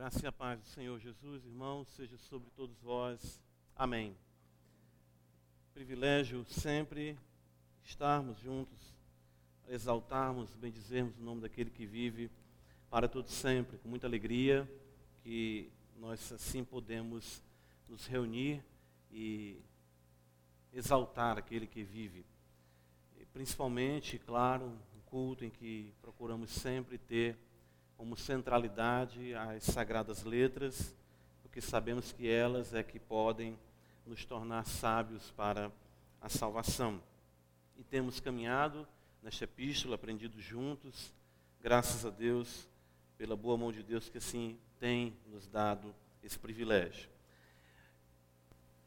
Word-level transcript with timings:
Graça 0.00 0.24
e 0.24 0.26
a 0.26 0.32
paz 0.32 0.58
do 0.58 0.66
Senhor 0.66 0.98
Jesus, 0.98 1.44
irmãos, 1.44 1.86
seja 1.88 2.16
sobre 2.16 2.48
todos 2.56 2.80
vós. 2.80 3.38
Amém. 3.76 4.16
Privilégio 5.74 6.42
sempre 6.46 7.18
estarmos 7.84 8.38
juntos, 8.38 8.94
exaltarmos, 9.68 10.56
bendizermos 10.56 11.18
o 11.18 11.22
nome 11.22 11.42
daquele 11.42 11.68
que 11.68 11.84
vive 11.84 12.30
para 12.88 13.06
todos 13.08 13.30
sempre, 13.30 13.76
com 13.76 13.90
muita 13.90 14.06
alegria, 14.06 14.66
que 15.22 15.70
nós 15.98 16.32
assim 16.32 16.64
podemos 16.64 17.42
nos 17.86 18.06
reunir 18.06 18.64
e 19.12 19.60
exaltar 20.72 21.36
aquele 21.36 21.66
que 21.66 21.82
vive. 21.82 22.24
E 23.18 23.26
principalmente, 23.26 24.18
claro, 24.18 24.64
um 24.64 25.00
culto 25.04 25.44
em 25.44 25.50
que 25.50 25.92
procuramos 26.00 26.48
sempre 26.48 26.96
ter 26.96 27.36
como 28.00 28.16
centralidade 28.16 29.34
as 29.34 29.62
sagradas 29.62 30.24
letras, 30.24 30.96
porque 31.42 31.60
sabemos 31.60 32.12
que 32.12 32.26
elas 32.26 32.72
é 32.72 32.82
que 32.82 32.98
podem 32.98 33.58
nos 34.06 34.24
tornar 34.24 34.64
sábios 34.64 35.30
para 35.32 35.70
a 36.18 36.26
salvação. 36.26 36.98
E 37.76 37.84
temos 37.84 38.18
caminhado 38.18 38.88
nesta 39.22 39.44
epístola, 39.44 39.96
aprendido 39.96 40.40
juntos, 40.40 41.12
graças 41.60 42.06
a 42.06 42.08
Deus, 42.08 42.66
pela 43.18 43.36
boa 43.36 43.58
mão 43.58 43.70
de 43.70 43.82
Deus 43.82 44.08
que 44.08 44.16
assim 44.16 44.58
tem 44.78 45.14
nos 45.26 45.46
dado 45.46 45.94
esse 46.24 46.38
privilégio. 46.38 47.10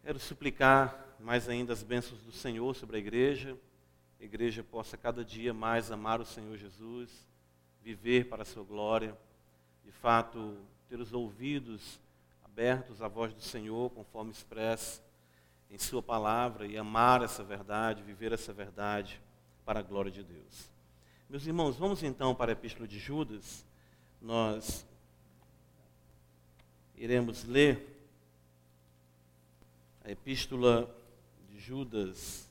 Quero 0.01 0.17
suplicar 0.17 1.15
mais 1.19 1.47
ainda 1.47 1.71
as 1.71 1.83
bênçãos 1.83 2.19
do 2.21 2.31
Senhor 2.31 2.75
sobre 2.75 2.95
a 2.95 2.99
igreja, 2.99 3.55
a 4.19 4.23
igreja 4.23 4.63
possa 4.63 4.97
cada 4.97 5.23
dia 5.23 5.53
mais 5.53 5.91
amar 5.91 6.19
o 6.19 6.25
Senhor 6.25 6.57
Jesus, 6.57 7.31
viver 7.83 8.29
para 8.29 8.43
a 8.43 8.45
sua 8.45 8.63
glória, 8.63 9.15
de 9.83 9.91
fato, 9.91 10.57
ter 10.87 10.99
os 10.99 11.11
ouvidos 11.13 11.99
abertos 12.43 13.01
à 13.01 13.07
voz 13.07 13.33
do 13.33 13.41
Senhor, 13.41 13.89
conforme 13.91 14.31
expressa 14.31 15.01
em 15.69 15.77
Sua 15.77 16.01
palavra, 16.01 16.65
e 16.65 16.77
amar 16.77 17.21
essa 17.21 17.43
verdade, 17.43 18.01
viver 18.01 18.31
essa 18.31 18.53
verdade 18.53 19.19
para 19.65 19.79
a 19.79 19.83
glória 19.83 20.11
de 20.11 20.23
Deus. 20.23 20.69
Meus 21.29 21.45
irmãos, 21.45 21.75
vamos 21.75 22.03
então 22.03 22.33
para 22.33 22.51
a 22.51 22.53
Epístola 22.53 22.87
de 22.87 22.99
Judas. 22.99 23.65
Nós 24.21 24.85
iremos 26.95 27.43
ler 27.43 27.89
a 30.05 30.11
Epístola 30.11 30.89
de 31.49 31.59
Judas. 31.59 32.47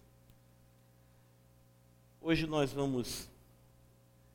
Hoje 2.21 2.47
nós 2.47 2.73
vamos 2.73 3.29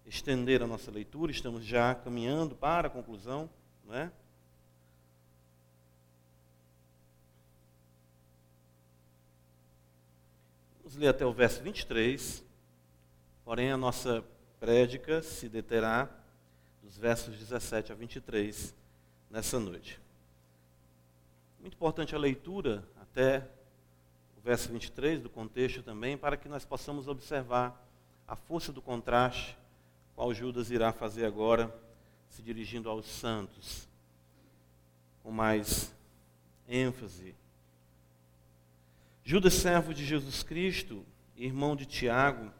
estender 0.08 0.64
a 0.64 0.68
nossa 0.68 0.90
leitura, 0.90 1.32
estamos 1.32 1.66
já 1.66 1.94
caminhando 1.94 2.56
para 2.56 2.88
a 2.88 2.92
conclusão, 2.92 3.50
não 3.86 3.94
é? 3.94 4.12
Vamos 10.80 10.96
ler 10.96 11.10
até 11.10 11.26
o 11.26 11.34
verso 11.34 11.62
23, 11.62 12.44
porém 13.44 13.72
a 13.72 13.78
nossa 13.78 14.24
prédica 14.60 15.22
se 15.22 15.50
deterá 15.50 16.10
dos 16.82 16.98
versos 16.98 17.38
17 17.38 17.92
a 17.92 17.96
23 17.96 18.74
nessa 19.30 19.60
noite. 19.60 20.00
Muito 21.60 21.74
importante 21.74 22.16
a 22.16 22.18
leitura 22.18 22.88
até 23.02 23.46
o 24.38 24.42
verso 24.42 24.72
23 24.72 25.22
do 25.22 25.30
contexto 25.30 25.84
também, 25.84 26.18
para 26.18 26.38
que 26.38 26.48
nós 26.48 26.64
possamos 26.64 27.10
observar 27.10 27.86
a 28.26 28.38
força 28.38 28.72
do 28.72 28.82
contraste 28.82 29.58
qual 30.18 30.34
Judas 30.34 30.72
irá 30.72 30.92
fazer 30.92 31.28
agora, 31.28 31.72
se 32.28 32.42
dirigindo 32.42 32.90
aos 32.90 33.06
santos, 33.06 33.88
com 35.22 35.30
mais 35.30 35.94
ênfase. 36.68 37.36
Judas, 39.24 39.54
servo 39.54 39.94
de 39.94 40.04
Jesus 40.04 40.42
Cristo, 40.42 41.06
irmão 41.36 41.76
de 41.76 41.86
Tiago, 41.86 42.52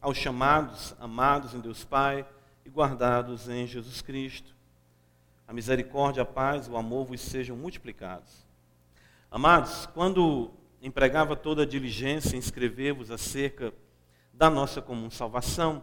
aos 0.00 0.16
chamados, 0.16 0.94
amados 1.00 1.54
em 1.54 1.60
Deus 1.60 1.82
Pai 1.82 2.24
e 2.64 2.70
guardados 2.70 3.48
em 3.48 3.66
Jesus 3.66 4.00
Cristo. 4.00 4.54
A 5.48 5.52
misericórdia, 5.52 6.22
a 6.22 6.26
paz, 6.26 6.68
o 6.68 6.76
amor 6.76 7.04
vos 7.04 7.20
sejam 7.20 7.56
multiplicados. 7.56 8.46
Amados, 9.28 9.86
quando 9.86 10.52
empregava 10.80 11.34
toda 11.34 11.64
a 11.64 11.66
diligência 11.66 12.36
em 12.36 12.38
escrever-vos 12.38 13.10
acerca 13.10 13.74
da 14.32 14.48
nossa 14.48 14.80
comum 14.80 15.10
salvação, 15.10 15.82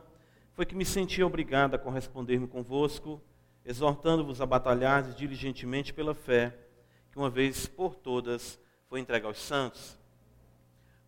foi 0.58 0.66
que 0.66 0.74
me 0.74 0.84
senti 0.84 1.22
obrigado 1.22 1.76
a 1.76 1.78
corresponder-me 1.78 2.48
convosco, 2.48 3.22
exortando-vos 3.64 4.42
a 4.42 4.46
batalhar 4.48 5.04
diligentemente 5.04 5.94
pela 5.94 6.16
fé, 6.16 6.58
que 7.12 7.18
uma 7.20 7.30
vez 7.30 7.68
por 7.68 7.94
todas 7.94 8.60
foi 8.90 9.00
entregue 9.00 9.28
aos 9.28 9.38
santos. 9.38 9.96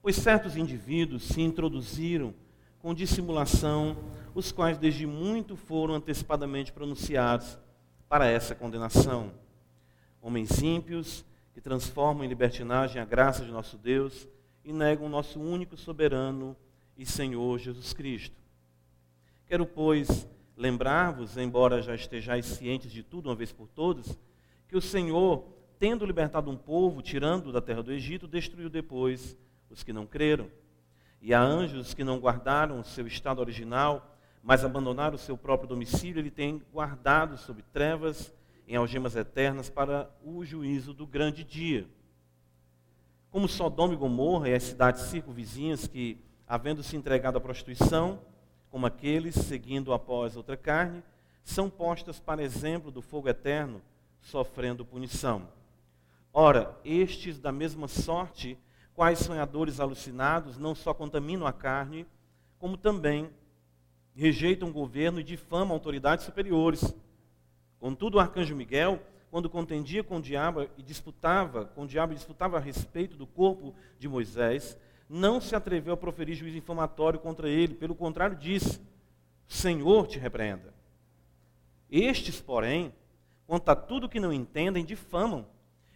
Pois 0.03 0.17
certos 0.17 0.55
indivíduos 0.55 1.23
se 1.23 1.41
introduziram 1.41 2.31
com 2.77 2.93
dissimulação, 2.93 3.97
os 4.35 4.51
quais 4.51 4.77
desde 4.77 5.07
muito 5.07 5.55
foram 5.55 5.95
antecipadamente 5.95 6.71
pronunciados 6.71 7.57
para 8.07 8.27
essa 8.27 8.53
condenação. 8.53 9.31
Homens 10.21 10.61
ímpios 10.61 11.25
que 11.55 11.59
transformam 11.59 12.23
em 12.23 12.29
libertinagem 12.29 13.01
a 13.01 13.05
graça 13.05 13.43
de 13.43 13.51
nosso 13.51 13.79
Deus 13.79 14.27
e 14.63 14.71
negam 14.71 15.07
o 15.07 15.09
nosso 15.09 15.41
único 15.41 15.75
soberano 15.75 16.55
e 16.95 17.03
Senhor 17.03 17.57
Jesus 17.57 17.93
Cristo 17.93 18.38
Quero, 19.49 19.65
pois, 19.65 20.29
lembrar-vos, 20.55 21.35
embora 21.35 21.81
já 21.81 21.95
estejais 21.95 22.45
cientes 22.45 22.91
de 22.91 23.01
tudo 23.01 23.29
uma 23.29 23.35
vez 23.35 23.51
por 23.51 23.67
todas, 23.67 24.15
que 24.67 24.77
o 24.77 24.81
Senhor, 24.81 25.43
tendo 25.79 26.05
libertado 26.05 26.51
um 26.51 26.55
povo, 26.55 27.01
tirando 27.01 27.51
da 27.51 27.59
terra 27.59 27.81
do 27.81 27.91
Egito, 27.91 28.27
destruiu 28.27 28.69
depois 28.69 29.35
os 29.67 29.81
que 29.81 29.91
não 29.91 30.05
creram. 30.05 30.51
E 31.19 31.33
a 31.33 31.41
anjos 31.41 31.95
que 31.95 32.03
não 32.03 32.19
guardaram 32.19 32.79
o 32.79 32.83
seu 32.83 33.07
estado 33.07 33.39
original, 33.39 34.15
mas 34.43 34.63
abandonaram 34.63 35.15
o 35.15 35.17
seu 35.17 35.35
próprio 35.35 35.67
domicílio, 35.67 36.19
ele 36.19 36.29
tem 36.29 36.61
guardado 36.71 37.35
sob 37.35 37.63
trevas 37.73 38.31
em 38.67 38.75
algemas 38.75 39.15
eternas 39.15 39.67
para 39.67 40.11
o 40.23 40.45
juízo 40.45 40.93
do 40.93 41.07
grande 41.07 41.43
dia. 41.43 41.87
Como 43.31 43.47
Sodoma 43.47 43.95
e 43.95 43.97
Gomorra 43.97 44.49
e 44.49 44.53
as 44.53 44.61
cidades 44.61 45.01
circunvizinhas 45.05 45.87
que, 45.87 46.19
havendo 46.47 46.83
se 46.83 46.95
entregado 46.95 47.39
à 47.39 47.41
prostituição, 47.41 48.19
como 48.71 48.85
aqueles 48.85 49.35
seguindo 49.35 49.93
após 49.93 50.35
outra 50.35 50.55
carne, 50.55 51.03
são 51.43 51.69
postas 51.69 52.19
para 52.19 52.43
exemplo 52.43 52.91
do 52.91 53.01
fogo 53.01 53.27
eterno, 53.27 53.81
sofrendo 54.21 54.85
punição. 54.85 55.47
Ora, 56.31 56.77
estes, 56.85 57.39
da 57.39 57.51
mesma 57.51 57.87
sorte, 57.87 58.57
quais 58.93 59.19
sonhadores 59.19 59.79
alucinados, 59.79 60.57
não 60.57 60.75
só 60.75 60.93
contaminam 60.93 61.47
a 61.47 61.53
carne, 61.53 62.05
como 62.59 62.77
também 62.77 63.29
rejeitam 64.13 64.69
o 64.69 64.73
governo 64.73 65.19
e 65.19 65.23
difamam 65.23 65.73
autoridades 65.73 66.25
superiores. 66.25 66.93
Contudo, 67.79 68.17
o 68.17 68.19
arcanjo 68.19 68.55
Miguel, 68.55 69.01
quando 69.31 69.49
contendia 69.49 70.03
com 70.03 70.17
o 70.17 70.21
diabo 70.21 70.67
e 70.77 70.83
disputava, 70.83 71.65
com 71.65 71.83
o 71.83 71.87
diabo 71.87 72.13
disputava 72.13 72.57
a 72.57 72.59
respeito 72.59 73.15
do 73.15 73.25
corpo 73.25 73.73
de 73.97 74.07
Moisés, 74.07 74.77
não 75.09 75.41
se 75.41 75.55
atreveu 75.55 75.95
a 75.95 75.97
proferir 75.97 76.35
juízo 76.35 76.57
infamatório 76.57 77.19
contra 77.19 77.49
ele, 77.49 77.73
pelo 77.73 77.95
contrário, 77.95 78.37
disse: 78.37 78.79
Senhor 79.47 80.07
te 80.07 80.19
repreenda. 80.19 80.71
Estes, 81.89 82.39
porém, 82.39 82.93
quanto 83.47 83.69
a 83.69 83.75
tudo 83.75 84.07
que 84.07 84.19
não 84.19 84.31
entendem, 84.31 84.85
difamam, 84.85 85.47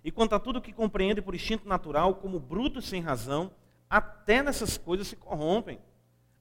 e 0.04 0.12
quanto 0.12 0.34
a 0.34 0.40
tudo 0.40 0.62
que 0.62 0.74
compreendem 0.74 1.24
por 1.24 1.36
instinto 1.36 1.68
natural, 1.68 2.16
como 2.16 2.40
brutos 2.40 2.90
sem 2.90 3.02
razão, 3.02 3.52
até 3.88 4.42
nessas 4.42 4.78
coisas 4.78 5.08
se 5.08 5.16
corrompem. 5.16 5.80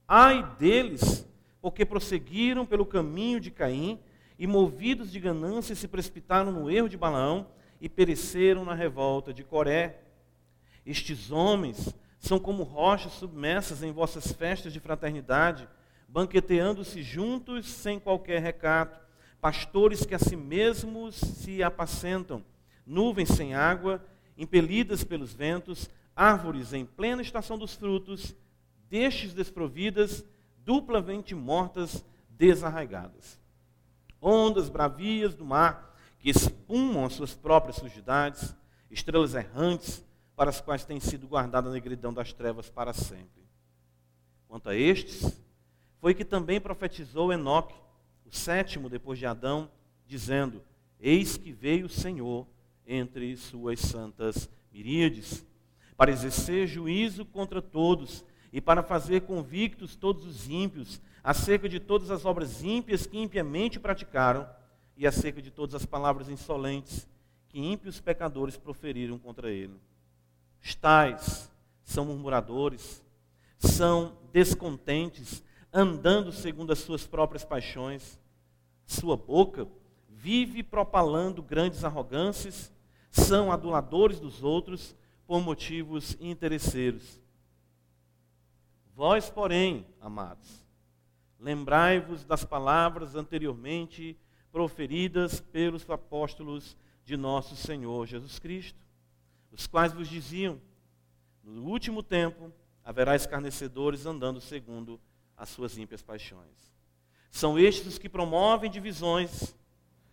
Ai 0.08 0.42
deles, 0.58 1.28
porque 1.60 1.84
prosseguiram 1.84 2.64
pelo 2.64 2.86
caminho 2.86 3.38
de 3.38 3.50
Caim, 3.50 4.00
e 4.38 4.46
movidos 4.46 5.12
de 5.12 5.20
ganância 5.20 5.74
se 5.74 5.86
precipitaram 5.86 6.50
no 6.50 6.70
erro 6.70 6.88
de 6.88 6.96
Balaão 6.96 7.46
e 7.80 7.88
pereceram 7.88 8.64
na 8.64 8.74
revolta 8.74 9.32
de 9.32 9.44
Coré. 9.44 10.00
Estes 10.84 11.30
homens 11.30 11.94
são 12.22 12.38
como 12.38 12.62
rochas 12.62 13.14
submersas 13.14 13.82
em 13.82 13.90
vossas 13.90 14.30
festas 14.30 14.72
de 14.72 14.78
fraternidade, 14.78 15.68
banqueteando-se 16.06 17.02
juntos 17.02 17.66
sem 17.66 17.98
qualquer 17.98 18.40
recato, 18.40 19.00
pastores 19.40 20.06
que 20.06 20.14
a 20.14 20.20
si 20.20 20.36
mesmos 20.36 21.16
se 21.16 21.64
apacentam, 21.64 22.44
nuvens 22.86 23.30
sem 23.30 23.54
água, 23.54 24.00
impelidas 24.38 25.02
pelos 25.02 25.34
ventos, 25.34 25.90
árvores 26.14 26.72
em 26.72 26.86
plena 26.86 27.22
estação 27.22 27.58
dos 27.58 27.74
frutos, 27.74 28.36
destes 28.88 29.34
desprovidas, 29.34 30.24
duplamente 30.58 31.34
mortas, 31.34 32.04
desarraigadas. 32.30 33.40
Ondas 34.20 34.68
bravias 34.68 35.34
do 35.34 35.44
mar, 35.44 35.96
que 36.20 36.30
espumam 36.30 37.04
as 37.04 37.14
suas 37.14 37.34
próprias 37.34 37.76
sujidades, 37.76 38.54
estrelas 38.88 39.34
errantes, 39.34 40.04
para 40.36 40.50
as 40.50 40.60
quais 40.60 40.84
tem 40.84 40.98
sido 41.00 41.26
guardada 41.26 41.68
a 41.68 41.72
negridão 41.72 42.12
das 42.12 42.32
trevas 42.32 42.70
para 42.70 42.92
sempre. 42.92 43.42
Quanto 44.48 44.68
a 44.68 44.76
estes, 44.76 45.40
foi 46.00 46.14
que 46.14 46.24
também 46.24 46.60
profetizou 46.60 47.32
Enoque, 47.32 47.74
o 48.26 48.34
sétimo 48.34 48.88
depois 48.88 49.18
de 49.18 49.26
Adão, 49.26 49.70
dizendo: 50.06 50.62
Eis 51.00 51.36
que 51.36 51.52
veio 51.52 51.86
o 51.86 51.90
Senhor 51.90 52.46
entre 52.86 53.36
suas 53.36 53.80
santas 53.80 54.50
miríades, 54.72 55.44
para 55.96 56.10
exercer 56.10 56.66
juízo 56.66 57.24
contra 57.24 57.62
todos 57.62 58.24
e 58.52 58.60
para 58.60 58.82
fazer 58.82 59.22
convictos 59.22 59.96
todos 59.96 60.26
os 60.26 60.48
ímpios 60.48 61.00
acerca 61.22 61.68
de 61.68 61.78
todas 61.78 62.10
as 62.10 62.24
obras 62.24 62.62
ímpias 62.62 63.06
que 63.06 63.18
impiamente 63.18 63.78
praticaram 63.78 64.48
e 64.96 65.06
acerca 65.06 65.40
de 65.40 65.50
todas 65.50 65.74
as 65.74 65.86
palavras 65.86 66.28
insolentes 66.28 67.06
que 67.48 67.60
ímpios 67.60 68.00
pecadores 68.00 68.56
proferiram 68.56 69.18
contra 69.18 69.50
ele. 69.50 69.78
Tais 70.80 71.50
são 71.84 72.06
murmuradores, 72.06 73.04
são 73.58 74.16
descontentes, 74.32 75.44
andando 75.72 76.32
segundo 76.32 76.72
as 76.72 76.80
suas 76.80 77.06
próprias 77.06 77.44
paixões. 77.44 78.18
Sua 78.84 79.16
boca 79.16 79.68
vive 80.08 80.62
propalando 80.62 81.42
grandes 81.42 81.84
arrogâncias, 81.84 82.72
são 83.10 83.52
aduladores 83.52 84.18
dos 84.18 84.42
outros 84.42 84.96
por 85.26 85.40
motivos 85.40 86.16
interesseiros. 86.20 87.20
Vós, 88.94 89.30
porém, 89.30 89.86
amados, 90.00 90.64
lembrai-vos 91.38 92.24
das 92.24 92.44
palavras 92.44 93.14
anteriormente 93.14 94.16
proferidas 94.50 95.40
pelos 95.40 95.88
apóstolos 95.88 96.76
de 97.04 97.16
nosso 97.16 97.56
Senhor 97.56 98.06
Jesus 98.06 98.38
Cristo, 98.38 98.78
os 99.52 99.66
quais 99.66 99.92
vos 99.92 100.08
diziam: 100.08 100.60
no 101.44 101.64
último 101.64 102.02
tempo 102.02 102.52
haverá 102.84 103.14
escarnecedores 103.14 104.06
andando 104.06 104.40
segundo 104.40 105.00
as 105.36 105.50
suas 105.50 105.76
ímpias 105.76 106.02
paixões. 106.02 106.72
São 107.30 107.58
estes 107.58 107.86
os 107.86 107.98
que 107.98 108.08
promovem 108.08 108.70
divisões 108.70 109.54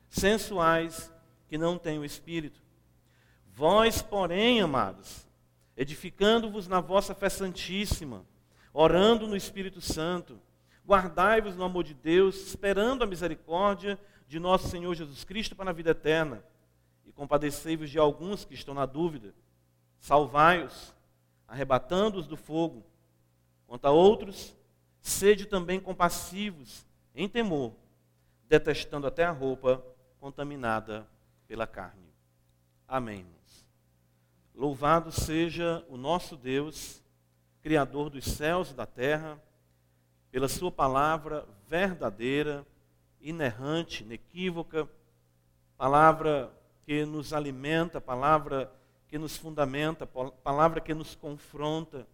sensuais 0.09 1.12
que 1.47 1.57
não 1.57 1.77
têm 1.77 2.00
o 2.00 2.06
espírito. 2.06 2.62
Vós, 3.53 4.01
porém, 4.01 4.62
amados, 4.62 5.27
edificando-vos 5.75 6.68
na 6.68 6.80
vossa 6.80 7.13
fé 7.13 7.30
santíssima, 7.30 8.25
orando 8.74 9.27
no 9.27 9.35
Espírito 9.35 9.81
Santo, 9.81 10.39
guardai-vos 10.88 11.56
no 11.56 11.63
amor 11.63 11.83
de 11.83 11.94
Deus, 11.94 12.47
esperando 12.47 13.03
a 13.03 13.07
misericórdia 13.07 14.00
de 14.27 14.39
nosso 14.39 14.69
Senhor 14.69 14.94
Jesus 14.95 15.24
Cristo 15.24 15.56
para 15.56 15.71
a 15.71 15.74
vida 15.74 15.92
eterna 15.92 16.44
compadecei-vos 17.19 17.89
de 17.89 18.00
alguns 18.00 18.45
que 18.45 18.54
estão 18.54 18.74
na 18.74 18.86
dúvida. 18.86 19.33
Salvai-os, 20.00 20.95
arrebatando-os 21.45 22.25
do 22.25 22.38
fogo. 22.38 22.81
Quanto 23.68 23.83
a 23.83 23.92
outros, 23.92 24.56
sede 25.01 25.45
também 25.45 25.81
compassivos, 25.81 26.88
em 27.13 27.27
temor, 27.27 27.74
detestando 28.48 29.06
até 29.06 29.25
a 29.25 29.31
roupa 29.31 29.83
contaminada 30.18 31.06
pela 31.45 31.68
carne. 31.68 32.07
Amém. 32.88 33.25
Louvado 34.56 35.12
seja 35.12 35.86
o 35.89 35.98
nosso 35.98 36.38
Deus, 36.38 37.04
Criador 37.62 38.10
dos 38.10 38.24
céus 38.24 38.71
e 38.71 38.74
da 38.74 38.86
terra, 38.86 39.38
pela 40.31 40.48
Sua 40.48 40.71
palavra 40.71 41.45
verdadeira, 41.68 42.66
inerrante, 43.19 44.06
inequívoca, 44.06 44.88
palavra 45.77 46.57
que 46.89 47.06
nos 47.06 47.33
alimenta, 47.33 48.01
palavra 48.01 48.74
que 49.07 49.19
nos 49.19 49.38
fundamenta, 49.38 50.07
palavra 50.07 50.81
que 50.81 50.91
nos 50.91 51.13
confronta, 51.13 52.07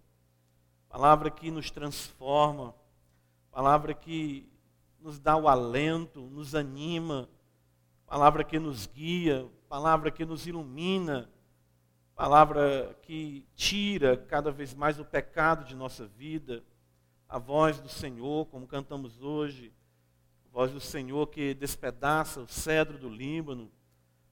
palavra 0.90 1.32
que 1.32 1.50
nos 1.50 1.72
transforma, 1.72 2.76
palavra 3.50 3.94
que 3.94 4.52
nos 5.00 5.18
dá 5.18 5.38
o 5.38 5.48
alento, 5.48 6.20
nos 6.24 6.54
anima, 6.54 7.30
palavra 8.06 8.44
que 8.44 8.60
nos 8.60 8.86
guia, 8.86 9.50
palavra 9.70 10.12
que 10.12 10.26
nos 10.26 10.46
ilumina, 10.46 11.30
palavra 12.14 13.00
que 13.02 13.48
tira 13.56 14.18
cada 14.18 14.52
vez 14.52 14.74
mais 14.74 15.00
o 15.00 15.06
pecado 15.06 15.64
de 15.64 15.74
nossa 15.74 16.06
vida, 16.06 16.62
a 17.30 17.40
voz 17.40 17.80
do 17.80 17.88
Senhor, 17.88 18.46
como 18.48 18.68
cantamos 18.68 19.24
hoje, 19.24 19.72
a 20.50 20.52
voz 20.52 20.70
do 20.70 20.82
Senhor 20.82 21.28
que 21.28 21.54
despedaça 21.54 22.42
o 22.42 22.48
cedro 22.50 22.98
do 22.98 23.08
Líbano, 23.08 23.72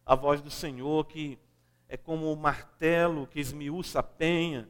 a 0.05 0.15
voz 0.15 0.41
do 0.41 0.49
Senhor 0.49 1.05
que 1.05 1.39
é 1.87 1.97
como 1.97 2.31
o 2.31 2.35
martelo 2.35 3.27
que 3.27 3.39
esmiuça 3.39 3.99
a 3.99 4.03
penha 4.03 4.67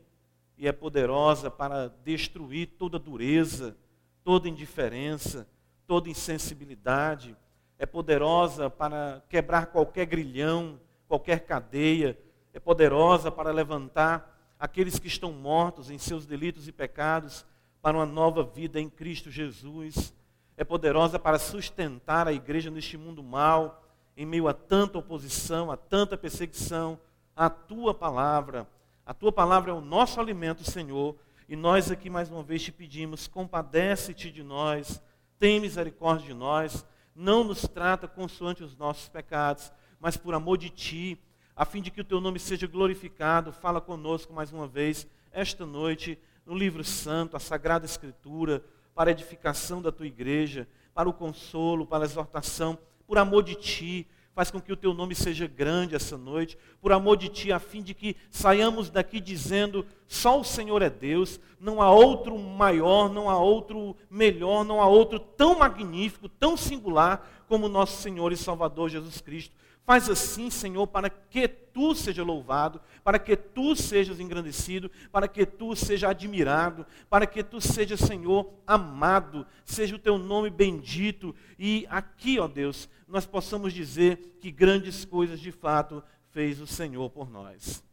e 0.57 0.67
é 0.67 0.71
poderosa 0.71 1.49
para 1.49 1.87
destruir 2.03 2.67
toda 2.77 2.99
dureza, 2.99 3.75
toda 4.23 4.49
indiferença, 4.49 5.47
toda 5.87 6.09
insensibilidade. 6.09 7.35
É 7.79 7.85
poderosa 7.85 8.69
para 8.69 9.23
quebrar 9.29 9.67
qualquer 9.67 10.05
grilhão, 10.05 10.79
qualquer 11.07 11.41
cadeia. 11.41 12.17
É 12.53 12.59
poderosa 12.59 13.31
para 13.31 13.51
levantar 13.51 14.55
aqueles 14.59 14.99
que 14.99 15.07
estão 15.07 15.31
mortos 15.31 15.89
em 15.89 15.97
seus 15.97 16.25
delitos 16.25 16.67
e 16.67 16.71
pecados 16.71 17.45
para 17.81 17.97
uma 17.97 18.05
nova 18.05 18.43
vida 18.43 18.79
em 18.79 18.89
Cristo 18.89 19.31
Jesus. 19.31 20.13
É 20.55 20.63
poderosa 20.63 21.17
para 21.17 21.39
sustentar 21.39 22.27
a 22.27 22.33
igreja 22.33 22.69
neste 22.69 22.97
mundo 22.97 23.23
mal 23.23 23.82
em 24.15 24.25
meio 24.25 24.47
a 24.47 24.53
tanta 24.53 24.97
oposição, 24.97 25.71
a 25.71 25.77
tanta 25.77 26.17
perseguição, 26.17 26.99
a 27.35 27.49
tua 27.49 27.93
palavra. 27.93 28.67
A 29.05 29.13
tua 29.13 29.31
palavra 29.31 29.71
é 29.71 29.73
o 29.73 29.81
nosso 29.81 30.19
alimento, 30.19 30.63
Senhor. 30.63 31.15
E 31.49 31.55
nós 31.55 31.91
aqui 31.91 32.09
mais 32.09 32.29
uma 32.29 32.43
vez 32.43 32.63
te 32.63 32.71
pedimos: 32.71 33.27
compadece-te 33.27 34.31
de 34.31 34.43
nós, 34.43 35.01
tem 35.39 35.59
misericórdia 35.59 36.27
de 36.27 36.33
nós, 36.33 36.85
não 37.15 37.43
nos 37.43 37.61
trata 37.63 38.07
consoante 38.07 38.63
os 38.63 38.77
nossos 38.77 39.09
pecados, 39.09 39.71
mas 39.99 40.15
por 40.15 40.33
amor 40.33 40.57
de 40.57 40.69
ti, 40.69 41.19
a 41.55 41.65
fim 41.65 41.81
de 41.81 41.91
que 41.91 42.01
o 42.01 42.05
teu 42.05 42.21
nome 42.21 42.39
seja 42.39 42.67
glorificado. 42.67 43.51
Fala 43.51 43.81
conosco 43.81 44.33
mais 44.33 44.53
uma 44.53 44.67
vez, 44.67 45.07
esta 45.31 45.65
noite, 45.65 46.17
no 46.45 46.55
livro 46.55 46.83
santo, 46.83 47.35
a 47.35 47.39
Sagrada 47.39 47.85
Escritura, 47.85 48.63
para 48.95 49.09
a 49.09 49.11
edificação 49.11 49.81
da 49.81 49.91
tua 49.91 50.07
igreja, 50.07 50.67
para 50.93 51.09
o 51.09 51.13
consolo, 51.13 51.85
para 51.85 52.03
a 52.03 52.05
exortação 52.05 52.77
por 53.07 53.17
amor 53.17 53.43
de 53.43 53.55
Ti, 53.55 54.07
faz 54.33 54.49
com 54.49 54.59
que 54.59 54.73
o 54.73 54.77
Teu 54.77 54.93
nome 54.93 55.13
seja 55.13 55.47
grande 55.47 55.95
essa 55.95 56.17
noite, 56.17 56.57
por 56.81 56.91
amor 56.91 57.17
de 57.17 57.29
Ti, 57.29 57.51
a 57.51 57.59
fim 57.59 57.81
de 57.81 57.93
que 57.93 58.15
saiamos 58.29 58.89
daqui 58.89 59.19
dizendo: 59.19 59.85
só 60.07 60.39
o 60.39 60.43
Senhor 60.43 60.81
é 60.81 60.89
Deus, 60.89 61.39
não 61.59 61.81
há 61.81 61.91
outro 61.91 62.37
maior, 62.37 63.09
não 63.09 63.29
há 63.29 63.37
outro 63.37 63.95
melhor, 64.09 64.63
não 64.63 64.81
há 64.81 64.87
outro 64.87 65.19
tão 65.19 65.59
magnífico, 65.59 66.27
tão 66.27 66.57
singular 66.57 67.43
como 67.47 67.69
nosso 67.69 68.01
Senhor 68.01 68.31
e 68.31 68.37
Salvador 68.37 68.89
Jesus 68.89 69.21
Cristo. 69.21 69.55
Faz 69.85 70.09
assim, 70.09 70.49
Senhor, 70.49 70.87
para 70.87 71.09
que 71.09 71.47
tu 71.47 71.93
seja 71.93 72.23
louvado, 72.23 72.79
para 73.03 73.19
que 73.19 73.35
tu 73.35 73.75
sejas 73.75 74.19
engrandecido, 74.19 74.89
para 75.11 75.27
que 75.27 75.45
tu 75.45 75.75
seja 75.75 76.09
admirado, 76.09 76.85
para 77.09 77.27
que 77.27 77.43
tu 77.43 77.59
seja, 77.59 77.97
Senhor, 77.97 78.49
amado, 78.65 79.45
seja 79.65 79.95
o 79.95 79.99
teu 79.99 80.17
nome 80.17 80.49
bendito 80.49 81.35
e 81.59 81.85
aqui, 81.89 82.39
ó 82.39 82.47
Deus, 82.47 82.87
nós 83.07 83.25
possamos 83.25 83.73
dizer 83.73 84.37
que 84.39 84.51
grandes 84.51 85.03
coisas 85.03 85.39
de 85.39 85.51
fato 85.51 86.01
fez 86.31 86.61
o 86.61 86.67
Senhor 86.67 87.09
por 87.09 87.29
nós. 87.29 87.83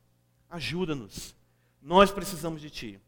Ajuda-nos. 0.49 1.35
Nós 1.83 2.13
precisamos 2.13 2.61
de 2.61 2.71
ti. 2.71 3.01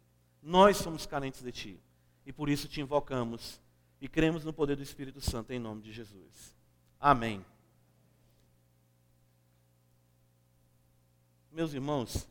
Nós 0.43 0.77
somos 0.77 1.07
carentes 1.07 1.43
de 1.43 1.53
ti. 1.53 1.81
E 2.27 2.33
por 2.33 2.49
isso 2.49 2.67
te 2.67 2.81
invocamos 2.81 3.61
e 4.01 4.09
cremos 4.09 4.45
no 4.45 4.53
poder 4.53 4.77
do 4.77 4.83
Espírito 4.83 5.21
Santo 5.21 5.53
em 5.53 5.59
nome 5.59 5.83
de 5.83 5.93
Jesus. 5.93 6.57
Amém. 6.99 7.45
Meus 11.55 11.75
irmãos, 11.75 12.27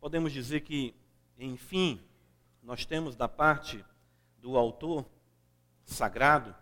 podemos 0.00 0.32
dizer 0.32 0.62
que, 0.62 0.92
enfim, 1.38 2.02
nós 2.60 2.84
temos 2.84 3.14
da 3.14 3.28
parte 3.28 3.84
do 4.38 4.56
autor 4.56 5.06
sagrado 5.84 6.52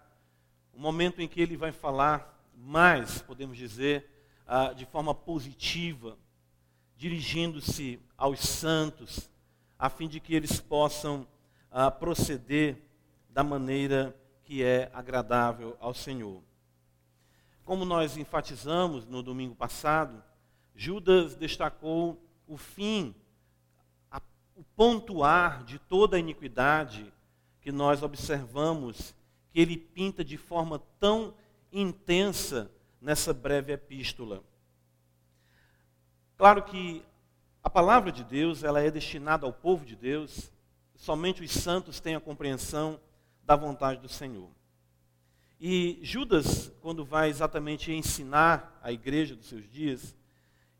um 0.74 0.78
momento 0.78 1.22
em 1.22 1.26
que 1.26 1.40
ele 1.40 1.56
vai 1.56 1.72
falar 1.72 2.46
mais, 2.54 3.22
podemos 3.22 3.56
dizer, 3.56 4.06
ah, 4.46 4.74
de 4.74 4.84
forma 4.84 5.14
positiva, 5.14 6.18
dirigindo-se 6.98 7.98
aos 8.14 8.40
santos, 8.40 9.30
a 9.78 9.88
fim 9.88 10.06
de 10.06 10.20
que 10.20 10.34
eles 10.34 10.60
possam 10.60 11.26
ah, 11.70 11.90
proceder 11.90 12.76
da 13.30 13.42
maneira 13.42 14.14
que 14.42 14.62
é 14.62 14.90
agradável 14.92 15.78
ao 15.80 15.94
Senhor. 15.94 16.49
Como 17.70 17.84
nós 17.84 18.16
enfatizamos 18.16 19.06
no 19.06 19.22
domingo 19.22 19.54
passado, 19.54 20.20
Judas 20.74 21.36
destacou 21.36 22.20
o 22.44 22.56
fim, 22.56 23.14
a, 24.10 24.20
o 24.56 24.64
pontuar 24.74 25.62
de 25.62 25.78
toda 25.78 26.16
a 26.16 26.18
iniquidade 26.18 27.12
que 27.60 27.70
nós 27.70 28.02
observamos 28.02 29.14
que 29.52 29.60
ele 29.60 29.76
pinta 29.76 30.24
de 30.24 30.36
forma 30.36 30.82
tão 30.98 31.32
intensa 31.72 32.68
nessa 33.00 33.32
breve 33.32 33.72
epístola. 33.72 34.42
Claro 36.36 36.64
que 36.64 37.04
a 37.62 37.70
palavra 37.70 38.10
de 38.10 38.24
Deus, 38.24 38.64
ela 38.64 38.80
é 38.80 38.90
destinada 38.90 39.46
ao 39.46 39.52
povo 39.52 39.86
de 39.86 39.94
Deus, 39.94 40.50
somente 40.96 41.44
os 41.44 41.52
santos 41.52 42.00
têm 42.00 42.16
a 42.16 42.20
compreensão 42.20 43.00
da 43.44 43.54
vontade 43.54 44.00
do 44.00 44.08
Senhor. 44.08 44.50
E 45.60 45.98
Judas, 46.00 46.72
quando 46.80 47.04
vai 47.04 47.28
exatamente 47.28 47.92
ensinar 47.92 48.80
a 48.82 48.90
igreja 48.90 49.36
dos 49.36 49.46
seus 49.46 49.70
dias, 49.70 50.16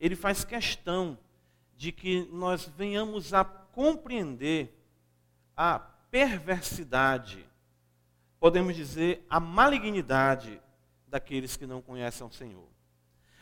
ele 0.01 0.17
faz 0.17 0.43
questão 0.43 1.19
de 1.77 1.93
que 1.93 2.27
nós 2.33 2.67
venhamos 2.79 3.35
a 3.35 3.45
compreender 3.45 4.75
a 5.55 5.79
perversidade, 5.79 7.47
podemos 8.39 8.75
dizer, 8.75 9.23
a 9.29 9.39
malignidade 9.39 10.59
daqueles 11.07 11.59
que 11.59 11.67
não 11.67 11.83
conhecem 11.83 12.27
o 12.27 12.31
Senhor. 12.31 12.67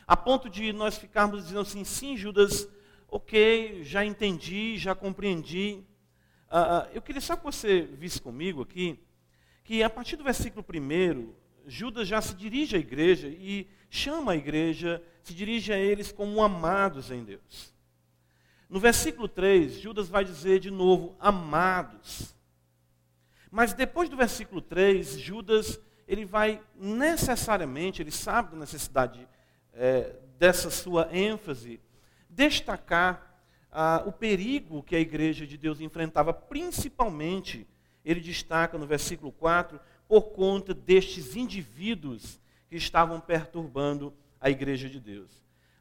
A 0.05 0.17
ponto 0.17 0.49
de 0.49 0.73
nós 0.73 0.97
ficarmos 0.97 1.43
dizendo 1.43 1.61
assim, 1.61 1.85
sim, 1.85 2.17
Judas, 2.17 2.67
ok, 3.07 3.81
já 3.85 4.03
entendi, 4.03 4.77
já 4.77 4.93
compreendi. 4.93 5.85
Uh, 6.49 6.89
eu 6.93 7.01
queria 7.01 7.21
só 7.21 7.37
que 7.37 7.43
você 7.45 7.83
visse 7.83 8.21
comigo 8.21 8.61
aqui, 8.61 8.99
que 9.69 9.83
a 9.83 9.89
partir 9.89 10.15
do 10.15 10.23
versículo 10.23 10.65
1, 10.67 11.31
Judas 11.67 12.07
já 12.07 12.19
se 12.19 12.33
dirige 12.33 12.75
à 12.75 12.79
igreja 12.79 13.27
e 13.27 13.67
chama 13.87 14.31
a 14.31 14.35
igreja, 14.35 14.99
se 15.21 15.31
dirige 15.31 15.71
a 15.71 15.77
eles 15.77 16.11
como 16.11 16.41
amados 16.41 17.11
em 17.11 17.23
Deus. 17.23 17.71
No 18.67 18.79
versículo 18.79 19.27
3, 19.27 19.73
Judas 19.73 20.09
vai 20.09 20.25
dizer 20.25 20.59
de 20.59 20.71
novo, 20.71 21.15
amados. 21.19 22.35
Mas 23.51 23.71
depois 23.71 24.09
do 24.09 24.17
versículo 24.17 24.59
3, 24.59 25.19
Judas 25.19 25.79
ele 26.07 26.25
vai 26.25 26.59
necessariamente, 26.75 28.01
ele 28.01 28.09
sabe 28.09 28.53
da 28.53 28.57
necessidade 28.57 29.27
é, 29.71 30.15
dessa 30.39 30.71
sua 30.71 31.15
ênfase, 31.15 31.79
destacar 32.27 33.39
ah, 33.71 34.01
o 34.03 34.11
perigo 34.11 34.81
que 34.81 34.95
a 34.95 34.99
igreja 34.99 35.45
de 35.45 35.59
Deus 35.59 35.79
enfrentava, 35.79 36.33
principalmente, 36.33 37.67
ele 38.03 38.19
destaca 38.19 38.77
no 38.77 38.85
versículo 38.85 39.31
4, 39.31 39.79
por 40.07 40.31
conta 40.31 40.73
destes 40.73 41.35
indivíduos 41.35 42.39
que 42.69 42.75
estavam 42.75 43.19
perturbando 43.19 44.13
a 44.39 44.49
igreja 44.49 44.89
de 44.89 44.99
Deus. 44.99 45.29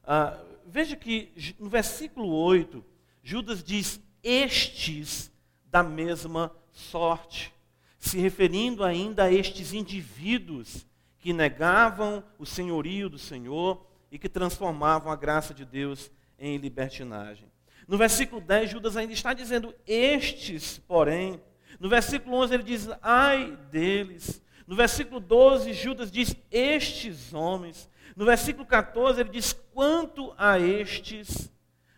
Ah, 0.05 0.39
veja 0.67 0.97
que 0.97 1.33
no 1.59 1.69
versículo 1.69 2.29
8, 2.29 2.85
Judas 3.23 3.63
diz: 3.63 4.01
Estes 4.23 5.31
da 5.67 5.83
mesma 5.83 6.53
sorte, 6.73 7.53
se 7.99 8.19
referindo 8.19 8.85
ainda 8.85 9.25
a 9.25 9.33
estes 9.33 9.73
indivíduos 9.73 10.87
que 11.19 11.33
negavam 11.33 12.23
o 12.39 12.47
senhorio 12.47 13.09
do 13.09 13.19
Senhor 13.19 13.85
e 14.11 14.19
que 14.19 14.29
transformavam 14.29 15.13
a 15.13 15.17
graça 15.17 15.53
de 15.53 15.65
Deus 15.65 16.11
em 16.39 16.57
libertinagem. 16.57 17.51
No 17.87 17.99
versículo 17.99 18.41
10, 18.41 18.71
Judas 18.71 18.97
ainda 18.97 19.13
está 19.13 19.33
dizendo: 19.33 19.75
Estes, 19.87 20.79
porém. 20.79 21.41
No 21.79 21.89
versículo 21.89 22.37
11, 22.37 22.55
ele 22.55 22.63
diz: 22.63 22.89
Ai 23.03 23.57
deles. 23.71 24.43
No 24.67 24.77
versículo 24.77 25.21
12, 25.21 25.73
Judas 25.73 26.11
diz: 26.11 26.37
Estes 26.51 27.33
homens. 27.33 27.89
No 28.15 28.25
versículo 28.25 28.67
14, 28.67 29.21
ele 29.21 29.31
diz: 29.31 29.53
Quanto 29.73 30.35
a 30.37 30.59
estes. 30.59 31.53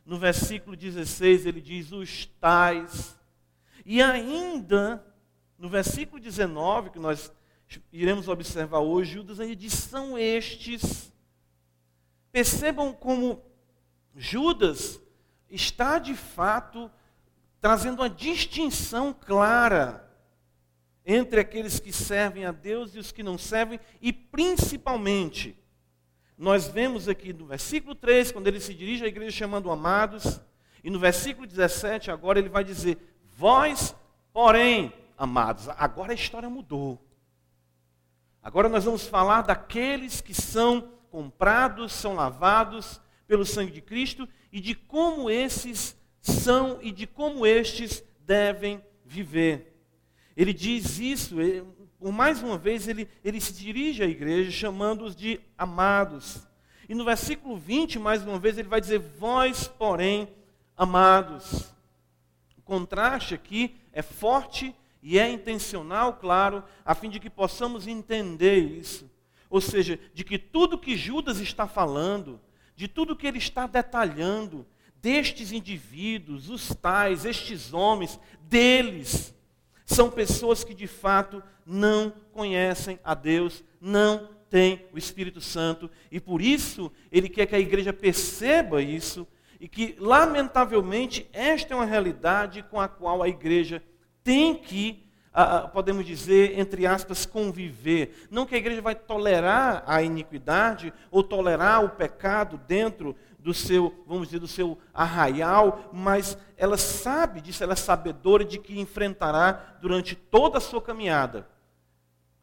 No 0.04 0.18
versículo 0.18 0.76
16, 0.76 1.46
ele 1.46 1.60
diz: 1.60 1.92
Os 1.92 2.26
tais. 2.40 3.18
E 3.84 4.02
ainda, 4.02 5.04
no 5.58 5.68
versículo 5.68 6.20
19, 6.20 6.90
que 6.90 6.98
nós 6.98 7.32
iremos 7.92 8.28
observar 8.28 8.80
hoje, 8.80 9.14
Judas 9.14 9.40
ainda 9.40 9.56
diz: 9.56 9.72
São 9.72 10.18
estes. 10.18 11.12
Percebam 12.32 12.92
como 12.92 13.42
Judas 14.14 15.00
está 15.48 15.98
de 15.98 16.14
fato 16.14 16.90
trazendo 17.60 18.00
uma 18.00 18.10
distinção 18.10 19.12
clara 19.12 20.08
entre 21.04 21.40
aqueles 21.40 21.80
que 21.80 21.92
servem 21.92 22.44
a 22.44 22.52
Deus 22.52 22.94
e 22.94 22.98
os 22.98 23.12
que 23.12 23.22
não 23.22 23.36
servem, 23.36 23.80
e 24.00 24.12
principalmente, 24.12 25.56
nós 26.36 26.68
vemos 26.68 27.08
aqui 27.08 27.32
no 27.32 27.46
versículo 27.46 27.94
3, 27.94 28.32
quando 28.32 28.46
ele 28.46 28.60
se 28.60 28.74
dirige 28.74 29.04
à 29.04 29.08
igreja 29.08 29.36
chamando 29.36 29.70
amados, 29.70 30.40
e 30.82 30.90
no 30.90 30.98
versículo 30.98 31.46
17, 31.46 32.10
agora 32.10 32.38
ele 32.38 32.48
vai 32.48 32.64
dizer: 32.64 32.96
Vós, 33.36 33.94
porém, 34.32 34.92
amados, 35.18 35.68
agora 35.70 36.12
a 36.12 36.14
história 36.14 36.48
mudou. 36.48 36.98
Agora 38.42 38.68
nós 38.70 38.84
vamos 38.84 39.06
falar 39.06 39.42
daqueles 39.42 40.22
que 40.22 40.32
são 40.32 40.92
comprados, 41.10 41.92
são 41.92 42.14
lavados 42.14 43.00
pelo 43.26 43.44
sangue 43.44 43.72
de 43.72 43.82
Cristo 43.82 44.26
e 44.50 44.60
de 44.60 44.74
como 44.74 45.28
esses 45.28 45.94
são 46.20 46.78
e 46.82 46.92
de 46.92 47.06
como 47.06 47.46
estes 47.46 48.04
devem 48.26 48.82
viver. 49.04 49.76
Ele 50.36 50.52
diz 50.52 50.98
isso, 50.98 51.40
ele, 51.40 51.66
por 51.98 52.12
mais 52.12 52.42
uma 52.42 52.56
vez, 52.56 52.88
ele, 52.88 53.08
ele 53.24 53.40
se 53.40 53.52
dirige 53.52 54.02
à 54.02 54.06
igreja 54.06 54.50
chamando-os 54.50 55.14
de 55.14 55.40
amados. 55.56 56.46
E 56.88 56.94
no 56.94 57.04
versículo 57.04 57.56
20, 57.56 57.98
mais 57.98 58.22
uma 58.22 58.38
vez, 58.38 58.56
ele 58.58 58.68
vai 58.68 58.80
dizer: 58.80 58.98
Vós, 58.98 59.68
porém, 59.68 60.28
amados. 60.76 61.74
O 62.56 62.62
contraste 62.62 63.34
aqui 63.34 63.76
é 63.92 64.02
forte 64.02 64.74
e 65.02 65.18
é 65.18 65.30
intencional, 65.30 66.14
claro, 66.14 66.64
a 66.84 66.94
fim 66.94 67.10
de 67.10 67.20
que 67.20 67.30
possamos 67.30 67.86
entender 67.86 68.58
isso. 68.58 69.10
Ou 69.48 69.60
seja, 69.60 69.98
de 70.14 70.24
que 70.24 70.38
tudo 70.38 70.78
que 70.78 70.96
Judas 70.96 71.38
está 71.40 71.66
falando, 71.66 72.40
de 72.76 72.86
tudo 72.86 73.16
que 73.16 73.26
ele 73.26 73.38
está 73.38 73.66
detalhando, 73.66 74.66
destes 75.02 75.52
indivíduos, 75.52 76.50
os 76.50 76.68
tais, 76.74 77.24
estes 77.24 77.72
homens, 77.72 78.18
deles, 78.42 79.34
são 79.86 80.10
pessoas 80.10 80.62
que 80.62 80.74
de 80.74 80.86
fato 80.86 81.42
não 81.66 82.12
conhecem 82.32 82.98
a 83.02 83.14
Deus, 83.14 83.64
não 83.80 84.28
têm 84.48 84.86
o 84.92 84.98
Espírito 84.98 85.40
Santo, 85.40 85.90
e 86.10 86.20
por 86.20 86.42
isso 86.42 86.90
ele 87.10 87.28
quer 87.28 87.46
que 87.46 87.56
a 87.56 87.60
igreja 87.60 87.92
perceba 87.92 88.82
isso, 88.82 89.26
e 89.60 89.68
que, 89.68 89.94
lamentavelmente, 89.98 91.28
esta 91.32 91.74
é 91.74 91.76
uma 91.76 91.84
realidade 91.84 92.62
com 92.62 92.80
a 92.80 92.88
qual 92.88 93.22
a 93.22 93.28
igreja 93.28 93.82
tem 94.24 94.54
que, 94.54 95.04
podemos 95.72 96.04
dizer, 96.06 96.58
entre 96.58 96.86
aspas, 96.86 97.26
conviver. 97.26 98.26
Não 98.30 98.46
que 98.46 98.54
a 98.54 98.58
igreja 98.58 98.80
vai 98.80 98.94
tolerar 98.94 99.84
a 99.86 100.02
iniquidade 100.02 100.92
ou 101.10 101.22
tolerar 101.22 101.84
o 101.84 101.90
pecado 101.90 102.58
dentro 102.66 103.14
do 103.42 103.54
seu, 103.54 104.04
vamos 104.06 104.28
dizer, 104.28 104.38
do 104.38 104.48
seu 104.48 104.78
arraial, 104.92 105.90
mas 105.92 106.36
ela 106.56 106.76
sabe 106.76 107.40
disso, 107.40 107.62
ela 107.62 107.72
é 107.72 107.76
sabedora 107.76 108.44
de 108.44 108.58
que 108.58 108.78
enfrentará 108.78 109.78
durante 109.80 110.14
toda 110.14 110.58
a 110.58 110.60
sua 110.60 110.80
caminhada 110.80 111.46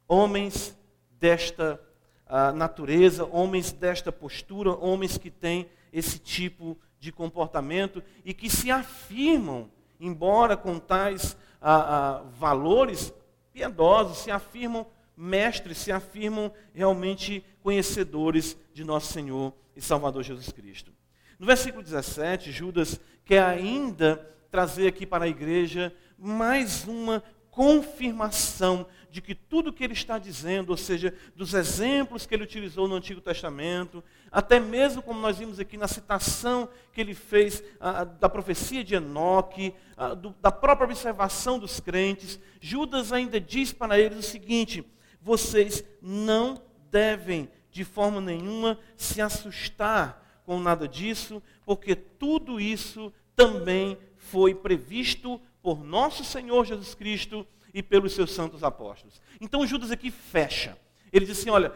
homens 0.08 0.78
desta 1.20 1.80
uh, 2.28 2.56
natureza, 2.56 3.26
homens 3.26 3.72
desta 3.72 4.12
postura, 4.12 4.72
homens 4.72 5.18
que 5.18 5.30
têm 5.30 5.70
esse 5.92 6.18
tipo 6.18 6.78
de 7.00 7.12
comportamento 7.12 8.02
e 8.24 8.34
que 8.34 8.50
se 8.50 8.72
afirmam, 8.72 9.70
embora 10.00 10.56
com 10.56 10.80
tais 10.80 11.34
uh, 11.62 12.24
uh, 12.24 12.30
valores 12.32 13.14
piedosos, 13.52 14.20
se 14.20 14.32
afirmam 14.32 14.88
mestres, 15.18 15.80
se 15.80 15.92
afirmam 15.92 16.52
realmente 16.74 17.44
conhecedores 17.64 18.56
de 18.74 18.84
nosso 18.84 19.12
Senhor 19.12 19.54
e 19.76 19.82
Salvador 19.82 20.24
Jesus 20.24 20.52
Cristo. 20.52 20.94
No 21.40 21.46
versículo 21.46 21.84
17, 21.84 22.52
Judas 22.52 23.00
quer 23.26 23.44
ainda 23.44 24.18
trazer 24.50 24.88
aqui 24.88 25.06
para 25.06 25.26
a 25.26 25.28
igreja 25.28 25.94
mais 26.18 26.86
uma 26.86 27.24
confirmação 27.52 28.86
de 29.10 29.22
que 29.22 29.34
tudo 29.34 29.74
que 29.74 29.84
ele 29.84 29.94
está 29.94 30.20
dizendo, 30.20 30.70
ou 30.70 30.78
seja, 30.78 31.14
dos 31.36 31.56
exemplos 31.56 32.26
que 32.26 32.36
ele 32.36 32.44
utilizou 32.44 32.88
no 32.88 32.96
Antigo 32.96 33.20
Testamento, 33.20 34.04
até 34.32 34.60
mesmo 34.60 35.02
como 35.02 35.20
nós 35.20 35.40
vimos 35.40 35.60
aqui 35.60 35.76
na 35.76 35.88
citação 35.88 36.70
que 36.94 37.02
ele 37.02 37.16
fez 37.16 37.64
ah, 37.80 38.04
da 38.04 38.30
profecia 38.30 38.84
de 38.84 38.94
Enoque, 38.94 39.74
ah, 39.96 40.14
do, 40.14 40.36
da 40.40 40.52
própria 40.52 40.86
observação 40.86 41.58
dos 41.58 41.80
crentes, 41.80 42.40
Judas 42.62 43.12
ainda 43.12 43.42
diz 43.42 43.74
para 43.74 44.00
eles 44.00 44.20
o 44.20 44.24
seguinte: 44.24 44.86
vocês 45.28 45.84
não 46.02 46.62
devem 46.90 47.50
de 47.70 47.84
forma 47.84 48.22
nenhuma 48.22 48.80
se 48.96 49.22
assustar 49.22 50.42
com 50.46 50.58
nada 50.58 50.88
disso, 50.88 51.44
porque 51.66 51.94
tudo 51.94 52.62
isso 52.62 53.12
também 53.36 53.98
foi 54.16 54.56
previsto 54.56 55.42
por 55.62 55.84
nosso 55.84 56.24
Senhor 56.24 56.66
Jesus 56.66 56.96
Cristo 56.96 57.46
e 57.74 57.84
pelos 57.84 58.14
seus 58.14 58.32
santos 58.32 58.64
apóstolos. 58.64 59.22
Então 59.42 59.68
Judas 59.68 59.92
aqui 59.92 60.10
fecha. 60.10 60.78
Ele 61.12 61.26
diz 61.26 61.38
assim: 61.40 61.50
olha, 61.50 61.74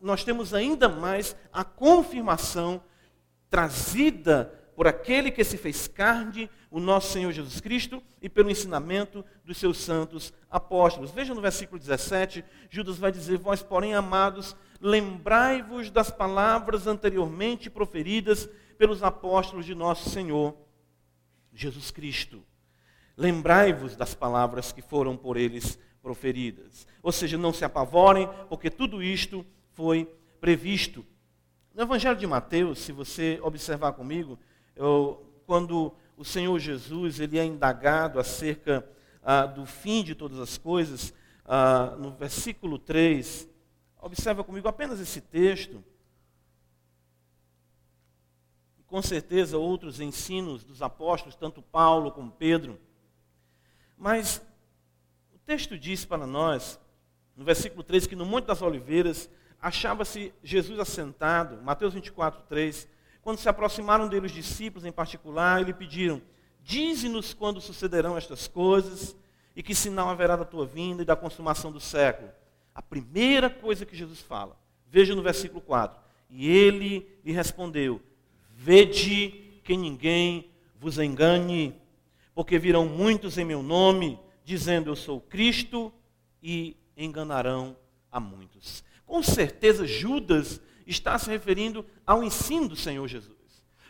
nós 0.00 0.24
temos 0.24 0.52
ainda 0.52 0.88
mais 0.88 1.36
a 1.52 1.62
confirmação 1.62 2.82
trazida 3.48 4.52
por 4.80 4.86
aquele 4.86 5.30
que 5.30 5.44
se 5.44 5.58
fez 5.58 5.86
carne, 5.86 6.48
o 6.70 6.80
nosso 6.80 7.12
Senhor 7.12 7.30
Jesus 7.32 7.60
Cristo, 7.60 8.02
e 8.22 8.30
pelo 8.30 8.50
ensinamento 8.50 9.22
dos 9.44 9.58
seus 9.58 9.76
santos 9.76 10.32
apóstolos. 10.50 11.10
Veja 11.10 11.34
no 11.34 11.40
versículo 11.42 11.78
17, 11.78 12.42
Judas 12.70 12.96
vai 12.96 13.12
dizer: 13.12 13.36
Vós, 13.36 13.62
porém, 13.62 13.92
amados, 13.92 14.56
lembrai-vos 14.80 15.90
das 15.90 16.10
palavras 16.10 16.86
anteriormente 16.86 17.68
proferidas 17.68 18.48
pelos 18.78 19.02
apóstolos 19.02 19.66
de 19.66 19.74
nosso 19.74 20.08
Senhor 20.08 20.56
Jesus 21.52 21.90
Cristo. 21.90 22.42
Lembrai-vos 23.18 23.96
das 23.96 24.14
palavras 24.14 24.72
que 24.72 24.80
foram 24.80 25.14
por 25.14 25.36
eles 25.36 25.78
proferidas. 26.00 26.86
Ou 27.02 27.12
seja, 27.12 27.36
não 27.36 27.52
se 27.52 27.66
apavorem, 27.66 28.26
porque 28.48 28.70
tudo 28.70 29.02
isto 29.02 29.44
foi 29.74 30.10
previsto. 30.40 31.04
No 31.74 31.82
Evangelho 31.82 32.16
de 32.16 32.26
Mateus, 32.26 32.78
se 32.78 32.92
você 32.92 33.38
observar 33.42 33.92
comigo, 33.92 34.38
eu, 34.80 35.22
quando 35.46 35.92
o 36.16 36.24
Senhor 36.24 36.58
Jesus 36.58 37.20
ele 37.20 37.38
é 37.38 37.44
indagado 37.44 38.18
acerca 38.18 38.88
ah, 39.22 39.44
do 39.44 39.66
fim 39.66 40.02
de 40.02 40.14
todas 40.14 40.38
as 40.38 40.56
coisas, 40.56 41.12
ah, 41.44 41.94
no 41.98 42.12
versículo 42.12 42.78
3, 42.78 43.46
observa 44.00 44.42
comigo 44.42 44.66
apenas 44.68 44.98
esse 44.98 45.20
texto. 45.20 45.84
Com 48.86 49.02
certeza 49.02 49.58
outros 49.58 50.00
ensinos 50.00 50.64
dos 50.64 50.80
apóstolos, 50.80 51.36
tanto 51.36 51.60
Paulo 51.60 52.10
como 52.10 52.30
Pedro. 52.30 52.80
Mas 53.98 54.42
o 55.34 55.38
texto 55.40 55.78
diz 55.78 56.06
para 56.06 56.26
nós, 56.26 56.80
no 57.36 57.44
versículo 57.44 57.82
3, 57.82 58.06
que 58.06 58.16
no 58.16 58.24
Monte 58.24 58.46
das 58.46 58.62
Oliveiras 58.62 59.28
achava-se 59.60 60.32
Jesus 60.42 60.78
assentado, 60.78 61.62
Mateus 61.62 61.92
24, 61.92 62.42
3. 62.48 62.88
Quando 63.22 63.38
se 63.38 63.48
aproximaram 63.48 64.08
dele 64.08 64.26
os 64.26 64.32
discípulos 64.32 64.84
em 64.84 64.92
particular, 64.92 65.60
e 65.60 65.64
lhe 65.64 65.72
pediram: 65.72 66.22
Dize-nos 66.62 67.34
quando 67.34 67.60
sucederão 67.60 68.16
estas 68.16 68.46
coisas 68.46 69.16
e 69.54 69.62
que 69.62 69.74
sinal 69.74 70.08
haverá 70.08 70.36
da 70.36 70.44
tua 70.44 70.64
vinda 70.64 71.02
e 71.02 71.06
da 71.06 71.16
consumação 71.16 71.70
do 71.70 71.80
século. 71.80 72.30
A 72.74 72.80
primeira 72.80 73.50
coisa 73.50 73.84
que 73.84 73.96
Jesus 73.96 74.20
fala, 74.20 74.56
veja 74.86 75.14
no 75.14 75.22
versículo 75.22 75.60
4: 75.60 75.98
E 76.30 76.48
ele 76.48 77.06
lhe 77.24 77.32
respondeu: 77.32 78.00
Vede 78.50 79.60
que 79.64 79.76
ninguém 79.76 80.50
vos 80.78 80.98
engane, 80.98 81.74
porque 82.34 82.58
virão 82.58 82.86
muitos 82.86 83.36
em 83.36 83.44
meu 83.44 83.62
nome, 83.62 84.18
dizendo 84.44 84.90
eu 84.90 84.96
sou 84.96 85.20
Cristo, 85.20 85.92
e 86.42 86.76
enganarão 86.96 87.76
a 88.10 88.18
muitos. 88.18 88.82
Com 89.06 89.22
certeza, 89.22 89.86
Judas 89.86 90.60
está 90.90 91.18
se 91.18 91.30
referindo 91.30 91.84
ao 92.06 92.22
ensino 92.22 92.68
do 92.68 92.76
Senhor 92.76 93.06
Jesus. 93.06 93.36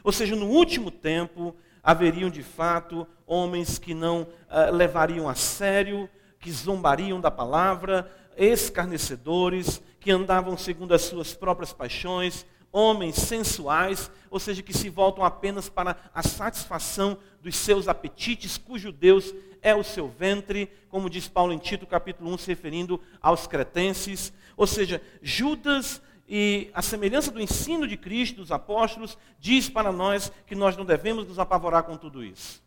Ou 0.03 0.13
seja, 0.13 0.35
no 0.35 0.47
último 0.47 0.91
tempo, 0.91 1.55
haveriam 1.83 2.31
de 2.31 2.43
fato 2.43 3.07
homens 3.27 3.79
que 3.79 3.95
não 3.95 4.23
uh, 4.23 4.73
levariam 4.73 5.29
a 5.29 5.35
sério, 5.35 6.09
que 6.39 6.51
zombariam 6.51 7.21
da 7.21 7.31
palavra, 7.31 8.11
escarnecedores, 8.37 9.83
que 9.99 10.11
andavam 10.11 10.57
segundo 10.57 10.95
as 10.95 11.03
suas 11.03 11.35
próprias 11.35 11.73
paixões, 11.73 12.47
homens 12.73 13.17
sensuais, 13.17 14.11
ou 14.31 14.39
seja, 14.39 14.63
que 14.63 14.73
se 14.73 14.89
voltam 14.89 15.25
apenas 15.25 15.69
para 15.69 15.97
a 16.15 16.23
satisfação 16.23 17.19
dos 17.43 17.57
seus 17.57 17.89
apetites, 17.89 18.57
cujo 18.57 18.93
Deus 18.93 19.35
é 19.61 19.75
o 19.75 19.85
seu 19.85 20.09
ventre, 20.09 20.71
como 20.89 21.11
diz 21.11 21.29
Paulo 21.29 21.53
em 21.53 21.59
Tito, 21.59 21.87
capítulo 21.87 22.33
1, 22.33 22.39
se 22.39 22.47
referindo 22.49 23.01
aos 23.21 23.47
cretenses. 23.47 24.33
Ou 24.57 24.67
seja, 24.67 25.03
Judas 25.21 26.01
e 26.33 26.71
a 26.73 26.81
semelhança 26.81 27.33
do 27.33 27.41
ensino 27.41 27.89
de 27.89 27.97
Cristo, 27.97 28.37
dos 28.37 28.53
apóstolos, 28.53 29.19
diz 29.41 29.69
para 29.69 29.91
nós 29.91 30.31
que 30.47 30.55
nós 30.55 30.77
não 30.77 30.85
devemos 30.85 31.27
nos 31.27 31.41
apavorar 31.41 31.83
com 31.83 31.97
tudo 31.97 32.23
isso. 32.23 32.63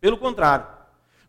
Pelo 0.00 0.16
contrário, 0.16 0.66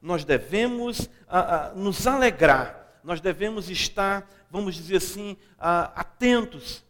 nós 0.01 0.23
devemos 0.23 1.09
ah, 1.27 1.39
ah, 1.39 1.73
nos 1.75 2.07
alegrar, 2.07 3.01
nós 3.03 3.19
devemos 3.19 3.69
estar, 3.69 4.25
vamos 4.49 4.73
dizer 4.73 4.95
assim, 4.95 5.35
ah, 5.59 5.91
atentos. 5.95 6.81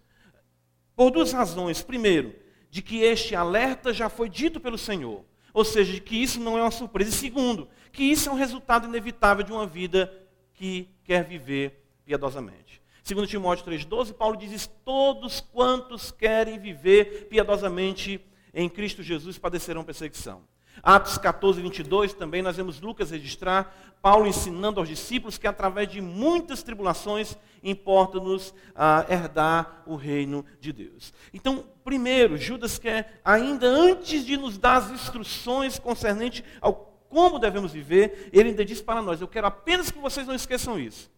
Por 0.95 1.09
duas 1.09 1.31
razões. 1.31 1.81
Primeiro, 1.81 2.35
de 2.69 2.83
que 2.83 3.01
este 3.01 3.33
alerta 3.33 3.91
já 3.91 4.07
foi 4.07 4.29
dito 4.29 4.59
pelo 4.59 4.77
Senhor. 4.77 5.25
Ou 5.51 5.65
seja, 5.65 5.93
de 5.93 5.99
que 5.99 6.21
isso 6.21 6.39
não 6.39 6.55
é 6.55 6.61
uma 6.61 6.69
surpresa. 6.69 7.09
E 7.09 7.13
segundo, 7.13 7.67
que 7.91 8.03
isso 8.03 8.29
é 8.29 8.31
um 8.31 8.35
resultado 8.35 8.87
inevitável 8.87 9.43
de 9.43 9.51
uma 9.51 9.65
vida 9.65 10.13
que 10.53 10.87
quer 11.03 11.23
viver 11.23 11.83
piedosamente. 12.05 12.79
Segundo 13.03 13.27
Timóteo 13.27 13.65
3,12, 13.65 14.13
Paulo 14.13 14.37
diz 14.37 14.69
todos 14.83 15.41
quantos 15.41 16.11
querem 16.11 16.59
viver 16.59 17.27
piedosamente 17.29 18.23
em 18.53 18.67
Cristo 18.69 19.01
Jesus 19.03 19.37
padecerão 19.37 19.83
perseguição. 19.83 20.41
Atos 20.81 21.17
14, 21.17 21.61
22, 21.61 22.13
também 22.13 22.41
nós 22.41 22.55
vemos 22.55 22.79
Lucas 22.79 23.11
registrar 23.11 23.75
Paulo 24.01 24.27
ensinando 24.27 24.79
aos 24.79 24.87
discípulos 24.87 25.37
que 25.37 25.47
através 25.47 25.89
de 25.89 25.99
muitas 25.99 26.63
tribulações 26.63 27.37
importa-nos 27.61 28.53
ah, 28.73 29.05
herdar 29.09 29.83
o 29.85 29.95
reino 29.95 30.45
de 30.61 30.71
Deus. 30.71 31.13
Então, 31.33 31.65
primeiro, 31.83 32.37
Judas 32.37 32.79
quer, 32.79 33.19
ainda 33.25 33.67
antes 33.67 34.25
de 34.25 34.37
nos 34.37 34.57
dar 34.57 34.77
as 34.77 34.91
instruções 34.91 35.77
concernentes 35.77 36.43
ao 36.61 36.87
como 37.09 37.39
devemos 37.39 37.73
viver, 37.73 38.29
ele 38.31 38.49
ainda 38.49 38.63
diz 38.63 38.81
para 38.81 39.01
nós: 39.01 39.19
Eu 39.19 39.27
quero 39.27 39.47
apenas 39.47 39.89
que 39.89 39.97
vocês 39.97 40.27
não 40.27 40.35
esqueçam 40.35 40.79
isso 40.79 41.09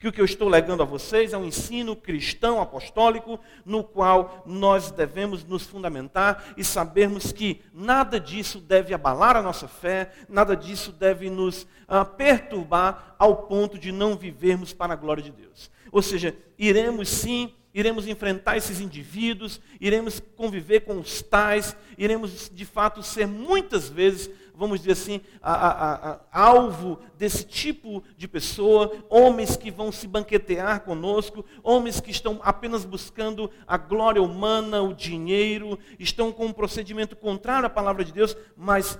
que 0.00 0.08
o 0.08 0.12
que 0.12 0.20
eu 0.20 0.24
estou 0.24 0.48
legando 0.48 0.82
a 0.82 0.86
vocês 0.86 1.34
é 1.34 1.36
um 1.36 1.44
ensino 1.44 1.94
cristão 1.94 2.58
apostólico 2.58 3.38
no 3.66 3.84
qual 3.84 4.42
nós 4.46 4.90
devemos 4.90 5.44
nos 5.44 5.64
fundamentar 5.66 6.54
e 6.56 6.64
sabermos 6.64 7.32
que 7.32 7.60
nada 7.70 8.18
disso 8.18 8.58
deve 8.58 8.94
abalar 8.94 9.36
a 9.36 9.42
nossa 9.42 9.68
fé, 9.68 10.10
nada 10.26 10.56
disso 10.56 10.90
deve 10.90 11.28
nos 11.28 11.66
ah, 11.86 12.02
perturbar 12.02 13.14
ao 13.18 13.42
ponto 13.42 13.78
de 13.78 13.92
não 13.92 14.16
vivermos 14.16 14.72
para 14.72 14.94
a 14.94 14.96
glória 14.96 15.22
de 15.22 15.32
Deus. 15.32 15.70
Ou 15.92 16.00
seja, 16.00 16.34
iremos 16.58 17.06
sim 17.10 17.52
iremos 17.72 18.06
enfrentar 18.08 18.56
esses 18.56 18.80
indivíduos, 18.80 19.60
iremos 19.80 20.20
conviver 20.36 20.80
com 20.80 20.98
os 20.98 21.22
tais, 21.22 21.76
iremos 21.96 22.50
de 22.52 22.64
fato 22.64 23.02
ser 23.02 23.26
muitas 23.26 23.88
vezes 23.88 24.28
vamos 24.60 24.80
dizer 24.80 24.92
assim, 24.92 25.22
a, 25.40 25.54
a, 25.54 26.12
a, 26.12 26.20
alvo 26.30 26.98
desse 27.16 27.44
tipo 27.44 28.04
de 28.14 28.28
pessoa, 28.28 28.92
homens 29.08 29.56
que 29.56 29.70
vão 29.70 29.90
se 29.90 30.06
banquetear 30.06 30.82
conosco, 30.82 31.42
homens 31.62 31.98
que 31.98 32.10
estão 32.10 32.38
apenas 32.42 32.84
buscando 32.84 33.50
a 33.66 33.78
glória 33.78 34.22
humana, 34.22 34.82
o 34.82 34.92
dinheiro, 34.92 35.78
estão 35.98 36.30
com 36.30 36.44
um 36.44 36.52
procedimento 36.52 37.16
contrário 37.16 37.66
à 37.66 37.70
palavra 37.70 38.04
de 38.04 38.12
Deus, 38.12 38.36
mas 38.54 38.98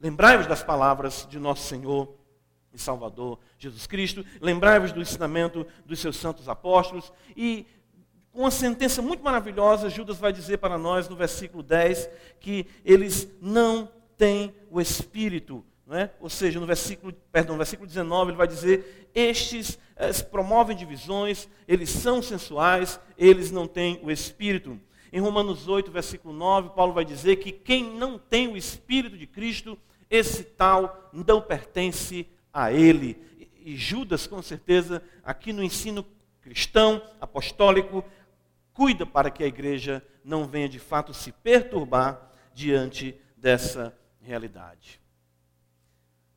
lembrai-vos 0.00 0.48
das 0.48 0.64
palavras 0.64 1.28
de 1.30 1.38
nosso 1.38 1.68
Senhor 1.68 2.12
e 2.74 2.78
Salvador 2.78 3.38
Jesus 3.56 3.86
Cristo, 3.86 4.26
lembrai-vos 4.40 4.90
do 4.90 5.00
ensinamento 5.00 5.64
dos 5.86 6.00
seus 6.00 6.16
santos 6.16 6.48
apóstolos 6.48 7.12
e 7.36 7.64
com 8.32 8.40
uma 8.40 8.50
sentença 8.50 9.00
muito 9.00 9.22
maravilhosa, 9.22 9.88
Judas 9.88 10.18
vai 10.18 10.32
dizer 10.32 10.58
para 10.58 10.76
nós 10.76 11.08
no 11.08 11.14
versículo 11.14 11.62
10 11.62 12.10
que 12.40 12.66
eles 12.84 13.28
não 13.40 13.88
tem 14.18 14.54
o 14.70 14.80
Espírito. 14.80 15.64
É? 15.90 16.10
Ou 16.20 16.28
seja, 16.28 16.60
no 16.60 16.66
versículo, 16.66 17.14
perdão, 17.32 17.54
no 17.54 17.58
versículo 17.58 17.86
19 17.86 18.32
ele 18.32 18.36
vai 18.36 18.46
dizer: 18.46 19.08
Estes 19.14 19.78
promovem 20.30 20.76
divisões, 20.76 21.48
eles 21.66 21.88
são 21.88 22.20
sensuais, 22.20 23.00
eles 23.16 23.50
não 23.50 23.66
têm 23.66 23.98
o 24.02 24.10
Espírito. 24.10 24.78
Em 25.10 25.18
Romanos 25.18 25.66
8, 25.66 25.90
versículo 25.90 26.34
9, 26.34 26.70
Paulo 26.76 26.92
vai 26.92 27.06
dizer 27.06 27.36
que 27.36 27.50
quem 27.50 27.84
não 27.84 28.18
tem 28.18 28.48
o 28.48 28.56
Espírito 28.56 29.16
de 29.16 29.26
Cristo, 29.26 29.78
esse 30.10 30.44
tal 30.44 31.10
não 31.10 31.40
pertence 31.40 32.26
a 32.52 32.70
ele. 32.70 33.16
E 33.64 33.74
Judas, 33.74 34.26
com 34.26 34.42
certeza, 34.42 35.02
aqui 35.24 35.54
no 35.54 35.62
ensino 35.62 36.04
cristão, 36.42 37.02
apostólico, 37.18 38.04
cuida 38.74 39.06
para 39.06 39.30
que 39.30 39.42
a 39.42 39.46
igreja 39.46 40.04
não 40.22 40.46
venha 40.46 40.68
de 40.68 40.78
fato 40.78 41.14
se 41.14 41.32
perturbar 41.32 42.30
diante 42.52 43.18
dessa 43.36 43.96
realidade. 44.28 45.00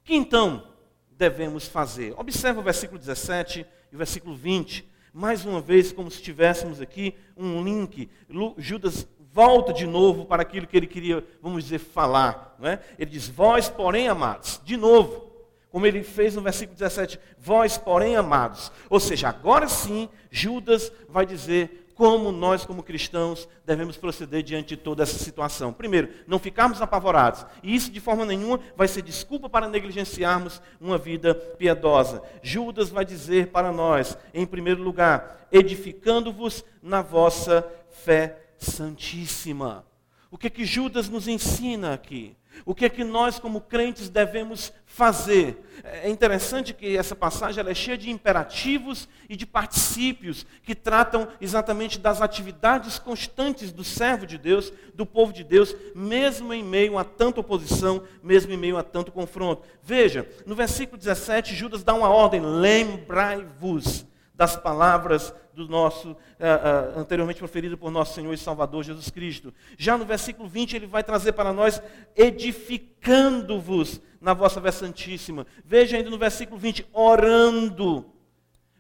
O 0.01 0.04
que 0.06 0.15
então 0.15 0.67
devemos 1.12 1.67
fazer? 1.67 2.13
Observe 2.17 2.60
o 2.60 2.63
versículo 2.63 2.97
17 2.97 3.65
e 3.91 3.95
o 3.95 3.97
versículo 3.97 4.36
20. 4.36 4.89
Mais 5.13 5.45
uma 5.45 5.60
vez, 5.60 5.91
como 5.91 6.10
se 6.10 6.21
tivéssemos 6.21 6.80
aqui 6.80 7.13
um 7.36 7.62
link. 7.62 8.10
Judas 8.58 9.06
volta 9.34 9.73
de 9.73 9.86
novo 9.86 10.25
para 10.25 10.41
aquilo 10.41 10.65
que 10.65 10.77
ele 10.77 10.88
queria, 10.88 11.23
vamos 11.41 11.65
dizer, 11.65 11.80
falar. 11.80 12.56
Não 12.58 12.69
é? 12.69 12.80
Ele 12.97 13.12
diz: 13.12 13.27
Vós, 13.27 13.69
porém, 13.69 14.08
amados. 14.08 14.62
De 14.63 14.77
novo, 14.77 15.30
como 15.69 15.86
ele 15.86 16.01
fez 16.01 16.34
no 16.34 16.41
versículo 16.41 16.77
17: 16.77 17.19
Vós, 17.38 17.77
porém, 17.77 18.15
amados. 18.15 18.71
Ou 18.89 18.99
seja, 18.99 19.27
agora 19.27 19.67
sim, 19.67 20.08
Judas 20.30 20.91
vai 21.10 21.25
dizer 21.25 21.90
como 22.01 22.31
nós, 22.31 22.65
como 22.65 22.81
cristãos, 22.81 23.47
devemos 23.63 23.95
proceder 23.95 24.41
diante 24.41 24.69
de 24.69 24.77
toda 24.77 25.03
essa 25.03 25.19
situação. 25.19 25.71
Primeiro, 25.71 26.09
não 26.25 26.39
ficarmos 26.39 26.81
apavorados. 26.81 27.45
E 27.61 27.75
isso, 27.75 27.91
de 27.91 27.99
forma 27.99 28.25
nenhuma, 28.25 28.59
vai 28.75 28.87
ser 28.87 29.03
desculpa 29.03 29.47
para 29.47 29.69
negligenciarmos 29.69 30.59
uma 30.79 30.97
vida 30.97 31.35
piedosa. 31.35 32.23
Judas 32.41 32.89
vai 32.89 33.05
dizer 33.05 33.49
para 33.49 33.71
nós, 33.71 34.17
em 34.33 34.47
primeiro 34.47 34.81
lugar, 34.81 35.47
edificando-vos 35.51 36.65
na 36.81 37.03
vossa 37.03 37.71
fé 37.91 38.47
santíssima. 38.57 39.85
O 40.31 40.39
que 40.39 40.49
que 40.49 40.65
Judas 40.65 41.07
nos 41.07 41.27
ensina 41.27 41.93
aqui? 41.93 42.35
O 42.65 42.75
que 42.75 42.85
é 42.85 42.89
que 42.89 43.03
nós, 43.03 43.39
como 43.39 43.61
crentes, 43.61 44.09
devemos 44.09 44.71
fazer? 44.85 45.65
É 45.83 46.09
interessante 46.09 46.73
que 46.73 46.95
essa 46.95 47.15
passagem 47.15 47.63
é 47.67 47.73
cheia 47.73 47.97
de 47.97 48.09
imperativos 48.09 49.07
e 49.27 49.35
de 49.35 49.45
particípios 49.45 50.45
que 50.63 50.75
tratam 50.75 51.27
exatamente 51.39 51.97
das 51.97 52.21
atividades 52.21 52.99
constantes 52.99 53.71
do 53.71 53.83
servo 53.83 54.27
de 54.27 54.37
Deus, 54.37 54.71
do 54.93 55.05
povo 55.05 55.33
de 55.33 55.43
Deus, 55.43 55.75
mesmo 55.95 56.53
em 56.53 56.63
meio 56.63 56.97
a 56.97 57.03
tanta 57.03 57.39
oposição, 57.39 58.03
mesmo 58.21 58.51
em 58.53 58.57
meio 58.57 58.77
a 58.77 58.83
tanto 58.83 59.11
confronto. 59.11 59.63
Veja, 59.81 60.27
no 60.45 60.55
versículo 60.55 60.97
17, 60.97 61.55
Judas 61.55 61.83
dá 61.83 61.93
uma 61.93 62.09
ordem: 62.09 62.41
lembrai-vos 62.41 64.05
das 64.33 64.55
palavras 64.55 65.33
do 65.53 65.67
nosso, 65.67 66.11
uh, 66.11 66.13
uh, 66.13 66.99
anteriormente 66.99 67.39
proferido 67.39 67.77
por 67.77 67.91
nosso 67.91 68.13
Senhor 68.13 68.33
e 68.33 68.37
Salvador 68.37 68.83
Jesus 68.83 69.09
Cristo. 69.09 69.53
Já 69.77 69.97
no 69.97 70.05
versículo 70.05 70.47
20, 70.47 70.75
ele 70.75 70.87
vai 70.87 71.03
trazer 71.03 71.33
para 71.33 71.53
nós, 71.53 71.81
edificando-vos 72.15 74.01
na 74.19 74.33
vossa 74.33 74.59
vé 74.59 74.71
santíssima. 74.71 75.45
Veja 75.65 75.97
ainda 75.97 76.09
no 76.09 76.17
versículo 76.17 76.59
20, 76.59 76.87
orando. 76.93 78.05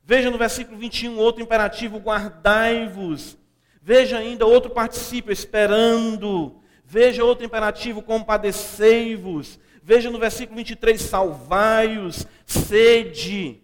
Veja 0.03 0.31
no 0.31 0.37
versículo 0.37 0.77
21, 0.77 1.17
outro 1.17 1.41
imperativo, 1.41 1.99
guardai-vos. 1.99 3.37
Veja 3.81 4.17
ainda 4.17 4.45
outro 4.45 4.71
particípio, 4.71 5.31
esperando. 5.31 6.61
Veja 6.85 7.23
outro 7.23 7.45
imperativo, 7.45 8.01
compadecei-vos. 8.01 9.59
Veja 9.83 10.11
no 10.11 10.19
versículo 10.19 10.57
23, 10.57 11.01
salvai-os, 11.01 12.27
sede 12.45 13.60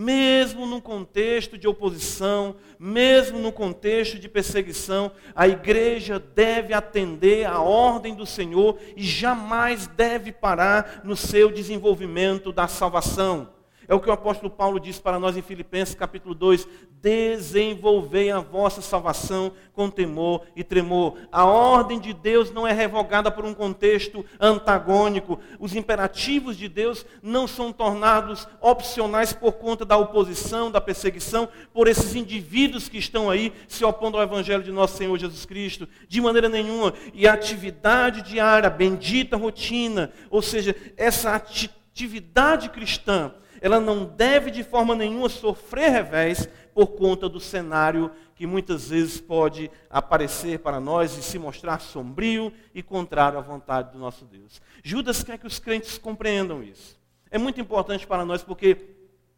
mesmo 0.00 0.64
num 0.64 0.80
contexto 0.80 1.58
de 1.58 1.68
oposição, 1.68 2.56
mesmo 2.78 3.38
no 3.38 3.52
contexto 3.52 4.18
de 4.18 4.30
perseguição, 4.30 5.12
a 5.34 5.46
igreja 5.46 6.18
deve 6.18 6.72
atender 6.72 7.44
à 7.44 7.60
ordem 7.60 8.14
do 8.14 8.24
Senhor 8.24 8.78
e 8.96 9.04
jamais 9.04 9.86
deve 9.86 10.32
parar 10.32 11.02
no 11.04 11.14
seu 11.14 11.52
desenvolvimento 11.52 12.50
da 12.50 12.66
salvação. 12.66 13.59
É 13.90 13.94
o 13.94 13.98
que 13.98 14.08
o 14.08 14.12
apóstolo 14.12 14.48
Paulo 14.48 14.78
diz 14.78 15.00
para 15.00 15.18
nós 15.18 15.36
em 15.36 15.42
Filipenses 15.42 15.96
capítulo 15.96 16.32
2: 16.32 16.64
desenvolvei 17.02 18.30
a 18.30 18.38
vossa 18.38 18.80
salvação 18.80 19.50
com 19.72 19.90
temor 19.90 20.42
e 20.54 20.62
tremor. 20.62 21.16
A 21.32 21.44
ordem 21.44 21.98
de 21.98 22.12
Deus 22.12 22.52
não 22.52 22.64
é 22.64 22.72
revogada 22.72 23.32
por 23.32 23.44
um 23.44 23.52
contexto 23.52 24.24
antagônico. 24.38 25.40
Os 25.58 25.74
imperativos 25.74 26.56
de 26.56 26.68
Deus 26.68 27.04
não 27.20 27.48
são 27.48 27.72
tornados 27.72 28.46
opcionais 28.60 29.32
por 29.32 29.54
conta 29.54 29.84
da 29.84 29.96
oposição, 29.96 30.70
da 30.70 30.80
perseguição, 30.80 31.48
por 31.74 31.88
esses 31.88 32.14
indivíduos 32.14 32.88
que 32.88 32.98
estão 32.98 33.28
aí 33.28 33.52
se 33.66 33.84
opondo 33.84 34.18
ao 34.18 34.22
evangelho 34.22 34.62
de 34.62 34.70
nosso 34.70 34.96
Senhor 34.96 35.18
Jesus 35.18 35.44
Cristo, 35.44 35.88
de 36.06 36.20
maneira 36.20 36.48
nenhuma. 36.48 36.94
E 37.12 37.26
a 37.26 37.32
atividade 37.32 38.22
diária, 38.22 38.70
bendita 38.70 39.36
rotina, 39.36 40.12
ou 40.30 40.40
seja, 40.40 40.76
essa 40.96 41.34
atividade 41.34 42.68
cristã, 42.68 43.34
ela 43.60 43.78
não 43.80 44.04
deve 44.04 44.50
de 44.50 44.64
forma 44.64 44.94
nenhuma 44.94 45.28
sofrer 45.28 45.90
revés 45.90 46.48
por 46.74 46.88
conta 46.88 47.28
do 47.28 47.40
cenário 47.40 48.10
que 48.34 48.46
muitas 48.46 48.88
vezes 48.88 49.20
pode 49.20 49.70
aparecer 49.90 50.60
para 50.60 50.80
nós 50.80 51.16
e 51.16 51.22
se 51.22 51.38
mostrar 51.38 51.80
sombrio 51.80 52.52
e 52.74 52.82
contrário 52.82 53.38
à 53.38 53.42
vontade 53.42 53.92
do 53.92 53.98
nosso 53.98 54.24
Deus. 54.24 54.62
Judas 54.82 55.22
quer 55.22 55.36
que 55.38 55.46
os 55.46 55.58
crentes 55.58 55.98
compreendam 55.98 56.62
isso. 56.62 56.98
É 57.30 57.36
muito 57.36 57.60
importante 57.60 58.06
para 58.06 58.24
nós 58.24 58.42
porque 58.42 58.76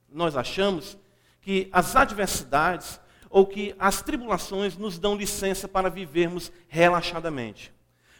nós 0.08 0.36
achamos 0.36 0.96
que 1.40 1.68
as 1.72 1.96
adversidades 1.96 3.00
ou 3.28 3.46
que 3.46 3.74
as 3.78 4.02
tribulações 4.02 4.76
nos 4.76 4.98
dão 4.98 5.16
licença 5.16 5.66
para 5.66 5.90
vivermos 5.90 6.52
relaxadamente. 6.68 7.72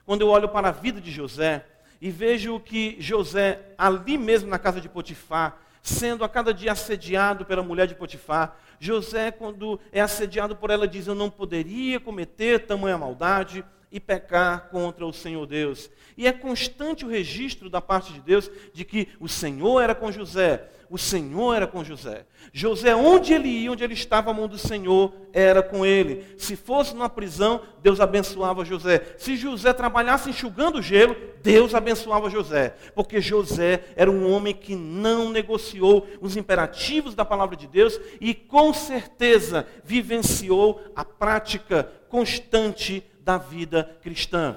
Quando 0.05 0.23
eu 0.23 0.29
olho 0.29 0.49
para 0.49 0.71
a 0.71 0.73
vida 0.73 1.01
de 1.01 1.13
José 1.13 1.65
e 2.01 2.11
vejo 2.11 2.59
que 2.59 2.97
José, 2.99 3.75
ali 3.79 4.19
mesmo 4.19 4.49
na 4.49 4.59
casa 4.59 4.81
de 4.81 4.89
Potifar, 4.89 5.61
sendo 5.83 6.25
a 6.25 6.29
cada 6.29 6.55
dia 6.55 6.73
assediado 6.73 7.45
pela 7.45 7.63
mulher 7.63 7.87
de 7.87 7.95
Potifar. 7.95 8.57
José, 8.79 9.31
quando 9.31 9.81
é 9.91 10.01
assediado 10.01 10.55
por 10.55 10.71
ela, 10.71 10.87
diz: 10.87 11.07
Eu 11.07 11.15
não 11.15 11.29
poderia 11.29 11.99
cometer 11.99 12.67
tamanha 12.67 12.97
maldade 12.97 13.65
e 13.91 14.01
pecar 14.01 14.69
contra 14.71 15.05
o 15.05 15.13
Senhor 15.13 15.47
Deus. 15.47 15.91
E 16.17 16.27
é 16.27 16.33
constante 16.33 17.05
o 17.05 17.09
registro 17.09 17.69
da 17.69 17.81
parte 17.81 18.13
de 18.13 18.21
Deus 18.21 18.51
de 18.73 18.85
que 18.85 19.09
o 19.21 19.29
Senhor 19.29 19.81
era 19.81 19.95
com 19.95 20.11
José, 20.11 20.67
o 20.93 20.99
Senhor 20.99 21.55
era 21.55 21.67
com 21.67 21.83
José. 21.83 22.27
José, 22.53 22.95
onde 22.95 23.33
ele 23.33 23.49
ia, 23.49 23.73
onde 23.73 23.83
ele 23.83 23.95
estava, 23.95 24.31
a 24.31 24.35
mão 24.35 24.47
do 24.47 24.59
Senhor 24.59 25.11
era 25.33 25.63
com 25.63 25.87
ele. 25.87 26.23
Se 26.37 26.55
fosse 26.55 26.93
numa 26.93 27.09
prisão, 27.09 27.63
Deus 27.83 27.99
abençoava 27.99 28.63
José. 28.63 29.15
Se 29.17 29.35
José 29.35 29.73
trabalhasse 29.73 30.29
enxugando 30.29 30.83
gelo, 30.83 31.17
Deus 31.43 31.75
abençoava 31.75 32.29
José. 32.29 32.77
Porque 32.95 33.23
José 33.23 33.85
era 33.97 34.11
um 34.11 34.31
homem 34.31 34.53
que 34.53 34.77
não 34.77 35.31
negociou 35.31 36.07
os 36.21 36.37
imperativos 36.37 37.15
da 37.15 37.25
palavra 37.25 37.57
de 37.57 37.67
Deus 37.67 37.99
e 38.21 38.35
com 38.35 38.75
certeza 38.75 39.67
vivenciou 39.83 40.79
a 40.95 41.07
prática 41.07 41.91
constante 42.11 43.03
da 43.21 43.39
vida 43.39 43.97
cristã. 44.03 44.57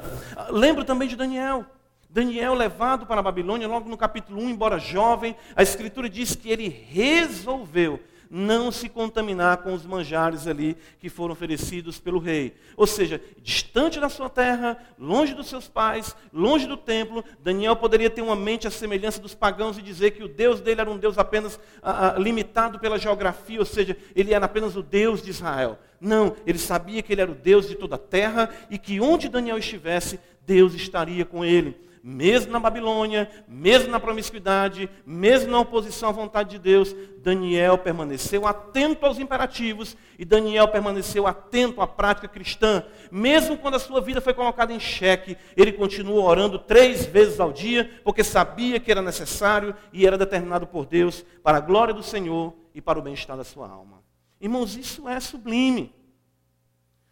Lembro 0.49 0.83
também 0.83 1.07
de 1.07 1.15
Daniel. 1.15 1.65
Daniel 2.15 2.53
levado 2.53 3.05
para 3.05 3.19
a 3.19 3.21
Babilônia, 3.23 3.67
logo 3.67 3.89
no 3.89 3.97
capítulo 3.97 4.41
1, 4.41 4.49
embora 4.51 4.79
jovem, 4.79 5.35
a 5.53 5.61
Escritura 5.61 6.07
diz 6.07 6.33
que 6.33 6.49
ele 6.49 6.69
resolveu 6.69 7.99
não 8.31 8.71
se 8.71 8.87
contaminar 8.87 9.57
com 9.57 9.73
os 9.73 9.85
manjares 9.85 10.47
ali 10.47 10.77
que 10.97 11.09
foram 11.09 11.33
oferecidos 11.33 11.99
pelo 11.99 12.17
rei. 12.17 12.55
Ou 12.77 12.87
seja, 12.87 13.21
distante 13.43 13.99
da 13.99 14.07
sua 14.07 14.29
terra, 14.29 14.77
longe 14.97 15.33
dos 15.33 15.47
seus 15.47 15.67
pais, 15.67 16.15
longe 16.31 16.65
do 16.65 16.77
templo, 16.77 17.21
Daniel 17.43 17.75
poderia 17.75 18.09
ter 18.09 18.21
uma 18.21 18.35
mente 18.35 18.65
à 18.65 18.71
semelhança 18.71 19.19
dos 19.19 19.35
pagãos 19.35 19.77
e 19.77 19.81
dizer 19.81 20.11
que 20.11 20.23
o 20.23 20.29
Deus 20.29 20.61
dele 20.61 20.79
era 20.79 20.89
um 20.89 20.97
Deus 20.97 21.17
apenas 21.17 21.59
ah, 21.83 22.15
limitado 22.17 22.79
pela 22.79 22.97
geografia, 22.97 23.59
ou 23.59 23.65
seja, 23.65 23.97
ele 24.15 24.33
era 24.33 24.45
apenas 24.45 24.77
o 24.77 24.81
Deus 24.81 25.21
de 25.21 25.31
Israel. 25.31 25.77
Não, 25.99 26.33
ele 26.47 26.59
sabia 26.59 27.01
que 27.01 27.11
ele 27.11 27.21
era 27.21 27.31
o 27.31 27.35
Deus 27.35 27.67
de 27.67 27.75
toda 27.75 27.95
a 27.95 27.99
terra 27.99 28.49
e 28.69 28.77
que 28.77 29.01
onde 29.01 29.27
Daniel 29.27 29.57
estivesse, 29.57 30.17
Deus 30.45 30.73
estaria 30.73 31.25
com 31.25 31.43
ele 31.43 31.83
mesmo 32.07 32.51
na 32.51 32.59
Babilônia, 32.59 33.27
mesmo 33.47 33.89
na 33.89 33.99
promiscuidade, 33.99 34.87
mesmo 35.03 35.51
na 35.51 35.59
oposição 35.59 36.09
à 36.09 36.11
vontade 36.11 36.51
de 36.51 36.59
Deus, 36.59 36.95
Daniel 37.17 37.79
permaneceu 37.79 38.45
atento 38.45 39.07
aos 39.07 39.17
imperativos 39.17 39.97
e 40.19 40.23
Daniel 40.23 40.67
permaneceu 40.67 41.25
atento 41.25 41.81
à 41.81 41.87
prática 41.87 42.27
cristã. 42.27 42.83
Mesmo 43.09 43.57
quando 43.57 43.73
a 43.73 43.79
sua 43.79 44.01
vida 44.01 44.21
foi 44.21 44.35
colocada 44.35 44.71
em 44.71 44.79
xeque, 44.79 45.35
ele 45.57 45.71
continuou 45.71 46.23
orando 46.23 46.59
três 46.59 47.07
vezes 47.07 47.39
ao 47.39 47.51
dia, 47.51 47.99
porque 48.03 48.23
sabia 48.23 48.79
que 48.79 48.91
era 48.91 49.01
necessário 49.01 49.75
e 49.91 50.05
era 50.05 50.15
determinado 50.15 50.67
por 50.67 50.85
Deus 50.85 51.25
para 51.41 51.57
a 51.57 51.61
glória 51.61 51.91
do 51.91 52.03
Senhor 52.03 52.53
e 52.75 52.79
para 52.79 52.99
o 52.99 53.01
bem-estar 53.01 53.35
da 53.35 53.43
sua 53.43 53.67
alma. 53.67 54.03
Irmãos, 54.39 54.77
isso 54.77 55.09
é 55.09 55.19
sublime. 55.19 55.91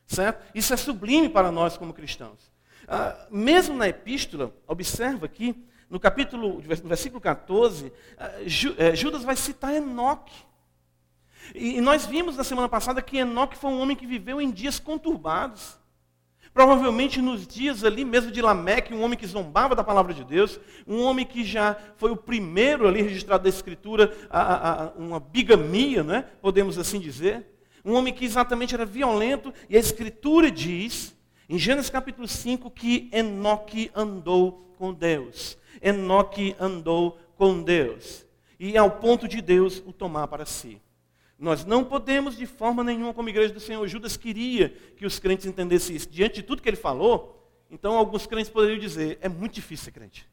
Certo? 0.05 0.45
Isso 0.53 0.71
é 0.71 0.77
sublime 0.77 1.29
para 1.29 1.51
nós 1.51 1.77
como 1.77 1.95
cristãos. 1.95 2.52
Ah, 2.87 3.27
mesmo 3.31 3.75
na 3.75 3.87
epístola, 3.87 4.53
observa 4.67 5.25
aqui, 5.25 5.55
no 5.89 5.99
capítulo, 5.99 6.55
no 6.55 6.87
versículo 6.89 7.21
14, 7.21 7.91
ah, 8.17 8.31
eh, 8.77 8.95
Judas 8.95 9.23
vai 9.23 9.35
citar 9.35 9.73
Enoque. 9.73 10.33
E 11.53 11.81
nós 11.81 12.05
vimos 12.05 12.37
na 12.37 12.43
semana 12.43 12.69
passada 12.69 13.01
que 13.01 13.17
Enoque 13.17 13.57
foi 13.57 13.71
um 13.71 13.79
homem 13.79 13.95
que 13.95 14.07
viveu 14.07 14.41
em 14.41 14.49
dias 14.49 14.79
conturbados. 14.79 15.77
Provavelmente 16.53 17.19
nos 17.19 17.47
dias 17.47 17.83
ali 17.83 18.05
mesmo 18.05 18.31
de 18.31 18.41
Lameque, 18.41 18.93
um 18.93 19.01
homem 19.01 19.17
que 19.17 19.25
zombava 19.25 19.75
da 19.75 19.83
palavra 19.83 20.13
de 20.13 20.23
Deus, 20.23 20.59
um 20.87 21.01
homem 21.01 21.25
que 21.25 21.43
já 21.43 21.75
foi 21.97 22.11
o 22.11 22.15
primeiro 22.15 22.87
ali 22.87 23.01
registrado 23.01 23.43
da 23.43 23.49
Escritura, 23.49 24.15
a, 24.29 24.83
a, 24.83 24.91
uma 24.91 25.19
bigamia, 25.19 26.03
né? 26.03 26.25
podemos 26.41 26.77
assim 26.77 26.99
dizer. 26.99 27.47
Um 27.83 27.93
homem 27.93 28.13
que 28.13 28.23
exatamente 28.23 28.75
era 28.75 28.85
violento, 28.85 29.51
e 29.67 29.75
a 29.75 29.79
Escritura 29.79 30.51
diz 30.51 31.15
em 31.49 31.57
Gênesis 31.57 31.89
capítulo 31.89 32.27
5, 32.27 32.69
que 32.71 33.09
Enoque 33.11 33.91
andou 33.95 34.73
com 34.77 34.93
Deus. 34.93 35.57
Enoque 35.81 36.55
andou 36.59 37.19
com 37.35 37.61
Deus. 37.61 38.25
E 38.59 38.77
ao 38.77 38.89
ponto 38.91 39.27
de 39.27 39.41
Deus 39.41 39.83
o 39.85 39.91
tomar 39.91 40.27
para 40.27 40.45
si. 40.45 40.81
Nós 41.37 41.65
não 41.65 41.83
podemos, 41.83 42.37
de 42.37 42.45
forma 42.45 42.83
nenhuma, 42.83 43.13
como 43.13 43.27
igreja 43.27 43.53
do 43.53 43.59
Senhor, 43.59 43.85
Judas 43.87 44.15
queria 44.15 44.69
que 44.95 45.05
os 45.05 45.19
crentes 45.19 45.45
entendessem 45.45 45.95
isso. 45.95 46.09
Diante 46.09 46.35
de 46.35 46.43
tudo 46.43 46.61
que 46.61 46.69
ele 46.69 46.77
falou, 46.77 47.51
então 47.69 47.97
alguns 47.97 48.25
crentes 48.25 48.49
poderiam 48.49 48.79
dizer: 48.79 49.17
é 49.21 49.27
muito 49.27 49.53
difícil 49.53 49.85
ser 49.85 49.91
crente. 49.91 50.29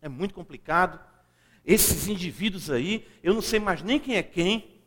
É 0.00 0.08
muito 0.08 0.34
complicado. 0.34 1.00
Esses 1.64 2.06
indivíduos 2.06 2.70
aí, 2.70 3.06
eu 3.22 3.34
não 3.34 3.42
sei 3.42 3.58
mais 3.58 3.82
nem 3.82 3.98
quem 3.98 4.16
é 4.16 4.22
quem. 4.22 4.77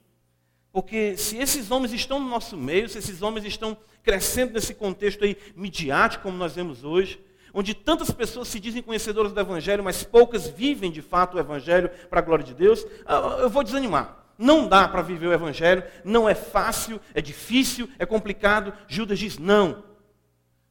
Porque 0.72 1.18
se 1.18 1.38
esses 1.38 1.70
homens 1.70 1.92
estão 1.92 2.20
no 2.20 2.30
nosso 2.30 2.56
meio, 2.56 2.88
se 2.88 2.98
esses 2.98 3.22
homens 3.22 3.46
estão 3.46 3.78
crescendo 4.04 4.54
nesse 4.54 4.74
contexto 4.74 5.24
aí 5.24 5.38
midiático 5.56 6.24
como 6.24 6.38
nós 6.38 6.56
vemos 6.56 6.84
hoje, 6.84 7.20
onde 7.54 7.74
tantas 7.74 8.10
pessoas 8.10 8.48
se 8.48 8.60
dizem 8.60 8.82
conhecedoras 8.82 9.34
do 9.34 9.40
Evangelho, 9.40 9.84
mas 9.84 10.04
poucas 10.04 10.48
vivem 10.48 10.90
de 10.90 11.02
fato 11.02 11.36
o 11.36 11.40
Evangelho 11.40 11.90
para 12.10 12.20
a 12.20 12.24
glória 12.24 12.46
de 12.46 12.54
Deus, 12.54 12.86
ah, 13.06 13.38
eu 13.42 13.50
vou 13.50 13.64
desanimar. 13.64 14.20
Não 14.38 14.68
dá 14.68 14.88
para 14.88 15.02
viver 15.02 15.28
o 15.28 15.34
Evangelho, 15.34 15.84
não 16.04 16.28
é 16.28 16.34
fácil, 16.34 17.00
é 17.14 17.22
difícil, 17.22 17.88
é 18.00 18.06
complicado. 18.06 18.74
Judas 18.88 19.20
diz: 19.20 19.38
não. 19.38 19.84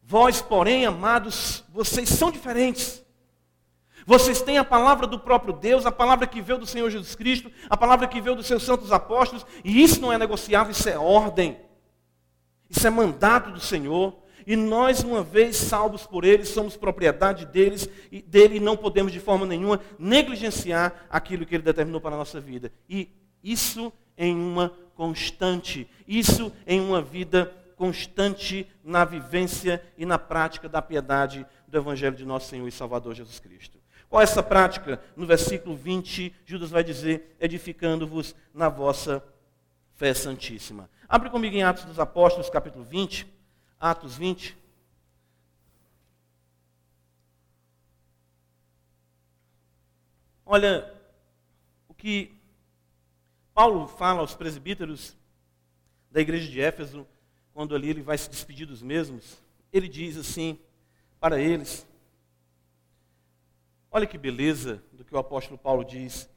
Vós, 0.02 0.42
porém, 0.42 0.86
amados, 0.86 1.62
vocês 1.72 2.08
são 2.08 2.32
diferentes. 2.32 3.04
Vocês 4.06 4.40
têm 4.40 4.58
a 4.58 4.64
palavra 4.64 5.06
do 5.06 5.18
próprio 5.18 5.52
Deus, 5.52 5.86
a 5.86 5.92
palavra 5.92 6.26
que 6.26 6.40
veio 6.40 6.58
do 6.58 6.66
Senhor 6.66 6.90
Jesus 6.90 7.14
Cristo, 7.14 7.50
a 7.68 7.76
palavra 7.76 8.08
que 8.08 8.20
veio 8.20 8.36
dos 8.36 8.46
seus 8.46 8.62
santos 8.62 8.92
apóstolos, 8.92 9.46
e 9.64 9.82
isso 9.82 10.00
não 10.00 10.12
é 10.12 10.18
negociável, 10.18 10.72
isso 10.72 10.88
é 10.88 10.98
ordem. 10.98 11.58
Isso 12.68 12.86
é 12.86 12.90
mandato 12.90 13.50
do 13.50 13.60
Senhor. 13.60 14.16
E 14.46 14.56
nós, 14.56 15.02
uma 15.02 15.22
vez 15.22 15.56
salvos 15.56 16.06
por 16.06 16.24
eles, 16.24 16.48
somos 16.48 16.76
propriedade 16.76 17.44
deles 17.46 17.88
e 18.10 18.22
dele 18.22 18.58
não 18.58 18.76
podemos 18.76 19.12
de 19.12 19.20
forma 19.20 19.44
nenhuma 19.44 19.80
negligenciar 19.98 21.06
aquilo 21.10 21.44
que 21.44 21.54
ele 21.54 21.62
determinou 21.62 22.00
para 22.00 22.14
a 22.14 22.18
nossa 22.18 22.40
vida. 22.40 22.72
E 22.88 23.08
isso 23.42 23.92
em 24.16 24.34
uma 24.34 24.72
constante, 24.94 25.88
isso 26.06 26.52
em 26.66 26.80
uma 26.80 27.02
vida 27.02 27.54
constante 27.76 28.66
na 28.84 29.04
vivência 29.04 29.82
e 29.96 30.04
na 30.04 30.18
prática 30.18 30.68
da 30.68 30.82
piedade 30.82 31.46
do 31.66 31.78
Evangelho 31.78 32.14
de 32.14 32.26
nosso 32.26 32.48
Senhor 32.48 32.68
e 32.68 32.72
Salvador 32.72 33.14
Jesus 33.14 33.38
Cristo. 33.38 33.79
Qual 34.10 34.20
é 34.20 34.24
essa 34.24 34.42
prática? 34.42 35.00
No 35.14 35.24
versículo 35.24 35.76
20, 35.76 36.34
Judas 36.44 36.68
vai 36.68 36.82
dizer: 36.82 37.36
edificando-vos 37.38 38.34
na 38.52 38.68
vossa 38.68 39.24
fé 39.94 40.12
santíssima. 40.12 40.90
Abre 41.08 41.30
comigo 41.30 41.54
em 41.54 41.62
Atos 41.62 41.84
dos 41.84 42.00
Apóstolos, 42.00 42.50
capítulo 42.50 42.84
20. 42.84 43.24
Atos 43.78 44.16
20. 44.16 44.58
Olha, 50.44 50.92
o 51.86 51.94
que 51.94 52.34
Paulo 53.54 53.86
fala 53.86 54.18
aos 54.18 54.34
presbíteros 54.34 55.16
da 56.10 56.20
igreja 56.20 56.50
de 56.50 56.60
Éfeso, 56.60 57.06
quando 57.54 57.76
ali 57.76 57.90
ele 57.90 58.02
vai 58.02 58.18
se 58.18 58.28
despedir 58.28 58.66
dos 58.66 58.82
mesmos, 58.82 59.38
ele 59.72 59.86
diz 59.86 60.16
assim 60.16 60.58
para 61.20 61.40
eles: 61.40 61.86
Olha 63.92 64.06
que 64.06 64.16
beleza 64.16 64.80
do 64.92 65.04
que 65.04 65.12
o 65.12 65.18
apóstolo 65.18 65.58
Paulo 65.58 65.84
diz 65.84 66.30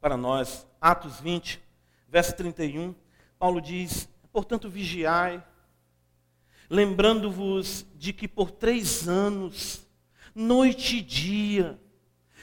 para 0.00 0.16
nós. 0.16 0.66
Atos 0.80 1.20
20, 1.20 1.62
verso 2.08 2.34
31. 2.36 2.94
Paulo 3.38 3.60
diz: 3.60 4.08
Portanto, 4.32 4.70
vigiai, 4.70 5.44
lembrando-vos 6.70 7.84
de 7.96 8.14
que 8.14 8.26
por 8.26 8.50
três 8.50 9.06
anos, 9.06 9.86
noite 10.34 10.96
e 10.96 11.02
dia, 11.02 11.78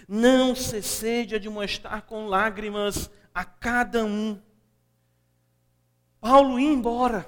não 0.08 0.54
cessei 0.54 1.26
de 1.26 1.34
admoestar 1.34 2.04
com 2.04 2.28
lágrimas 2.28 3.10
a 3.34 3.44
cada 3.44 4.06
um. 4.06 4.40
Paulo 6.22 6.60
ia 6.60 6.72
embora. 6.72 7.28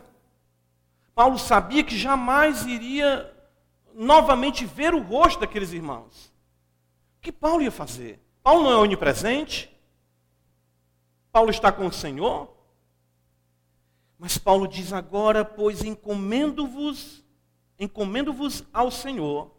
Paulo 1.15 1.39
sabia 1.39 1.83
que 1.83 1.97
jamais 1.97 2.67
iria 2.67 3.33
novamente 3.95 4.63
ver 4.63 4.93
o 4.93 5.01
rosto 5.01 5.39
daqueles 5.39 5.73
irmãos 5.73 6.36
que 7.27 7.31
Paulo 7.33 7.61
ia 7.61 7.71
fazer? 7.71 8.21
Paulo 8.41 8.63
não 8.63 8.71
é 8.71 8.77
onipresente? 8.77 9.69
Paulo 11.29 11.51
está 11.51 11.73
com 11.73 11.85
o 11.85 11.91
Senhor? 11.91 12.55
Mas 14.17 14.37
Paulo 14.37 14.65
diz 14.65 14.93
agora, 14.93 15.43
pois 15.43 15.83
encomendo-vos, 15.83 17.21
encomendo-vos 17.77 18.63
ao 18.71 18.89
Senhor 18.89 19.51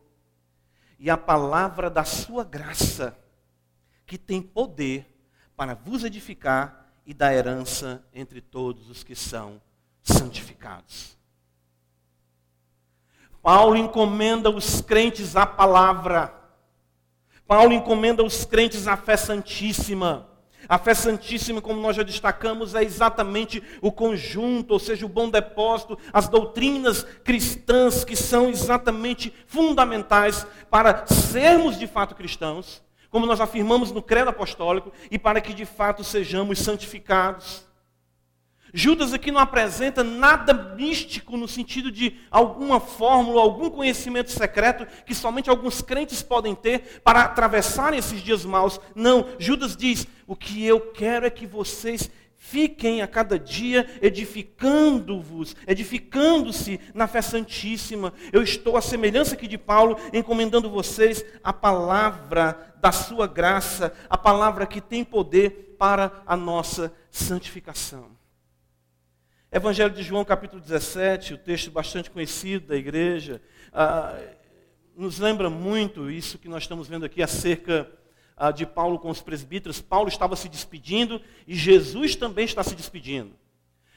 e 0.98 1.10
a 1.10 1.18
palavra 1.18 1.90
da 1.90 2.04
sua 2.04 2.42
graça, 2.42 3.14
que 4.06 4.16
tem 4.16 4.40
poder 4.40 5.06
para 5.54 5.74
vos 5.74 6.04
edificar 6.04 6.90
e 7.04 7.12
dar 7.12 7.34
herança 7.34 8.02
entre 8.14 8.40
todos 8.40 8.88
os 8.88 9.04
que 9.04 9.14
são 9.14 9.60
santificados. 10.02 11.18
Paulo 13.42 13.76
encomenda 13.76 14.48
os 14.48 14.80
crentes 14.80 15.36
à 15.36 15.44
palavra. 15.44 16.38
Paulo 17.48 17.72
encomenda 17.72 18.22
aos 18.22 18.44
crentes 18.44 18.86
a 18.86 18.94
fé 18.94 19.16
santíssima. 19.16 20.28
A 20.68 20.76
fé 20.76 20.92
santíssima, 20.92 21.62
como 21.62 21.80
nós 21.80 21.96
já 21.96 22.02
destacamos, 22.02 22.74
é 22.74 22.82
exatamente 22.82 23.62
o 23.80 23.90
conjunto, 23.90 24.72
ou 24.72 24.78
seja, 24.78 25.06
o 25.06 25.08
bom 25.08 25.30
depósito, 25.30 25.98
as 26.12 26.28
doutrinas 26.28 27.04
cristãs 27.24 28.04
que 28.04 28.14
são 28.14 28.50
exatamente 28.50 29.32
fundamentais 29.46 30.46
para 30.68 31.06
sermos 31.06 31.78
de 31.78 31.86
fato 31.86 32.14
cristãos, 32.14 32.82
como 33.08 33.24
nós 33.24 33.40
afirmamos 33.40 33.90
no 33.92 34.02
credo 34.02 34.28
apostólico, 34.28 34.92
e 35.10 35.18
para 35.18 35.40
que 35.40 35.54
de 35.54 35.64
fato 35.64 36.04
sejamos 36.04 36.58
santificados. 36.58 37.66
Judas 38.72 39.12
aqui 39.12 39.30
não 39.30 39.40
apresenta 39.40 40.04
nada 40.04 40.52
místico 40.74 41.36
no 41.36 41.48
sentido 41.48 41.90
de 41.90 42.16
alguma 42.30 42.80
fórmula, 42.80 43.40
algum 43.40 43.70
conhecimento 43.70 44.30
secreto 44.30 44.86
que 45.04 45.14
somente 45.14 45.48
alguns 45.48 45.80
crentes 45.80 46.22
podem 46.22 46.54
ter 46.54 47.00
para 47.02 47.22
atravessar 47.22 47.94
esses 47.94 48.20
dias 48.20 48.44
maus. 48.44 48.80
Não, 48.94 49.28
Judas 49.38 49.76
diz: 49.76 50.06
o 50.26 50.36
que 50.36 50.64
eu 50.64 50.80
quero 50.80 51.26
é 51.26 51.30
que 51.30 51.46
vocês 51.46 52.10
fiquem 52.38 53.02
a 53.02 53.06
cada 53.06 53.38
dia 53.38 53.86
edificando-vos, 54.00 55.56
edificando-se 55.66 56.80
na 56.94 57.06
fé 57.06 57.20
santíssima. 57.20 58.12
Eu 58.32 58.42
estou 58.42 58.76
à 58.76 58.80
semelhança 58.80 59.34
aqui 59.34 59.46
de 59.48 59.58
Paulo, 59.58 59.98
encomendando 60.12 60.70
vocês 60.70 61.24
a 61.42 61.52
palavra 61.52 62.74
da 62.80 62.92
sua 62.92 63.26
graça, 63.26 63.92
a 64.08 64.16
palavra 64.16 64.66
que 64.66 64.80
tem 64.80 65.04
poder 65.04 65.76
para 65.78 66.22
a 66.26 66.36
nossa 66.36 66.92
santificação. 67.10 68.18
Evangelho 69.50 69.94
de 69.94 70.02
João, 70.02 70.26
capítulo 70.26 70.60
17, 70.60 71.32
o 71.32 71.38
texto 71.38 71.70
bastante 71.70 72.10
conhecido 72.10 72.66
da 72.66 72.76
igreja, 72.76 73.40
ah, 73.72 74.14
nos 74.94 75.18
lembra 75.18 75.48
muito 75.48 76.10
isso 76.10 76.38
que 76.38 76.50
nós 76.50 76.64
estamos 76.64 76.86
vendo 76.86 77.06
aqui 77.06 77.22
acerca 77.22 77.90
ah, 78.36 78.50
de 78.50 78.66
Paulo 78.66 78.98
com 78.98 79.08
os 79.08 79.22
presbíteros. 79.22 79.80
Paulo 79.80 80.08
estava 80.10 80.36
se 80.36 80.50
despedindo 80.50 81.18
e 81.46 81.54
Jesus 81.54 82.14
também 82.14 82.44
está 82.44 82.62
se 82.62 82.74
despedindo. 82.74 83.32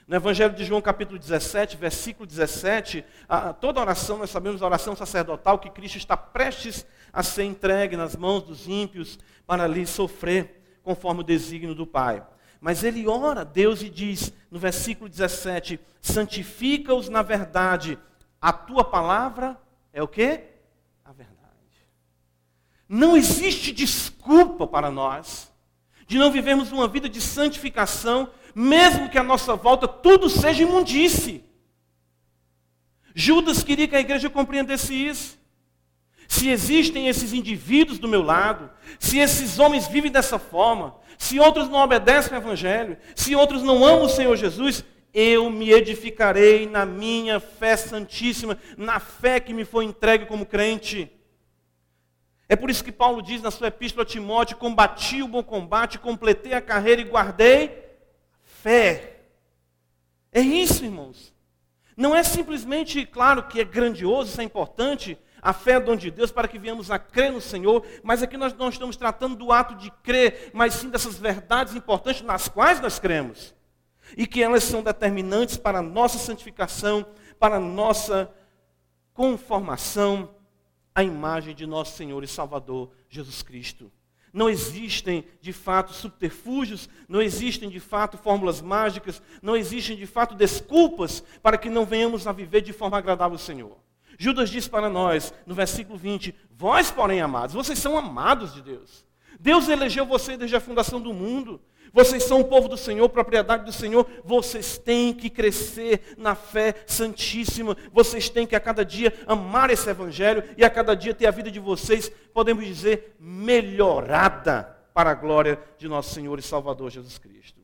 No 0.07 0.15
Evangelho 0.15 0.55
de 0.55 0.63
João, 0.63 0.81
capítulo 0.81 1.19
17, 1.19 1.75
versículo 1.75 2.25
17, 2.25 3.03
ah, 3.27 3.51
toda 3.51 3.81
oração, 3.81 4.19
nós 4.19 4.29
sabemos 4.29 4.61
a 4.61 4.65
oração 4.65 4.95
sacerdotal, 4.95 5.59
que 5.59 5.69
Cristo 5.69 5.97
está 5.97 6.15
prestes 6.15 6.85
a 7.11 7.21
ser 7.23 7.43
entregue 7.43 7.97
nas 7.97 8.15
mãos 8.15 8.43
dos 8.43 8.69
ímpios 8.69 9.19
para 9.45 9.65
ali 9.65 9.85
sofrer, 9.85 10.79
conforme 10.81 11.19
o 11.19 11.25
desígnio 11.25 11.75
do 11.75 11.85
Pai. 11.85 12.23
Mas 12.61 12.83
ele 12.83 13.07
ora 13.07 13.41
a 13.41 13.43
Deus 13.43 13.81
e 13.81 13.89
diz, 13.89 14.31
no 14.51 14.59
versículo 14.59 15.09
17: 15.09 15.79
santifica-os 15.99 17.09
na 17.09 17.23
verdade, 17.23 17.97
a 18.39 18.53
tua 18.53 18.83
palavra 18.83 19.59
é 19.91 20.03
o 20.03 20.07
que? 20.07 20.41
A 21.03 21.11
verdade. 21.11 21.41
Não 22.87 23.17
existe 23.17 23.71
desculpa 23.71 24.67
para 24.67 24.91
nós 24.91 25.51
de 26.05 26.19
não 26.19 26.31
vivermos 26.31 26.71
uma 26.71 26.87
vida 26.87 27.09
de 27.09 27.19
santificação, 27.19 28.29
mesmo 28.53 29.09
que 29.09 29.17
a 29.17 29.23
nossa 29.23 29.55
volta 29.55 29.87
tudo 29.87 30.29
seja 30.29 30.61
imundície. 30.61 31.43
Judas 33.15 33.63
queria 33.63 33.87
que 33.87 33.95
a 33.95 34.01
igreja 34.01 34.29
compreendesse 34.29 34.93
isso. 34.93 35.39
Se 36.27 36.49
existem 36.49 37.07
esses 37.07 37.33
indivíduos 37.33 37.99
do 37.99 38.07
meu 38.07 38.21
lado, 38.21 38.69
se 38.99 39.17
esses 39.17 39.59
homens 39.59 39.87
vivem 39.87 40.11
dessa 40.11 40.39
forma, 40.39 40.95
se 41.21 41.39
outros 41.39 41.69
não 41.69 41.77
obedecem 41.77 42.33
ao 42.33 42.41
Evangelho, 42.41 42.97
se 43.15 43.35
outros 43.35 43.61
não 43.61 43.85
amam 43.85 44.05
o 44.05 44.09
Senhor 44.09 44.35
Jesus, 44.35 44.83
eu 45.13 45.51
me 45.51 45.71
edificarei 45.71 46.65
na 46.65 46.83
minha 46.83 47.39
fé 47.39 47.77
santíssima, 47.77 48.57
na 48.75 48.99
fé 48.99 49.39
que 49.39 49.53
me 49.53 49.63
foi 49.63 49.85
entregue 49.85 50.25
como 50.25 50.47
crente. 50.47 51.11
É 52.49 52.55
por 52.55 52.71
isso 52.71 52.83
que 52.83 52.91
Paulo 52.91 53.21
diz 53.21 53.39
na 53.39 53.51
sua 53.51 53.67
epístola 53.67 54.01
a 54.01 54.05
Timóteo: 54.05 54.57
combati 54.57 55.21
o 55.21 55.27
bom 55.27 55.43
combate, 55.43 55.99
completei 55.99 56.53
a 56.53 56.59
carreira 56.59 57.01
e 57.01 57.05
guardei 57.05 57.71
fé. 58.43 59.17
É 60.31 60.41
isso, 60.41 60.83
irmãos. 60.83 61.31
Não 61.95 62.15
é 62.15 62.23
simplesmente, 62.23 63.05
claro 63.05 63.43
que 63.43 63.61
é 63.61 63.63
grandioso, 63.63 64.31
isso 64.31 64.41
é 64.41 64.43
importante, 64.43 65.19
a 65.41 65.53
fé 65.53 65.73
é 65.73 65.79
dom 65.79 65.95
de 65.95 66.11
Deus 66.11 66.31
para 66.31 66.47
que 66.47 66.59
venhamos 66.59 66.91
a 66.91 66.99
crer 66.99 67.31
no 67.31 67.41
Senhor, 67.41 67.83
mas 68.03 68.21
aqui 68.21 68.37
nós 68.37 68.53
não 68.53 68.69
estamos 68.69 68.95
tratando 68.95 69.35
do 69.35 69.51
ato 69.51 69.75
de 69.75 69.89
crer, 70.03 70.51
mas 70.53 70.75
sim 70.75 70.89
dessas 70.89 71.17
verdades 71.17 71.75
importantes 71.75 72.21
nas 72.21 72.47
quais 72.47 72.79
nós 72.79 72.99
cremos. 72.99 73.55
E 74.15 74.27
que 74.27 74.43
elas 74.43 74.63
são 74.63 74.83
determinantes 74.83 75.57
para 75.57 75.79
a 75.79 75.81
nossa 75.81 76.19
santificação, 76.19 77.05
para 77.39 77.55
a 77.55 77.59
nossa 77.59 78.31
conformação 79.13 80.35
à 80.93 81.03
imagem 81.03 81.55
de 81.55 81.65
nosso 81.65 81.97
Senhor 81.97 82.23
e 82.23 82.27
Salvador 82.27 82.91
Jesus 83.09 83.41
Cristo. 83.41 83.91
Não 84.33 84.49
existem 84.49 85.25
de 85.41 85.51
fato 85.51 85.91
subterfúgios, 85.91 86.87
não 87.07 87.21
existem 87.21 87.69
de 87.69 87.79
fato 87.79 88.17
fórmulas 88.17 88.61
mágicas, 88.61 89.21
não 89.41 89.57
existem 89.57 89.97
de 89.97 90.05
fato 90.05 90.35
desculpas 90.35 91.21
para 91.41 91.57
que 91.57 91.69
não 91.69 91.85
venhamos 91.85 92.27
a 92.27 92.31
viver 92.31 92.61
de 92.61 92.71
forma 92.71 92.97
agradável 92.97 93.35
ao 93.35 93.39
Senhor. 93.39 93.77
Judas 94.21 94.51
diz 94.51 94.67
para 94.67 94.87
nós, 94.87 95.33
no 95.47 95.55
versículo 95.55 95.97
20: 95.97 96.35
Vós, 96.51 96.91
porém, 96.91 97.21
amados, 97.21 97.55
vocês 97.55 97.79
são 97.79 97.97
amados 97.97 98.53
de 98.53 98.61
Deus. 98.61 99.03
Deus 99.39 99.67
elegeu 99.67 100.05
você 100.05 100.37
desde 100.37 100.55
a 100.55 100.59
fundação 100.59 101.01
do 101.01 101.11
mundo. 101.11 101.59
Vocês 101.91 102.21
são 102.25 102.39
o 102.39 102.45
povo 102.45 102.67
do 102.69 102.77
Senhor, 102.77 103.09
propriedade 103.09 103.65
do 103.65 103.71
Senhor. 103.71 104.07
Vocês 104.23 104.77
têm 104.77 105.11
que 105.11 105.27
crescer 105.27 106.13
na 106.19 106.35
fé 106.35 106.83
santíssima. 106.85 107.75
Vocês 107.91 108.29
têm 108.29 108.45
que 108.45 108.55
a 108.55 108.59
cada 108.59 108.85
dia 108.85 109.11
amar 109.25 109.71
esse 109.71 109.89
evangelho 109.89 110.43
e 110.55 110.63
a 110.63 110.69
cada 110.69 110.95
dia 110.95 111.15
ter 111.15 111.25
a 111.25 111.31
vida 111.31 111.49
de 111.49 111.59
vocês, 111.59 112.07
podemos 112.31 112.63
dizer, 112.63 113.15
melhorada 113.19 114.77
para 114.93 115.09
a 115.09 115.15
glória 115.15 115.59
de 115.79 115.87
nosso 115.87 116.13
Senhor 116.13 116.37
e 116.37 116.43
Salvador 116.43 116.91
Jesus 116.91 117.17
Cristo. 117.17 117.59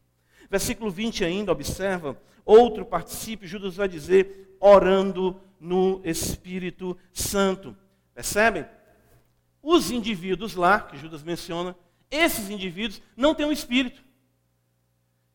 Versículo 0.49 0.89
20 0.89 1.23
ainda, 1.23 1.51
observa, 1.51 2.17
outro 2.43 2.83
particípio, 2.83 3.47
Judas 3.47 3.75
vai 3.75 3.87
dizer, 3.87 4.57
orando 4.59 5.39
no 5.59 6.01
Espírito 6.03 6.97
Santo. 7.13 7.75
Percebem? 8.13 8.65
Os 9.61 9.91
indivíduos 9.91 10.55
lá, 10.55 10.79
que 10.79 10.97
Judas 10.97 11.23
menciona, 11.23 11.75
esses 12.09 12.49
indivíduos 12.49 13.01
não 13.15 13.35
têm 13.35 13.45
um 13.45 13.51
espírito. 13.51 14.03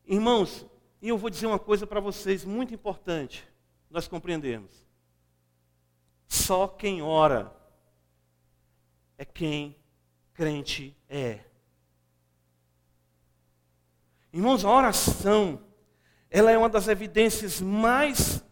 Irmãos, 0.07 0.67
e 1.01 1.09
eu 1.09 1.19
vou 1.19 1.31
dizer 1.31 1.47
uma 1.47 1.59
coisa 1.59 1.87
para 1.87 2.01
vocês 2.01 2.45
muito 2.45 2.73
importante, 2.73 3.47
nós 3.91 4.09
compreendemos. 4.09 4.73
Só 6.27 6.67
quem 6.67 7.03
ora 7.03 7.55
é 9.19 9.25
quem 9.25 9.77
crente 10.33 10.97
é. 11.09 11.41
Irmãos, 14.33 14.65
a 14.65 14.71
oração, 14.71 15.63
ela 16.31 16.51
é 16.51 16.57
uma 16.57 16.71
das 16.71 16.89
evidências 16.89 17.61
mais 17.61 18.43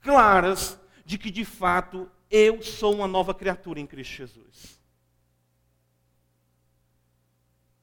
claras 0.00 0.78
de 1.04 1.18
que 1.18 1.30
de 1.30 1.44
fato 1.44 2.10
eu 2.30 2.62
sou 2.62 2.94
uma 2.94 3.06
nova 3.06 3.34
criatura 3.34 3.80
em 3.80 3.86
Cristo 3.86 4.14
Jesus. 4.14 4.78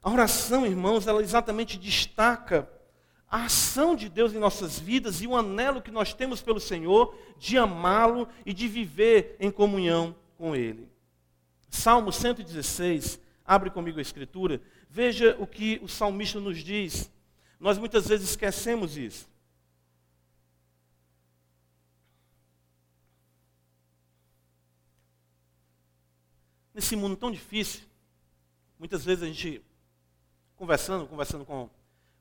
A 0.01 0.09
oração, 0.09 0.65
irmãos, 0.65 1.05
ela 1.05 1.21
exatamente 1.21 1.77
destaca 1.77 2.67
a 3.29 3.45
ação 3.45 3.95
de 3.95 4.09
Deus 4.09 4.33
em 4.33 4.39
nossas 4.39 4.77
vidas 4.77 5.21
e 5.21 5.27
o 5.27 5.37
anelo 5.37 5.81
que 5.81 5.91
nós 5.91 6.13
temos 6.13 6.41
pelo 6.41 6.59
Senhor 6.59 7.15
de 7.37 7.57
amá-lo 7.57 8.27
e 8.45 8.53
de 8.53 8.67
viver 8.67 9.37
em 9.39 9.49
comunhão 9.49 10.15
com 10.37 10.55
Ele. 10.55 10.89
Salmo 11.69 12.11
116, 12.11 13.21
abre 13.45 13.69
comigo 13.69 13.99
a 13.99 14.01
escritura, 14.01 14.61
veja 14.89 15.37
o 15.39 15.47
que 15.47 15.79
o 15.81 15.87
salmista 15.87 16.39
nos 16.39 16.61
diz. 16.61 17.09
Nós 17.57 17.77
muitas 17.77 18.07
vezes 18.07 18.31
esquecemos 18.31 18.97
isso. 18.97 19.30
Nesse 26.73 26.95
mundo 26.95 27.17
tão 27.17 27.31
difícil, 27.31 27.81
muitas 28.79 29.03
vezes 29.03 29.23
a 29.23 29.27
gente 29.27 29.61
conversando, 30.55 31.07
conversando 31.07 31.45
com 31.45 31.63
o 31.63 31.69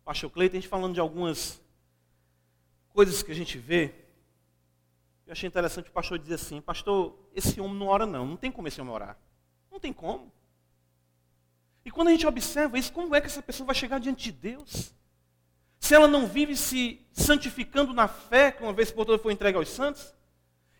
pastor 0.04 0.30
Cleiton, 0.30 0.56
a 0.56 0.60
gente 0.60 0.68
falando 0.68 0.94
de 0.94 1.00
algumas 1.00 1.60
coisas 2.88 3.22
que 3.22 3.30
a 3.30 3.34
gente 3.34 3.58
vê. 3.58 3.94
Eu 5.26 5.32
achei 5.32 5.46
interessante 5.46 5.88
o 5.88 5.92
pastor 5.92 6.18
dizer 6.18 6.34
assim, 6.34 6.60
pastor, 6.60 7.16
esse 7.34 7.60
homem 7.60 7.78
não 7.78 7.86
ora 7.86 8.06
não, 8.06 8.26
não 8.26 8.36
tem 8.36 8.50
como 8.50 8.66
esse 8.66 8.80
homem 8.80 8.92
orar. 8.92 9.16
Não 9.70 9.78
tem 9.78 9.92
como. 9.92 10.32
E 11.84 11.90
quando 11.90 12.08
a 12.08 12.10
gente 12.10 12.26
observa 12.26 12.78
isso, 12.78 12.92
como 12.92 13.14
é 13.14 13.20
que 13.20 13.26
essa 13.26 13.42
pessoa 13.42 13.66
vai 13.66 13.74
chegar 13.74 14.00
diante 14.00 14.24
de 14.24 14.32
Deus? 14.32 14.92
Se 15.78 15.94
ela 15.94 16.08
não 16.08 16.26
vive 16.26 16.56
se 16.56 17.06
santificando 17.12 17.92
na 17.92 18.08
fé, 18.08 18.52
que 18.52 18.62
uma 18.62 18.72
vez 18.72 18.90
por 18.90 19.06
todas 19.06 19.22
foi 19.22 19.32
entregue 19.32 19.56
aos 19.56 19.68
santos, 19.68 20.14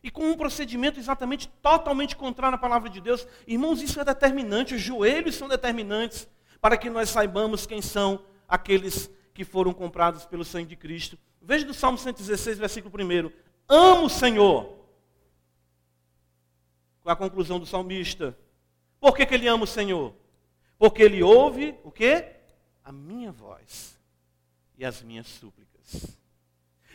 e 0.03 0.11
com 0.11 0.31
um 0.31 0.37
procedimento 0.37 0.99
exatamente 0.99 1.49
totalmente 1.63 2.17
contrário 2.17 2.57
à 2.57 2.59
palavra 2.59 2.89
de 2.89 3.01
Deus, 3.01 3.27
irmãos, 3.47 3.83
isso 3.83 4.01
é 4.01 4.05
determinante, 4.05 4.75
os 4.75 4.81
joelhos 4.81 5.35
são 5.35 5.49
determinantes 5.49 6.29
para 6.61 6.77
que 6.77 6.89
nós 6.89 7.11
saibamos 7.11 7.67
quem 7.67 7.83
são 7.83 8.25
aqueles 8.49 9.11
que 9.33 9.45
foram 9.45 9.73
comprados 9.73 10.25
pelo 10.25 10.45
sangue 10.45 10.71
de 10.71 10.77
Cristo. 10.77 11.19
Veja 11.41 11.65
do 11.65 11.73
Salmo 11.73 11.97
116, 11.97 12.59
versículo 12.59 12.95
1. 12.95 13.33
Amo 13.69 14.07
o 14.07 14.11
Senhor. 14.11 14.79
Com 17.03 17.11
a 17.11 17.17
conclusão 17.17 17.59
do 17.59 17.65
salmista. 17.65 18.37
Por 18.99 19.17
que, 19.17 19.25
que 19.25 19.35
ele 19.35 19.49
ama 19.49 19.65
o 19.65 19.67
Senhor? 19.67 20.15
Porque 20.79 21.03
ele 21.03 21.23
ouve 21.23 21.75
o 21.83 21.91
quê? 21.91 22.37
A 22.85 22.93
minha 22.93 23.33
voz 23.33 23.99
e 24.77 24.85
as 24.85 25.03
minhas 25.03 25.27
súplicas. 25.27 26.19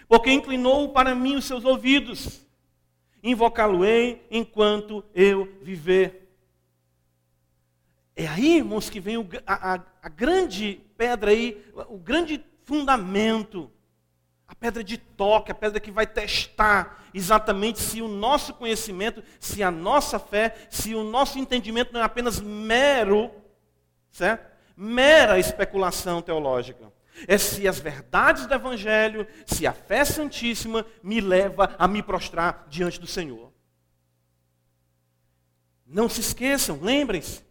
Porque 0.07 0.31
inclinou 0.31 0.89
para 0.89 1.15
mim 1.15 1.35
os 1.35 1.45
seus 1.45 1.65
ouvidos. 1.65 2.44
Invocá-lo-ei 3.25 4.23
enquanto 4.29 5.03
eu 5.15 5.51
viver. 5.63 6.31
É 8.15 8.27
aí, 8.27 8.57
irmãos, 8.57 8.87
que 8.87 8.99
vem 8.99 9.17
o, 9.17 9.27
a, 9.47 9.81
a, 9.99 10.09
grande 10.09 10.79
pedra 10.95 11.31
aí, 11.31 11.65
o 11.89 11.97
grande 11.97 12.45
fundamento, 12.63 13.71
a 14.47 14.53
pedra 14.53 14.83
de 14.83 14.99
toque, 14.99 15.51
a 15.51 15.55
pedra 15.55 15.79
que 15.79 15.89
vai 15.89 16.05
testar 16.05 17.03
exatamente 17.15 17.79
se 17.79 17.99
o 17.99 18.07
nosso 18.07 18.53
conhecimento, 18.53 19.23
se 19.39 19.63
a 19.63 19.71
nossa 19.71 20.19
fé, 20.19 20.55
se 20.69 20.93
o 20.93 21.03
nosso 21.03 21.39
entendimento 21.39 21.91
não 21.91 22.01
é 22.01 22.03
apenas 22.03 22.39
mero, 22.39 23.31
certo? 24.11 24.55
Mera 24.77 25.39
especulação 25.39 26.21
teológica. 26.21 26.93
É 27.27 27.37
se 27.37 27.67
as 27.67 27.79
verdades 27.79 28.45
do 28.45 28.53
Evangelho, 28.53 29.27
se 29.45 29.65
a 29.65 29.73
fé 29.73 30.03
santíssima 30.03 30.85
me 31.01 31.21
leva 31.21 31.75
a 31.79 31.87
me 31.87 32.03
prostrar 32.03 32.67
diante 32.69 32.99
do 32.99 33.07
Senhor. 33.07 33.53
Não 35.85 36.09
se 36.09 36.19
esqueçam, 36.19 36.79
lembrem-se, 36.81 37.43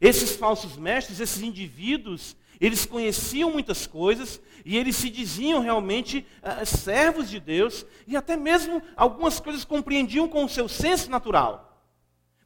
esses 0.00 0.36
falsos 0.36 0.76
mestres, 0.76 1.20
esses 1.20 1.42
indivíduos, 1.42 2.36
eles 2.60 2.86
conheciam 2.86 3.50
muitas 3.50 3.86
coisas 3.86 4.40
e 4.64 4.76
eles 4.76 4.96
se 4.96 5.10
diziam 5.10 5.60
realmente 5.60 6.26
uh, 6.42 6.64
servos 6.64 7.28
de 7.28 7.38
Deus 7.38 7.84
e 8.06 8.16
até 8.16 8.36
mesmo 8.36 8.82
algumas 8.96 9.38
coisas 9.38 9.64
compreendiam 9.64 10.28
com 10.28 10.44
o 10.44 10.48
seu 10.48 10.68
senso 10.68 11.10
natural. 11.10 11.84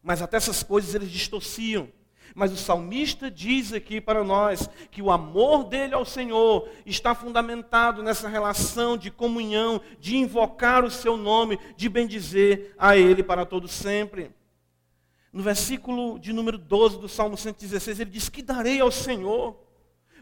Mas 0.03 0.21
até 0.21 0.37
essas 0.37 0.63
coisas 0.63 0.95
eles 0.95 1.11
distorciam. 1.11 1.89
Mas 2.35 2.53
o 2.53 2.57
salmista 2.57 3.31
diz 3.31 3.73
aqui 3.73 4.01
para 4.01 4.23
nós 4.23 4.69
que 4.91 5.03
o 5.03 5.11
amor 5.11 5.65
dele 5.65 5.95
ao 5.95 6.05
Senhor 6.05 6.69
está 6.87 7.15
fundamentado 7.15 8.03
nessa 8.03 8.29
relação 8.29 8.97
de 8.97 9.11
comunhão, 9.11 9.81
de 9.99 10.17
invocar 10.17 10.85
o 10.85 10.91
seu 10.91 11.17
nome, 11.17 11.59
de 11.77 11.89
bendizer 11.89 12.75
a 12.79 12.97
ele 12.97 13.23
para 13.23 13.45
todo 13.45 13.69
sempre. 13.69 14.31
No 15.33 15.43
versículo 15.43 16.19
de 16.19 16.33
número 16.33 16.59
12 16.59 16.99
do 16.99 17.09
Salmo 17.09 17.37
116, 17.37 18.01
ele 18.01 18.11
diz: 18.11 18.29
Que 18.29 18.43
darei 18.43 18.81
ao 18.81 18.91
Senhor 18.91 19.57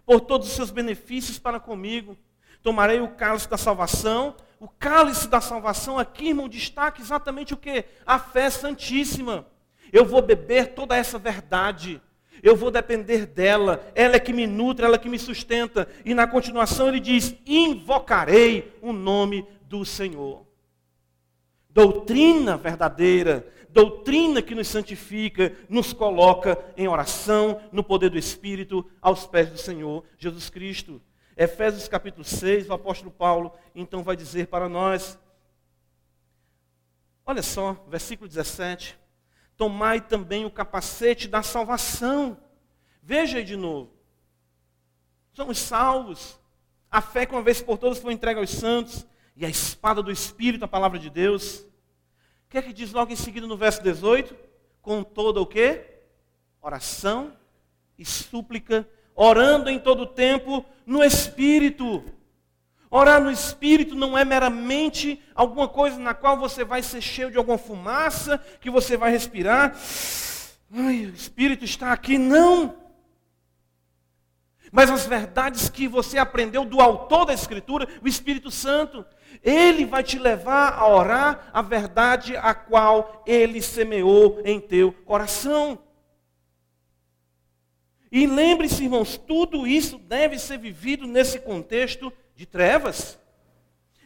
por 0.04 0.20
todos 0.20 0.48
os 0.48 0.54
seus 0.54 0.70
benefícios 0.70 1.38
para 1.38 1.60
comigo. 1.60 2.16
Tomarei 2.62 3.00
o 3.00 3.08
cálice 3.08 3.48
da 3.48 3.56
salvação. 3.56 4.34
O 4.60 4.68
cálice 4.68 5.28
da 5.28 5.40
salvação 5.40 5.98
aqui, 5.98 6.28
irmão, 6.28 6.48
destaca 6.48 7.00
exatamente 7.00 7.54
o 7.54 7.56
que? 7.56 7.84
A 8.04 8.18
fé 8.18 8.50
santíssima. 8.50 9.46
Eu 9.92 10.04
vou 10.04 10.22
beber 10.22 10.74
toda 10.74 10.96
essa 10.96 11.18
verdade. 11.18 12.00
Eu 12.42 12.54
vou 12.54 12.70
depender 12.70 13.26
dela. 13.26 13.90
Ela 13.94 14.16
é 14.16 14.20
que 14.20 14.32
me 14.32 14.46
nutre, 14.46 14.84
ela 14.84 14.96
é 14.96 14.98
que 14.98 15.08
me 15.08 15.18
sustenta. 15.18 15.88
E 16.04 16.14
na 16.14 16.26
continuação 16.26 16.88
ele 16.88 17.00
diz: 17.00 17.34
Invocarei 17.46 18.76
o 18.80 18.92
nome 18.92 19.46
do 19.62 19.84
Senhor. 19.84 20.46
Doutrina 21.70 22.56
verdadeira 22.56 23.46
doutrina 23.70 24.42
que 24.42 24.54
nos 24.54 24.68
santifica, 24.68 25.56
nos 25.68 25.92
coloca 25.92 26.58
em 26.76 26.88
oração, 26.88 27.60
no 27.70 27.84
poder 27.84 28.10
do 28.10 28.18
Espírito, 28.18 28.84
aos 29.00 29.26
pés 29.26 29.50
do 29.50 29.58
Senhor 29.58 30.04
Jesus 30.18 30.50
Cristo. 30.50 31.00
Efésios 31.36 31.86
capítulo 31.86 32.24
6, 32.24 32.68
o 32.68 32.72
apóstolo 32.72 33.10
Paulo 33.10 33.52
então 33.74 34.02
vai 34.02 34.16
dizer 34.16 34.48
para 34.48 34.68
nós, 34.68 35.18
olha 37.24 37.42
só, 37.42 37.84
versículo 37.88 38.28
17: 38.28 38.98
Tomai 39.58 40.00
também 40.00 40.46
o 40.46 40.50
capacete 40.50 41.26
da 41.26 41.42
salvação. 41.42 42.38
Veja 43.02 43.38
aí 43.38 43.44
de 43.44 43.56
novo. 43.56 43.90
Somos 45.32 45.58
salvos. 45.58 46.38
A 46.88 47.02
fé 47.02 47.26
que 47.26 47.34
uma 47.34 47.42
vez 47.42 47.60
por 47.60 47.76
todas 47.76 47.98
foi 47.98 48.12
entregue 48.12 48.38
aos 48.38 48.50
santos. 48.50 49.04
E 49.34 49.44
a 49.44 49.48
espada 49.48 50.00
do 50.00 50.12
Espírito, 50.12 50.64
a 50.64 50.68
palavra 50.68 50.96
de 50.96 51.10
Deus. 51.10 51.58
O 51.58 52.50
que 52.50 52.58
é 52.58 52.62
que 52.62 52.72
diz 52.72 52.92
logo 52.92 53.12
em 53.12 53.16
seguida 53.16 53.48
no 53.48 53.56
verso 53.56 53.82
18? 53.82 54.34
Com 54.80 55.02
toda 55.02 55.40
o 55.40 55.46
quê? 55.46 55.84
Oração 56.62 57.36
e 57.98 58.04
súplica, 58.04 58.88
orando 59.12 59.68
em 59.68 59.80
todo 59.80 60.02
o 60.02 60.06
tempo 60.06 60.64
no 60.86 61.02
Espírito. 61.02 62.04
Orar 62.90 63.22
no 63.22 63.30
Espírito 63.30 63.94
não 63.94 64.16
é 64.16 64.24
meramente 64.24 65.22
alguma 65.34 65.68
coisa 65.68 65.98
na 65.98 66.14
qual 66.14 66.38
você 66.38 66.64
vai 66.64 66.82
ser 66.82 67.02
cheio 67.02 67.30
de 67.30 67.36
alguma 67.36 67.58
fumaça, 67.58 68.38
que 68.60 68.70
você 68.70 68.96
vai 68.96 69.10
respirar. 69.10 69.76
Ai, 70.72 71.06
o 71.06 71.14
Espírito 71.14 71.64
está 71.64 71.92
aqui. 71.92 72.16
Não. 72.16 72.74
Mas 74.72 74.90
as 74.90 75.06
verdades 75.06 75.68
que 75.68 75.86
você 75.86 76.18
aprendeu 76.18 76.64
do 76.64 76.80
autor 76.80 77.26
da 77.26 77.34
Escritura, 77.34 77.88
o 78.02 78.08
Espírito 78.08 78.50
Santo. 78.50 79.04
Ele 79.42 79.84
vai 79.84 80.02
te 80.02 80.18
levar 80.18 80.72
a 80.72 80.88
orar 80.88 81.50
a 81.52 81.62
verdade 81.62 82.36
a 82.36 82.54
qual 82.54 83.22
ele 83.26 83.62
semeou 83.62 84.40
em 84.44 84.58
teu 84.58 84.92
coração. 84.92 85.78
E 88.10 88.26
lembre-se, 88.26 88.84
irmãos, 88.84 89.18
tudo 89.18 89.66
isso 89.66 89.98
deve 89.98 90.38
ser 90.38 90.58
vivido 90.58 91.06
nesse 91.06 91.38
contexto 91.38 92.12
de 92.38 92.46
trevas. 92.46 93.18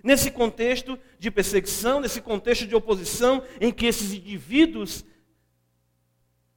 Nesse 0.03 0.31
contexto 0.31 0.99
de 1.19 1.31
perseguição, 1.31 2.01
nesse 2.01 2.23
contexto 2.23 2.67
de 2.67 2.75
oposição, 2.75 3.45
em 3.61 3.71
que 3.71 3.85
esses 3.85 4.15
indivíduos 4.15 5.05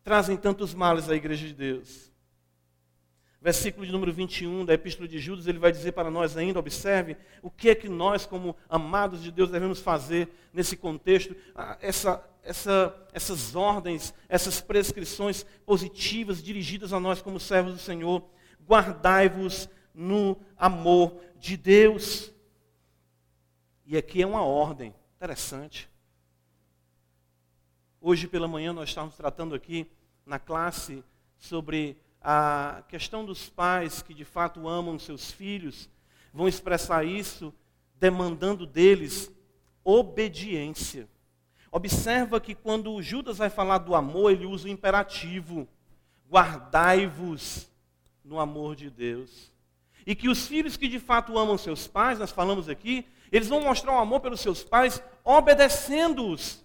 trazem 0.01 0.38
tantos 0.38 0.73
males 0.73 1.09
à 1.09 1.15
igreja 1.15 1.45
de 1.45 1.53
Deus. 1.53 2.13
Versículo 3.41 3.86
de 3.86 3.91
número 3.91 4.13
21 4.13 4.63
da 4.63 4.73
Epístola 4.73 5.05
de 5.05 5.19
Judas, 5.19 5.47
ele 5.47 5.59
vai 5.59 5.69
dizer 5.69 5.91
para 5.91 6.09
nós 6.09 6.38
ainda, 6.38 6.59
observe, 6.59 7.17
o 7.41 7.51
que 7.51 7.69
é 7.69 7.76
que 7.76 7.89
nós, 7.89 8.26
como 8.26 8.55
amados 8.69 9.21
de 9.21 9.30
Deus, 9.30 9.51
devemos 9.51 9.82
fazer 9.82 10.30
nesse 10.53 10.78
contexto, 10.78 11.36
essa, 11.82 12.23
essa, 12.41 12.95
essas 13.11 13.53
ordens, 13.53 14.13
essas 14.30 14.61
prescrições 14.61 15.45
positivas 15.65 16.41
dirigidas 16.41 16.93
a 16.93 17.01
nós 17.01 17.21
como 17.21 17.38
servos 17.38 17.73
do 17.73 17.80
Senhor. 17.80 18.23
Guardai-vos 18.65 19.69
no 19.95 20.37
amor 20.57 21.19
de 21.39 21.55
Deus. 21.55 22.31
E 23.85 23.97
aqui 23.97 24.21
é 24.21 24.27
uma 24.27 24.43
ordem 24.43 24.93
interessante. 25.15 25.89
Hoje 28.01 28.27
pela 28.27 28.47
manhã 28.47 28.73
nós 28.73 28.89
estávamos 28.89 29.15
tratando 29.15 29.55
aqui 29.55 29.89
na 30.25 30.37
classe 30.37 31.03
sobre 31.37 31.97
a 32.21 32.83
questão 32.87 33.25
dos 33.25 33.49
pais 33.49 34.01
que 34.01 34.13
de 34.13 34.25
fato 34.25 34.67
amam 34.67 34.97
seus 34.99 35.31
filhos, 35.31 35.89
vão 36.33 36.47
expressar 36.47 37.03
isso 37.05 37.53
demandando 37.99 38.65
deles 38.65 39.31
obediência. 39.83 41.07
Observa 41.71 42.39
que 42.39 42.55
quando 42.55 43.01
Judas 43.01 43.37
vai 43.37 43.49
falar 43.49 43.77
do 43.79 43.93
amor, 43.93 44.31
ele 44.31 44.45
usa 44.45 44.67
o 44.67 44.71
imperativo: 44.71 45.67
guardai-vos 46.29 47.69
no 48.23 48.39
amor 48.39 48.75
de 48.75 48.89
Deus. 48.89 49.51
E 50.06 50.16
que 50.16 50.30
os 50.30 50.47
filhos 50.47 50.78
que 50.78 50.88
de 50.88 50.99
fato 50.99 51.38
amam 51.38 51.58
seus 51.58 51.88
pais, 51.88 52.20
nós 52.20 52.32
falamos 52.32 52.70
aqui, 52.70 53.08
eles 53.32 53.47
vão 53.47 53.62
mostrar 53.62 53.93
o 53.93 53.99
amor 53.99 54.20
pelos 54.20 54.39
seus 54.39 54.64
pais 54.64 55.01
obedecendo-os. 55.24 56.64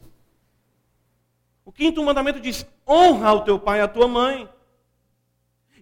O 1.65 1.73
quinto 1.73 2.03
mandamento 2.03 2.41
diz: 2.41 2.67
honra 2.87 3.33
o 3.33 3.43
teu 3.43 3.59
pai 3.59 3.79
e 3.79 3.83
a 3.83 3.89
tua 3.89 4.07
mãe. 4.07 4.49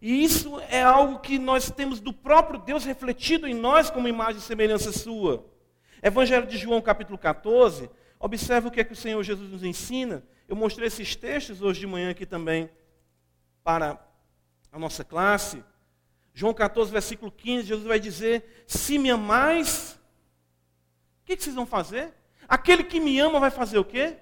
E 0.00 0.22
isso 0.22 0.60
é 0.70 0.82
algo 0.82 1.18
que 1.18 1.38
nós 1.38 1.70
temos 1.70 1.98
do 1.98 2.12
próprio 2.12 2.60
Deus 2.60 2.84
refletido 2.84 3.48
em 3.48 3.54
nós 3.54 3.90
como 3.90 4.06
imagem 4.06 4.38
e 4.38 4.42
semelhança 4.42 4.92
sua. 4.92 5.44
Evangelho 6.02 6.46
de 6.46 6.56
João, 6.56 6.80
capítulo 6.80 7.18
14. 7.18 7.90
Observe 8.20 8.68
o 8.68 8.70
que 8.70 8.80
é 8.80 8.84
que 8.84 8.92
o 8.92 8.96
Senhor 8.96 9.22
Jesus 9.22 9.50
nos 9.50 9.64
ensina. 9.64 10.22
Eu 10.46 10.54
mostrei 10.54 10.86
esses 10.86 11.16
textos 11.16 11.62
hoje 11.62 11.80
de 11.80 11.86
manhã 11.86 12.10
aqui 12.10 12.24
também 12.24 12.70
para 13.64 13.98
a 14.70 14.78
nossa 14.78 15.04
classe. 15.04 15.62
João 16.38 16.54
14, 16.54 16.92
versículo 16.92 17.32
15, 17.32 17.66
Jesus 17.66 17.84
vai 17.84 17.98
dizer: 17.98 18.62
Se 18.64 18.96
me 18.96 19.10
amais, 19.10 19.98
o 21.20 21.24
que, 21.24 21.36
vocês 21.36 21.56
vão 21.56 21.66
fazer? 21.66 22.14
Aquele 22.46 22.84
que 22.84 23.00
me 23.00 23.18
ama 23.18 23.40
vai 23.40 23.50
fazer 23.50 23.76
o 23.76 23.84
quê? 23.84 24.16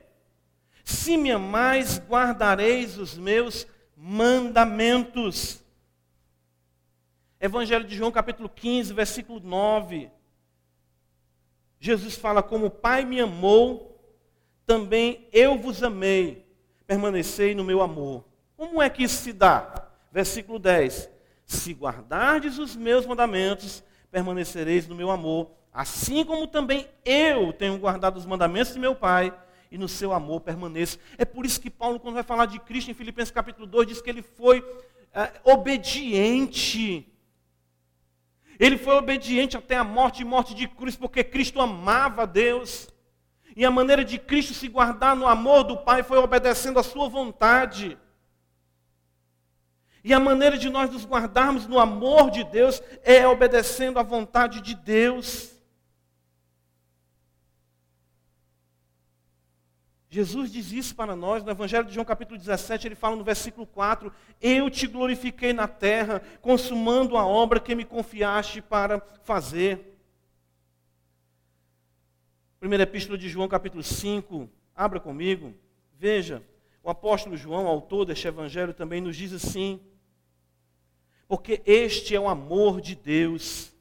Se 0.82 1.18
me 1.18 1.30
amais, 1.30 1.98
guardareis 1.98 2.96
os 2.96 3.18
meus 3.18 3.66
mandamentos. 3.94 5.62
Evangelho 7.38 7.84
de 7.84 7.94
João, 7.94 8.10
capítulo 8.10 8.48
15, 8.48 8.94
versículo 8.94 9.38
9. 9.38 10.10
Jesus 11.78 12.16
fala: 12.16 12.42
Como 12.42 12.64
o 12.64 12.70
Pai 12.70 13.04
me 13.04 13.20
amou, 13.20 13.94
também 14.64 15.28
eu 15.34 15.58
vos 15.58 15.82
amei. 15.82 16.46
Permanecei 16.86 17.54
no 17.54 17.62
meu 17.62 17.82
amor. 17.82 18.24
Como 18.56 18.80
é 18.80 18.88
que 18.88 19.02
isso 19.02 19.22
se 19.22 19.34
dá? 19.34 19.90
Versículo 20.10 20.58
10. 20.58 21.14
Se 21.46 21.72
guardardes 21.72 22.58
os 22.58 22.76
meus 22.76 23.06
mandamentos, 23.06 23.82
permanecereis 24.10 24.86
no 24.86 24.94
meu 24.94 25.10
amor, 25.10 25.50
assim 25.72 26.24
como 26.24 26.46
também 26.46 26.86
eu 27.04 27.52
tenho 27.54 27.78
guardado 27.78 28.18
os 28.18 28.26
mandamentos 28.26 28.74
de 28.74 28.78
meu 28.78 28.94
Pai 28.94 29.32
e 29.70 29.78
no 29.78 29.88
seu 29.88 30.12
amor 30.12 30.42
permaneço. 30.42 30.98
É 31.16 31.24
por 31.24 31.46
isso 31.46 31.60
que 31.60 31.70
Paulo, 31.70 31.98
quando 31.98 32.14
vai 32.14 32.22
falar 32.22 32.46
de 32.46 32.58
Cristo 32.58 32.90
em 32.90 32.94
Filipenses 32.94 33.30
capítulo 33.30 33.66
2, 33.66 33.88
diz 33.88 34.02
que 34.02 34.10
ele 34.10 34.22
foi 34.22 34.62
é, 35.14 35.32
obediente 35.44 37.10
ele 38.58 38.78
foi 38.78 38.94
obediente 38.94 39.56
até 39.56 39.76
a 39.76 39.84
morte 39.84 40.22
e 40.22 40.24
morte 40.24 40.54
de 40.54 40.66
cruz, 40.66 40.96
porque 40.96 41.22
Cristo 41.22 41.60
amava 41.60 42.22
a 42.22 42.26
Deus. 42.26 42.88
E 43.54 43.64
a 43.64 43.70
maneira 43.70 44.04
de 44.04 44.18
Cristo 44.18 44.54
se 44.54 44.68
guardar 44.68 45.14
no 45.16 45.26
amor 45.26 45.64
do 45.64 45.78
Pai 45.78 46.02
foi 46.02 46.18
obedecendo 46.18 46.78
a 46.78 46.82
sua 46.82 47.08
vontade. 47.08 47.98
E 50.06 50.14
a 50.14 50.20
maneira 50.20 50.56
de 50.56 50.70
nós 50.70 50.88
nos 50.88 51.04
guardarmos 51.04 51.66
no 51.66 51.80
amor 51.80 52.30
de 52.30 52.44
Deus 52.44 52.80
é 53.02 53.26
obedecendo 53.26 53.98
à 53.98 54.04
vontade 54.04 54.60
de 54.60 54.72
Deus. 54.72 55.52
Jesus 60.08 60.52
diz 60.52 60.70
isso 60.70 60.94
para 60.94 61.16
nós 61.16 61.42
no 61.42 61.50
Evangelho 61.50 61.88
de 61.88 61.92
João, 61.92 62.04
capítulo 62.04 62.38
17, 62.38 62.86
ele 62.86 62.94
fala 62.94 63.16
no 63.16 63.24
versículo 63.24 63.66
4: 63.66 64.12
Eu 64.40 64.70
te 64.70 64.86
glorifiquei 64.86 65.52
na 65.52 65.66
terra, 65.66 66.22
consumando 66.40 67.16
a 67.16 67.26
obra 67.26 67.58
que 67.58 67.74
me 67.74 67.84
confiaste 67.84 68.62
para 68.62 69.00
fazer. 69.24 69.98
Primeira 72.60 72.84
Epístola 72.84 73.18
de 73.18 73.28
João, 73.28 73.48
capítulo 73.48 73.82
5, 73.82 74.48
abra 74.72 75.00
comigo, 75.00 75.52
veja, 75.98 76.44
o 76.80 76.90
apóstolo 76.90 77.36
João, 77.36 77.66
autor 77.66 78.04
deste 78.04 78.28
Evangelho, 78.28 78.72
também 78.72 79.00
nos 79.00 79.16
diz 79.16 79.32
assim: 79.32 79.80
Porque 81.28 81.62
este 81.66 82.14
é 82.14 82.20
o 82.20 82.28
amor 82.28 82.80
de 82.80 82.94
Deus. 82.94 83.72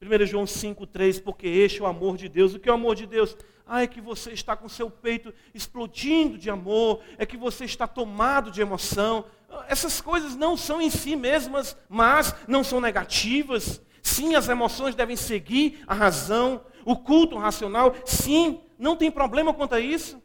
1 0.00 0.26
João 0.26 0.44
5,3, 0.44 1.22
porque 1.22 1.46
este 1.46 1.80
é 1.80 1.82
o 1.82 1.86
amor 1.86 2.16
de 2.16 2.28
Deus. 2.28 2.54
O 2.54 2.58
que 2.58 2.68
é 2.68 2.72
o 2.72 2.74
amor 2.74 2.94
de 2.94 3.06
Deus? 3.06 3.36
Ah, 3.66 3.82
é 3.82 3.86
que 3.86 4.00
você 4.00 4.30
está 4.30 4.54
com 4.54 4.68
seu 4.68 4.88
peito 4.88 5.34
explodindo 5.52 6.38
de 6.38 6.48
amor, 6.48 7.00
é 7.18 7.26
que 7.26 7.36
você 7.36 7.64
está 7.64 7.86
tomado 7.86 8.50
de 8.50 8.60
emoção. 8.60 9.24
Essas 9.68 10.00
coisas 10.00 10.36
não 10.36 10.56
são 10.56 10.80
em 10.80 10.90
si 10.90 11.16
mesmas, 11.16 11.76
mas 11.88 12.34
não 12.46 12.62
são 12.62 12.80
negativas. 12.80 13.82
Sim, 14.02 14.36
as 14.36 14.48
emoções 14.48 14.94
devem 14.94 15.16
seguir 15.16 15.82
a 15.86 15.94
razão, 15.94 16.64
o 16.84 16.94
culto 16.94 17.36
racional. 17.36 17.92
Sim, 18.04 18.60
não 18.78 18.94
tem 18.94 19.10
problema 19.10 19.52
quanto 19.52 19.74
a 19.74 19.80
isso. 19.80 20.22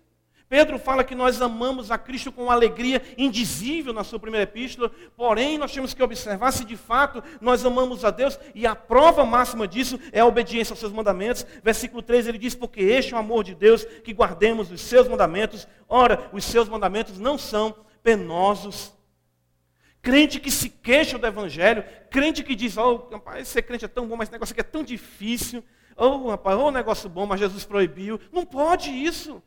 Pedro 0.52 0.78
fala 0.78 1.02
que 1.02 1.16
nós 1.16 1.41
amamos 1.41 1.91
a 1.91 1.97
Cristo 1.97 2.30
com 2.30 2.52
alegria 2.52 3.02
indizível 3.18 3.93
na 3.93 4.04
sua 4.04 4.20
primeira 4.20 4.43
epístola, 4.43 4.91
porém 5.16 5.58
nós 5.58 5.72
temos 5.72 5.93
que 5.93 6.04
observar 6.04 6.52
se 6.52 6.66
de 6.66 6.76
fato 6.76 7.24
nós 7.39 7.66
amamos 7.66 8.04
a 8.04 8.12
Deus, 8.12 8.38
e 8.54 8.68
a 8.68 8.76
prova 8.76 9.24
máxima 9.24 9.66
disso 9.66 9.97
é 10.12 10.20
a 10.20 10.26
obediência 10.26 10.74
aos 10.74 10.80
seus 10.82 10.91
mandamentos. 10.91 11.45
Versículo 11.64 12.02
3 12.02 12.28
ele 12.28 12.38
diz: 12.38 12.54
Porque 12.54 12.82
este 12.82 13.14
é 13.14 13.16
o 13.16 13.20
amor 13.22 13.45
de 13.45 13.56
Deus, 13.56 13.86
que 14.04 14.12
guardemos 14.12 14.70
os 14.70 14.82
seus 14.82 15.08
mandamentos. 15.08 15.66
Ora, 15.88 16.30
os 16.34 16.43
seus 16.43 16.68
mandamentos 16.68 17.18
não 17.18 17.38
são 17.38 17.74
penosos. 18.04 18.93
Crente 20.02 20.38
que 20.38 20.52
se 20.52 20.68
queixa 20.70 21.18
do 21.18 21.26
Evangelho, 21.26 21.86
crente 22.10 22.43
que 22.43 22.56
diz: 22.56 22.76
Oh, 22.76 23.08
rapaz, 23.10 23.47
ser 23.47 23.62
crente 23.62 23.86
é 23.86 23.88
tão 23.88 24.06
bom, 24.06 24.18
mas 24.18 24.28
esse 24.28 24.34
negócio 24.34 24.52
aqui 24.52 24.60
é 24.60 24.64
tão 24.64 24.84
difícil. 24.84 25.64
Oh, 25.95 26.28
rapaz, 26.28 26.60
oh, 26.60 26.72
negócio 26.72 27.08
bom, 27.08 27.26
mas 27.26 27.39
Jesus 27.39 27.64
proibiu. 27.64 28.20
Não 28.34 28.45
pode 28.45 28.89
isso. 28.89 29.41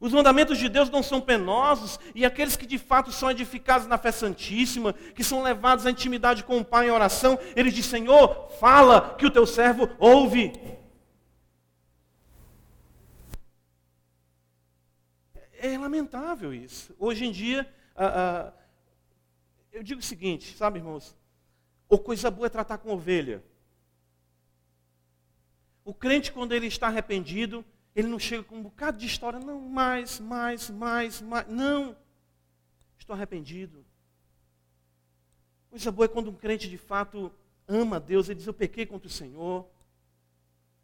Os 0.00 0.12
mandamentos 0.12 0.58
de 0.58 0.68
Deus 0.68 0.90
não 0.90 1.02
são 1.02 1.20
penosos, 1.20 1.98
e 2.14 2.24
aqueles 2.24 2.56
que 2.56 2.66
de 2.66 2.78
fato 2.78 3.10
são 3.10 3.30
edificados 3.30 3.86
na 3.86 3.96
fé 3.96 4.12
santíssima, 4.12 4.92
que 4.92 5.24
são 5.24 5.42
levados 5.42 5.86
à 5.86 5.90
intimidade 5.90 6.44
com 6.44 6.58
o 6.58 6.64
Pai 6.64 6.88
em 6.88 6.90
oração, 6.90 7.38
eles 7.54 7.72
dizem: 7.72 8.00
Senhor, 8.00 8.50
fala 8.60 9.14
que 9.14 9.24
o 9.24 9.30
teu 9.30 9.46
servo 9.46 9.88
ouve. 9.98 10.52
É 15.58 15.78
lamentável 15.78 16.52
isso. 16.52 16.94
Hoje 16.98 17.24
em 17.24 17.32
dia, 17.32 17.66
eu 19.72 19.82
digo 19.82 20.00
o 20.00 20.04
seguinte, 20.04 20.56
sabe, 20.56 20.78
irmãos? 20.78 21.16
Ou 21.88 21.98
coisa 21.98 22.30
boa 22.30 22.46
é 22.46 22.50
tratar 22.50 22.78
com 22.78 22.92
ovelha. 22.92 23.42
O 25.84 25.94
crente, 25.94 26.32
quando 26.32 26.52
ele 26.52 26.66
está 26.66 26.88
arrependido, 26.88 27.64
ele 27.96 28.08
não 28.08 28.18
chega 28.18 28.42
com 28.44 28.56
um 28.56 28.62
bocado 28.62 28.98
de 28.98 29.06
história, 29.06 29.40
não, 29.40 29.58
mais, 29.58 30.20
mais, 30.20 30.68
mais, 30.68 31.22
mais. 31.22 31.48
Não. 31.48 31.96
Estou 32.98 33.14
arrependido. 33.16 33.82
Coisa 35.70 35.90
boa 35.90 36.04
é 36.04 36.08
quando 36.08 36.28
um 36.28 36.34
crente 36.34 36.68
de 36.68 36.76
fato 36.76 37.32
ama 37.66 37.96
a 37.96 37.98
Deus, 37.98 38.28
ele 38.28 38.36
diz: 38.36 38.46
Eu 38.46 38.52
pequei 38.52 38.84
contra 38.84 39.08
o 39.08 39.10
Senhor. 39.10 39.66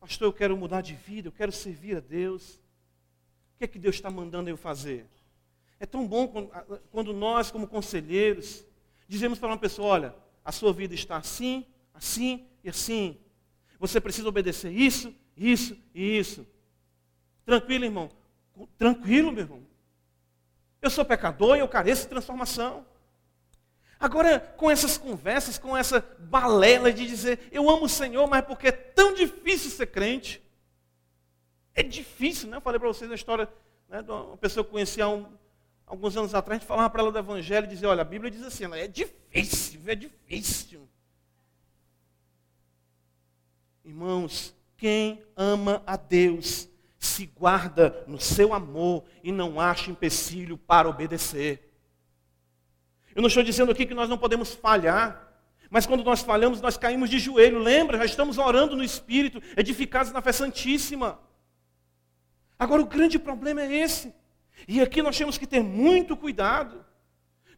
Pastor, 0.01 0.27
eu 0.27 0.33
quero 0.33 0.57
mudar 0.57 0.81
de 0.81 0.95
vida, 0.95 1.29
eu 1.29 1.33
quero 1.33 1.53
servir 1.53 1.99
a 1.99 2.01
Deus. 2.01 2.55
O 2.55 3.59
que 3.59 3.65
é 3.65 3.69
que 3.69 3.79
Deus 3.79 3.97
está 3.97 4.11
mandando 4.11 4.49
eu 4.49 4.57
fazer? 4.57 5.07
É 5.79 5.85
tão 5.85 6.09
bom 6.09 6.51
quando 6.91 7.13
nós, 7.13 7.51
como 7.51 7.69
conselheiros, 7.69 8.65
dizemos 9.07 9.39
para 9.39 9.49
uma 9.49 9.59
pessoa: 9.59 9.89
Olha, 9.89 10.15
a 10.43 10.51
sua 10.51 10.73
vida 10.73 10.95
está 10.95 11.19
assim, 11.19 11.67
assim 11.93 12.47
e 12.65 12.71
assim. 12.71 13.19
Você 13.79 14.01
precisa 14.01 14.31
obedecer 14.31 14.73
isso, 14.73 15.15
isso 15.37 15.77
e 15.95 16.19
isso. 16.19 16.47
Tranquilo, 17.45 17.84
irmão? 17.84 18.11
Tranquilo, 18.78 19.32
meu 19.32 19.45
irmão. 19.45 19.66
Eu 20.80 20.90
sou 20.90 21.05
pecador 21.05 21.57
e 21.57 21.61
eu 21.61 21.68
careço 21.68 22.03
de 22.03 22.09
transformação. 22.09 22.84
Agora, 23.99 24.40
com 24.40 24.70
essas 24.70 24.99
conversas, 24.99 25.59
com 25.59 25.76
essa 25.76 26.05
balela 26.18 26.93
de 26.93 27.07
dizer, 27.07 27.49
eu 27.53 27.70
amo 27.70 27.84
o 27.84 27.88
Senhor, 27.88 28.26
mas 28.28 28.45
porque 28.45 28.68
é 28.68 28.72
tão 28.72 29.14
difícil 29.14 29.70
ser 29.70 29.86
crente. 29.86 30.43
É 31.72 31.82
difícil, 31.82 32.49
né? 32.49 32.57
Eu 32.57 32.61
falei 32.61 32.80
para 32.80 32.88
vocês 32.88 33.11
a 33.11 33.14
história 33.14 33.49
né, 33.88 34.03
de 34.03 34.11
uma 34.11 34.36
pessoa 34.36 34.64
que 34.64 34.70
eu 34.70 34.72
conhecia 34.72 35.09
um, 35.09 35.26
alguns 35.86 36.16
anos 36.16 36.34
atrás, 36.34 36.57
a 36.57 36.61
gente 36.61 36.68
falava 36.68 36.88
para 36.90 37.03
ela 37.03 37.12
do 37.12 37.18
Evangelho 37.18 37.66
e 37.66 37.68
dizia, 37.68 37.88
olha, 37.88 38.01
a 38.01 38.05
Bíblia 38.05 38.30
diz 38.30 38.43
assim, 38.43 38.64
é 38.74 38.88
difícil, 38.88 39.80
é 39.86 39.95
difícil. 39.95 40.88
Irmãos, 43.84 44.55
quem 44.76 45.22
ama 45.36 45.82
a 45.86 45.97
Deus 45.97 46.68
se 47.05 47.26
guarda 47.26 48.05
no 48.07 48.20
seu 48.20 48.55
amor 48.55 49.05
e 49.24 49.32
não 49.32 49.61
acha 49.61 49.90
empecilho 49.90 50.57
para 50.57 50.88
obedecer. 50.88 51.72
Eu 53.14 53.20
não 53.20 53.26
estou 53.26 53.42
dizendo 53.42 53.72
aqui 53.72 53.84
que 53.84 53.92
nós 53.92 54.09
não 54.09 54.16
podemos 54.16 54.55
falhar, 54.55 55.34
mas 55.68 55.84
quando 55.84 56.05
nós 56.05 56.22
falhamos, 56.22 56.61
nós 56.61 56.76
caímos 56.76 57.11
de 57.11 57.18
joelho. 57.18 57.59
Lembra? 57.59 57.98
Já 57.98 58.05
estamos 58.05 58.38
orando 58.38 58.76
no 58.76 58.84
Espírito, 58.84 59.42
edificados 59.57 60.12
na 60.12 60.22
fé 60.22 60.30
santíssima. 60.30 61.18
Agora, 62.57 62.80
o 62.80 62.86
grande 62.86 63.18
problema 63.18 63.62
é 63.62 63.72
esse. 63.78 64.14
E 64.68 64.80
aqui 64.80 65.03
nós 65.03 65.18
temos 65.18 65.36
que 65.36 65.46
ter 65.46 65.61
muito 65.61 66.16
cuidado, 66.16 66.84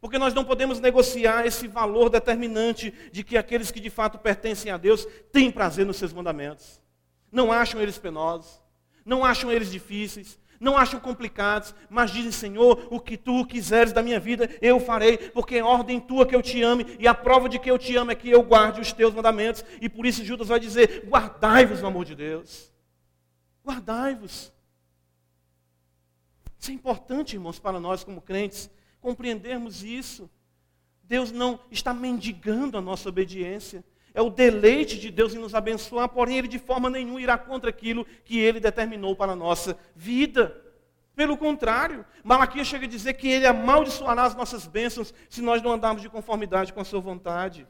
porque 0.00 0.16
nós 0.16 0.32
não 0.32 0.44
podemos 0.44 0.80
negociar 0.80 1.46
esse 1.46 1.68
valor 1.68 2.08
determinante 2.08 2.94
de 3.12 3.22
que 3.22 3.36
aqueles 3.36 3.70
que 3.70 3.78
de 3.78 3.90
fato 3.90 4.18
pertencem 4.18 4.72
a 4.72 4.78
Deus 4.78 5.06
têm 5.30 5.50
prazer 5.50 5.84
nos 5.84 5.98
seus 5.98 6.14
mandamentos. 6.14 6.82
Não 7.30 7.52
acham 7.52 7.80
eles 7.80 7.98
penosos, 7.98 8.63
não 9.04 9.24
acham 9.24 9.50
eles 9.50 9.70
difíceis, 9.70 10.38
não 10.58 10.76
acham 10.76 10.98
complicados, 10.98 11.74
mas 11.90 12.10
dizem, 12.10 12.32
Senhor, 12.32 12.88
o 12.90 12.98
que 12.98 13.16
tu 13.16 13.44
quiseres 13.46 13.92
da 13.92 14.02
minha 14.02 14.18
vida, 14.18 14.48
eu 14.62 14.80
farei, 14.80 15.18
porque 15.18 15.56
é 15.56 15.62
ordem 15.62 16.00
tua 16.00 16.26
que 16.26 16.34
eu 16.34 16.42
te 16.42 16.62
ame, 16.62 16.96
e 16.98 17.06
a 17.06 17.14
prova 17.14 17.48
de 17.48 17.58
que 17.58 17.70
eu 17.70 17.78
te 17.78 17.94
amo 17.96 18.10
é 18.10 18.14
que 18.14 18.30
eu 18.30 18.42
guarde 18.42 18.80
os 18.80 18.92
teus 18.92 19.12
mandamentos. 19.12 19.64
E 19.80 19.88
por 19.88 20.06
isso 20.06 20.24
Judas 20.24 20.48
vai 20.48 20.58
dizer: 20.58 21.04
guardai-vos 21.06 21.82
no 21.82 21.88
amor 21.88 22.04
de 22.04 22.14
Deus. 22.14 22.72
Guardai-vos. 23.64 24.52
Isso 26.58 26.70
é 26.70 26.74
importante, 26.74 27.34
irmãos, 27.34 27.58
para 27.58 27.78
nós 27.78 28.02
como 28.02 28.22
crentes, 28.22 28.70
compreendermos 29.00 29.84
isso. 29.84 30.30
Deus 31.02 31.30
não 31.30 31.60
está 31.70 31.92
mendigando 31.92 32.78
a 32.78 32.80
nossa 32.80 33.08
obediência. 33.08 33.84
É 34.14 34.22
o 34.22 34.30
deleite 34.30 34.98
de 34.98 35.10
Deus 35.10 35.34
em 35.34 35.38
nos 35.38 35.56
abençoar, 35.56 36.08
porém 36.08 36.38
Ele 36.38 36.46
de 36.46 36.60
forma 36.60 36.88
nenhuma 36.88 37.20
irá 37.20 37.36
contra 37.36 37.70
aquilo 37.70 38.06
que 38.24 38.38
Ele 38.38 38.60
determinou 38.60 39.16
para 39.16 39.32
a 39.32 39.36
nossa 39.36 39.76
vida. 39.94 40.56
Pelo 41.16 41.36
contrário, 41.36 42.04
Malaquias 42.22 42.68
chega 42.68 42.86
a 42.86 42.88
dizer 42.88 43.14
que 43.14 43.28
Ele 43.28 43.44
amaldiçoará 43.44 44.22
as 44.22 44.36
nossas 44.36 44.68
bênçãos 44.68 45.12
se 45.28 45.42
nós 45.42 45.60
não 45.60 45.72
andarmos 45.72 46.00
de 46.00 46.08
conformidade 46.08 46.72
com 46.72 46.80
a 46.80 46.84
Sua 46.84 47.00
vontade. 47.00 47.66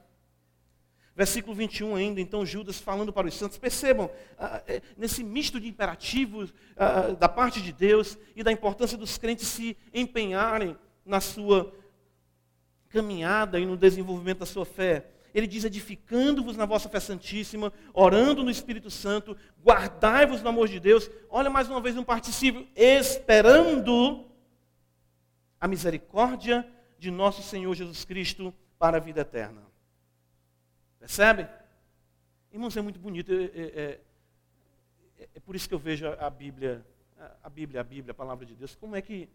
Versículo 1.17 1.55
21 1.55 1.95
ainda, 1.95 2.21
então 2.21 2.45
Judas 2.45 2.79
falando 2.79 3.13
para 3.13 3.29
os 3.29 3.35
santos, 3.35 3.57
percebam, 3.57 4.11
ah, 4.37 4.61
é, 4.67 4.83
nesse 4.97 5.23
misto 5.23 5.61
de 5.61 5.69
imperativos 5.69 6.53
ah, 6.77 7.13
da 7.13 7.29
parte 7.29 7.63
de 7.63 7.73
Deus 7.73 8.19
e 8.35 8.43
da 8.43 8.51
importância 8.51 8.99
dos 8.99 9.17
crentes 9.17 9.47
se 9.47 9.77
empenharem 9.95 10.77
na 11.07 11.21
sua 11.21 11.73
caminhada 12.89 13.61
e 13.61 13.65
no 13.65 13.77
desenvolvimento 13.77 14.41
da 14.41 14.47
sua 14.47 14.67
fé. 14.67 15.14
Ele 15.35 15.49
diz: 15.49 15.65
edificando-vos 15.65 16.57
na 16.57 16.65
vossa 16.65 16.89
fé 16.89 17.01
santíssima, 17.01 17.73
orando 17.93 18.45
no 18.45 18.51
Espírito 18.51 18.89
Santo, 18.89 19.37
guardai-vos 19.63 20.41
no 20.41 20.49
amor 20.49 20.69
de 20.69 20.79
Deus. 20.79 21.11
Olha 21.29 21.51
mais 21.51 21.69
uma 21.69 21.81
vez 21.81 21.99
um 21.99 22.05
particípio, 22.05 22.69
esperando 22.77 24.31
a 25.61 25.67
misericórdia 25.67 26.67
de 26.99 27.11
nosso 27.11 27.43
Senhor 27.43 27.75
Jesus 27.75 28.05
Cristo 28.05 28.55
para 28.79 28.99
a 28.99 29.01
vida 29.01 29.23
eterna. 29.23 29.63
Percebe? 31.01 31.49
Irmãos, 32.53 32.77
é 32.77 32.81
muito 32.81 33.01
bonito. 33.01 33.33
É, 33.33 33.45
é, 33.45 34.01
é, 35.19 35.29
é, 35.35 35.41
por 35.41 35.57
isso 35.57 35.69
que 35.69 35.75
eu 35.75 35.79
vejo 35.79 36.07
a, 36.07 36.31
Bíblia, 36.31 36.87
a 37.43 37.51
Bíblia, 37.51 37.81
a 37.81 37.85
Bíblia, 37.85 38.13
a 38.13 38.15
palavra 38.15 38.47
de 38.47 38.55
Deus. 38.55 38.77
Como 38.77 38.95
é 38.95 39.03
que. 39.03 39.29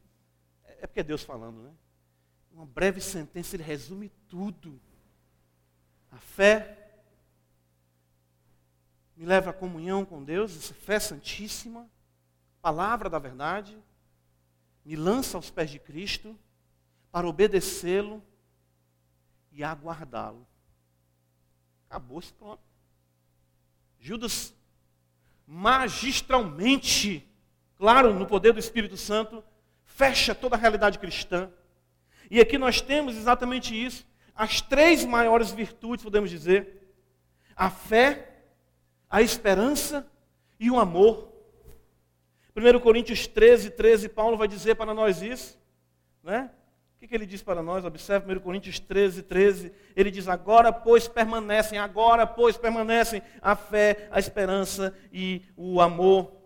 É 0.81 0.87
porque 0.87 1.01
é 1.01 1.03
Deus 1.03 1.23
falando, 1.23 1.61
né? 1.61 1.71
Uma 2.53 2.65
breve 2.65 3.01
sentença, 3.01 3.55
ele 3.55 3.63
resume 3.63 4.09
tudo. 4.29 4.79
A 6.11 6.17
fé 6.17 6.77
me 9.15 9.25
leva 9.25 9.49
à 9.49 9.53
comunhão 9.53 10.05
com 10.05 10.23
Deus, 10.23 10.55
essa 10.55 10.73
fé 10.73 10.99
santíssima, 10.99 11.89
palavra 12.61 13.09
da 13.09 13.19
verdade, 13.19 13.77
me 14.85 14.95
lança 14.95 15.37
aos 15.37 15.51
pés 15.51 15.69
de 15.69 15.77
Cristo 15.77 16.37
para 17.11 17.27
obedecê-lo 17.27 18.23
e 19.51 19.63
aguardá-lo. 19.63 20.47
Acabou-se, 21.89 22.31
pronto. 22.33 22.61
Judas, 23.99 24.53
magistralmente, 25.45 27.27
claro, 27.75 28.13
no 28.13 28.25
poder 28.25 28.53
do 28.53 28.59
Espírito 28.59 28.95
Santo, 28.95 29.43
fecha 29.83 30.33
toda 30.33 30.55
a 30.55 30.59
realidade 30.59 30.97
cristã. 30.97 31.51
E 32.31 32.39
aqui 32.39 32.57
nós 32.57 32.79
temos 32.79 33.17
exatamente 33.17 33.75
isso. 33.75 34.07
As 34.39 34.61
três 34.61 35.03
maiores 35.03 35.51
virtudes, 35.51 36.01
podemos 36.01 36.29
dizer: 36.29 36.95
a 37.53 37.69
fé, 37.69 38.45
a 39.09 39.21
esperança 39.21 40.09
e 40.57 40.71
o 40.71 40.79
amor. 40.79 41.29
1 42.55 42.79
Coríntios 42.79 43.27
13, 43.27 43.71
13, 43.71 44.07
Paulo 44.07 44.37
vai 44.37 44.47
dizer 44.47 44.75
para 44.75 44.93
nós 44.93 45.21
isso. 45.21 45.59
Né? 46.23 46.49
O 46.95 46.99
que, 47.01 47.07
que 47.09 47.15
ele 47.15 47.25
diz 47.25 47.43
para 47.43 47.61
nós? 47.61 47.83
Observe 47.83 48.33
1 48.33 48.39
Coríntios 48.39 48.79
13, 48.79 49.23
13. 49.23 49.73
Ele 49.93 50.09
diz: 50.09 50.29
Agora, 50.29 50.71
pois, 50.71 51.05
permanecem, 51.05 51.77
agora, 51.77 52.25
pois, 52.25 52.55
permanecem 52.55 53.21
a 53.41 53.57
fé, 53.57 54.07
a 54.09 54.19
esperança 54.19 54.95
e 55.11 55.41
o 55.57 55.81
amor. 55.81 56.39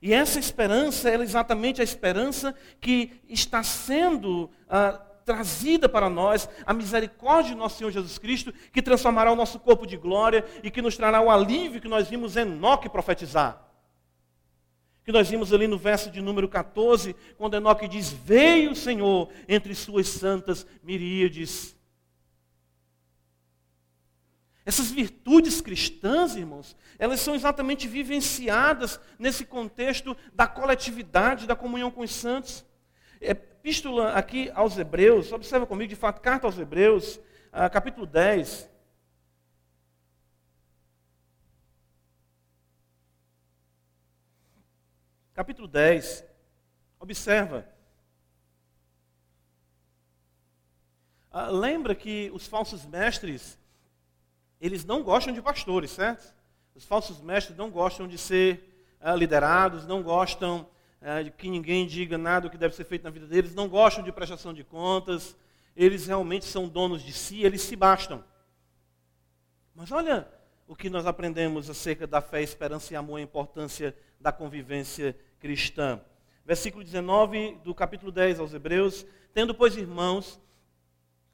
E 0.00 0.14
essa 0.14 0.38
esperança 0.38 1.10
é 1.10 1.16
exatamente 1.16 1.80
a 1.80 1.84
esperança 1.84 2.54
que 2.80 3.20
está 3.28 3.64
sendo 3.64 4.48
ah, 4.68 5.07
trazida 5.28 5.88
para 5.88 6.08
nós, 6.08 6.48
a 6.64 6.72
misericórdia 6.72 7.52
de 7.52 7.58
nosso 7.58 7.76
Senhor 7.76 7.90
Jesus 7.90 8.16
Cristo, 8.16 8.52
que 8.72 8.80
transformará 8.80 9.30
o 9.30 9.36
nosso 9.36 9.60
corpo 9.60 9.86
de 9.86 9.98
glória 9.98 10.42
e 10.62 10.70
que 10.70 10.80
nos 10.80 10.96
trará 10.96 11.20
o 11.20 11.30
alívio 11.30 11.82
que 11.82 11.88
nós 11.88 12.08
vimos 12.08 12.34
Enoque 12.34 12.88
profetizar 12.88 13.68
que 15.04 15.12
nós 15.12 15.30
vimos 15.30 15.54
ali 15.54 15.66
no 15.66 15.78
verso 15.78 16.10
de 16.10 16.20
número 16.20 16.46
14, 16.46 17.16
quando 17.38 17.56
Enoque 17.56 17.88
diz: 17.88 18.12
Veio 18.12 18.72
o 18.72 18.76
Senhor 18.76 19.30
entre 19.48 19.74
suas 19.74 20.06
santas 20.06 20.66
miríades. 20.82 21.74
Essas 24.66 24.90
virtudes 24.90 25.62
cristãs, 25.62 26.36
irmãos, 26.36 26.76
elas 26.98 27.20
são 27.20 27.34
exatamente 27.34 27.88
vivenciadas 27.88 29.00
nesse 29.18 29.46
contexto 29.46 30.14
da 30.34 30.46
coletividade, 30.46 31.46
da 31.46 31.56
comunhão 31.56 31.90
com 31.90 32.02
os 32.02 32.10
santos. 32.10 32.62
Epístola 33.68 34.14
aqui 34.14 34.50
aos 34.54 34.78
Hebreus, 34.78 35.30
observa 35.30 35.66
comigo, 35.66 35.90
de 35.90 35.94
fato, 35.94 36.22
carta 36.22 36.46
aos 36.46 36.58
Hebreus, 36.58 37.20
ah, 37.52 37.68
capítulo 37.68 38.06
10. 38.06 38.66
capítulo 45.34 45.68
10. 45.68 46.24
Observa. 46.98 47.68
Ah, 51.30 51.50
lembra 51.50 51.94
que 51.94 52.30
os 52.32 52.46
falsos 52.46 52.86
mestres, 52.86 53.58
eles 54.58 54.82
não 54.82 55.02
gostam 55.02 55.34
de 55.34 55.42
pastores, 55.42 55.90
certo? 55.90 56.34
Os 56.74 56.86
falsos 56.86 57.20
mestres 57.20 57.54
não 57.54 57.68
gostam 57.70 58.08
de 58.08 58.16
ser 58.16 58.96
ah, 58.98 59.14
liderados, 59.14 59.86
não 59.86 60.02
gostam 60.02 60.66
de 61.24 61.30
que 61.30 61.48
ninguém 61.48 61.86
diga 61.86 62.18
nada 62.18 62.48
do 62.48 62.50
que 62.50 62.58
deve 62.58 62.74
ser 62.74 62.84
feito 62.84 63.04
na 63.04 63.10
vida 63.10 63.26
deles, 63.26 63.54
não 63.54 63.68
gostam 63.68 64.02
de 64.02 64.10
prestação 64.10 64.52
de 64.52 64.64
contas, 64.64 65.36
eles 65.76 66.06
realmente 66.06 66.44
são 66.44 66.68
donos 66.68 67.02
de 67.02 67.12
si, 67.12 67.42
eles 67.44 67.62
se 67.62 67.76
bastam. 67.76 68.24
Mas 69.74 69.92
olha 69.92 70.28
o 70.66 70.74
que 70.74 70.90
nós 70.90 71.06
aprendemos 71.06 71.70
acerca 71.70 72.06
da 72.06 72.20
fé, 72.20 72.42
esperança 72.42 72.92
e 72.92 72.96
amor, 72.96 73.18
a 73.18 73.22
importância 73.22 73.96
da 74.20 74.32
convivência 74.32 75.16
cristã. 75.38 76.00
Versículo 76.44 76.82
19 76.82 77.60
do 77.62 77.74
capítulo 77.74 78.10
10 78.10 78.40
aos 78.40 78.52
Hebreus: 78.52 79.06
Tendo, 79.32 79.54
pois, 79.54 79.76
irmãos, 79.76 80.40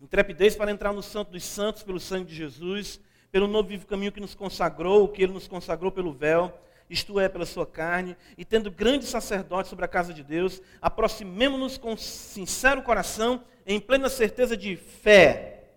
intrepidez 0.00 0.54
para 0.54 0.70
entrar 0.70 0.92
no 0.92 1.02
Santo 1.02 1.30
dos 1.32 1.44
Santos 1.44 1.82
pelo 1.82 1.98
sangue 1.98 2.26
de 2.26 2.34
Jesus, 2.34 3.00
pelo 3.32 3.48
novo 3.48 3.68
vivo 3.68 3.86
caminho 3.86 4.12
que 4.12 4.20
nos 4.20 4.34
consagrou, 4.34 5.04
o 5.04 5.08
que 5.08 5.22
ele 5.22 5.32
nos 5.32 5.48
consagrou 5.48 5.90
pelo 5.90 6.12
véu, 6.12 6.52
isto 6.88 7.18
é, 7.18 7.28
pela 7.28 7.46
sua 7.46 7.66
carne, 7.66 8.16
e 8.36 8.44
tendo 8.44 8.70
grande 8.70 9.06
sacerdote 9.06 9.68
sobre 9.68 9.84
a 9.84 9.88
casa 9.88 10.12
de 10.12 10.22
Deus, 10.22 10.60
aproximemo-nos 10.80 11.78
com 11.78 11.96
sincero 11.96 12.82
coração, 12.82 13.42
em 13.66 13.80
plena 13.80 14.08
certeza 14.08 14.56
de 14.56 14.76
fé, 14.76 15.72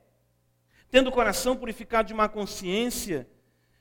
tendo 0.91 1.09
o 1.09 1.13
coração 1.13 1.55
purificado 1.55 2.07
de 2.07 2.13
má 2.13 2.27
consciência 2.27 3.27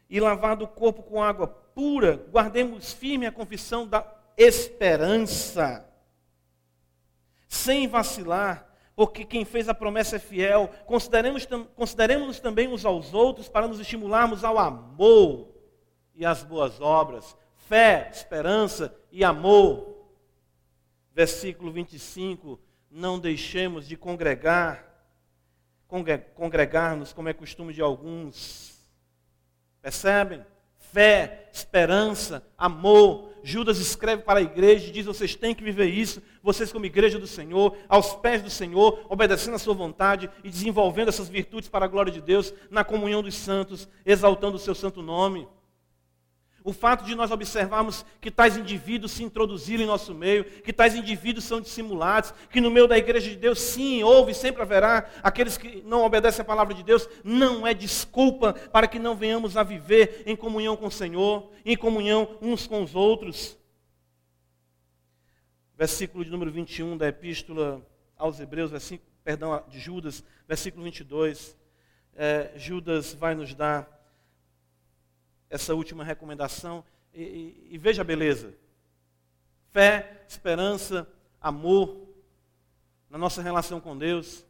e 0.09 0.21
lavado 0.21 0.65
o 0.65 0.69
corpo 0.69 1.03
com 1.03 1.23
água 1.23 1.47
pura, 1.47 2.25
guardemos 2.31 2.93
firme 2.93 3.27
a 3.27 3.33
confissão 3.33 3.87
da 3.87 4.07
esperança 4.37 5.85
sem 7.49 7.89
vacilar, 7.89 8.67
porque 8.95 9.25
quem 9.25 9.45
fez 9.45 9.69
a 9.69 9.75
promessa 9.75 10.17
é 10.17 10.19
fiel. 10.19 10.71
Consideremos, 10.87 11.47
consideremos 11.75 12.41
também 12.41 12.69
uns 12.69 12.85
aos 12.85 13.13
outros 13.13 13.49
para 13.49 13.69
nos 13.69 13.79
estimularmos 13.79 14.43
ao 14.43 14.59
amor 14.59 15.56
e 16.17 16.25
às 16.25 16.43
boas 16.43 16.81
obras, 16.81 17.37
fé, 17.69 18.11
esperança 18.13 18.95
e 19.13 19.23
amor. 19.23 19.95
Versículo 21.15 21.71
25: 21.71 22.59
Não 22.91 23.19
deixemos 23.19 23.87
de 23.87 23.97
congregar, 23.97 24.85
congregar-nos 26.35 27.13
como 27.13 27.29
é 27.29 27.33
costume 27.33 27.73
de 27.73 27.83
alguns. 27.83 28.77
Percebem? 29.83 30.45
Fé, 30.93 31.51
esperança, 31.53 32.47
amor. 32.57 33.31
Judas 33.43 33.79
escreve 33.79 34.23
para 34.23 34.41
a 34.41 34.43
igreja 34.43 34.89
e 34.89 34.91
diz: 34.91 35.07
vocês 35.07 35.37
têm 35.37 35.55
que 35.55 35.63
viver 35.63 35.87
isso, 35.87 36.23
vocês, 36.43 36.73
como 36.73 36.87
igreja 36.87 37.19
do 37.19 37.27
Senhor, 37.27 37.77
aos 37.89 38.15
pés 38.15 38.43
do 38.43 38.51
Senhor, 38.51 39.07
obedecendo 39.09 39.55
a 39.55 39.59
sua 39.59 39.75
vontade 39.75 40.29
e 40.43 40.51
desenvolvendo 40.51 41.09
essas 41.09 41.29
virtudes 41.29 41.69
para 41.69 41.85
a 41.85 41.89
glória 41.89 42.11
de 42.11 42.21
Deus, 42.21 42.53
na 42.71 42.83
comunhão 42.83 43.23
dos 43.23 43.35
santos, 43.35 43.89
exaltando 44.05 44.57
o 44.57 44.61
seu 44.61 44.75
santo 44.75 45.03
nome. 45.03 45.47
O 46.67 46.73
fato 46.73 47.05
de 47.05 47.15
nós 47.15 47.31
observarmos 47.31 48.05
que 48.21 48.29
tais 48.29 48.57
indivíduos 48.57 49.13
se 49.13 49.23
introduziram 49.23 49.85
em 49.85 49.87
nosso 49.87 50.13
meio, 50.13 50.45
que 50.45 50.73
tais 50.73 50.97
indivíduos 50.97 51.45
são 51.45 51.61
dissimulados, 51.61 52.35
que 52.51 52.61
no 52.61 52.73
meio 52.73 52.89
da 52.89 52.99
igreja 52.99 53.31
de 53.31 53.37
Deus, 53.37 53.61
sim, 53.61 54.03
houve 54.03 54.33
e 54.33 54.35
sempre 54.35 54.63
haverá 54.63 55.09
aqueles 55.23 55.57
que 55.57 55.81
não 55.83 56.05
obedecem 56.05 56.43
a 56.43 56.45
palavra 56.45 56.75
de 56.75 56.83
Deus, 56.83 57.09
não 57.23 57.65
é 57.65 57.73
desculpa 57.73 58.53
para 58.53 58.89
que 58.89 58.99
não 58.99 59.15
venhamos 59.15 59.57
a 59.57 59.63
viver 59.63 60.25
em 60.27 60.35
comunhão 60.35 60.77
com 60.77 60.87
o 60.87 60.91
Senhor, 60.91 61.53
em 61.65 61.77
comunhão 61.77 62.37
uns 62.43 62.67
com 62.67 62.83
os 62.83 62.97
outros. 62.97 63.57
Versículo 65.79 66.25
de 66.25 66.33
número 66.33 66.51
21 66.51 66.97
da 66.97 67.07
epístola 67.07 67.81
aos 68.17 68.41
Hebreus, 68.41 68.73
versículo, 68.73 69.09
perdão, 69.23 69.63
de 69.69 69.79
Judas, 69.79 70.25
versículo 70.49 70.83
22. 70.83 71.57
É, 72.17 72.51
Judas 72.57 73.15
vai 73.15 73.37
nos 73.37 73.55
dar 73.55 73.96
essa 75.49 75.75
última 75.75 76.05
recomendação 76.05 76.85
e, 77.13 77.23
e, 77.23 77.69
e 77.73 77.79
veja 77.79 78.03
a 78.03 78.05
beleza. 78.05 78.55
Fé, 79.73 80.25
esperança, 80.29 81.09
amor 81.41 82.07
na 83.09 83.19
nossa 83.19 83.43
relação 83.43 83.81
com 83.81 83.97
Deus. 83.97 84.45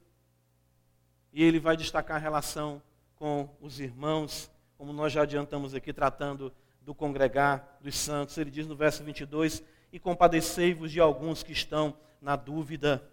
E 1.33 1.43
ele 1.43 1.61
vai 1.61 1.77
destacar 1.77 2.17
a 2.17 2.21
relação 2.21 2.83
com 3.17 3.49
os 3.61 3.81
irmãos, 3.81 4.51
como 4.77 4.93
nós 4.93 5.13
já 5.13 5.23
adiantamos 5.23 5.75
aqui, 5.75 5.93
tratando 5.93 6.53
do 6.81 6.95
congregar 6.95 7.79
dos 7.81 7.97
santos. 7.97 8.37
Ele 8.39 8.51
diz 8.51 8.67
no 8.67 8.77
verso 8.77 9.05
22: 9.05 9.63
E 9.93 9.99
compadecei-vos 9.99 10.91
de 10.91 11.01
alguns 11.01 11.43
que 11.43 11.53
estão 11.53 11.97
na 12.21 12.37
dúvida. 12.37 13.09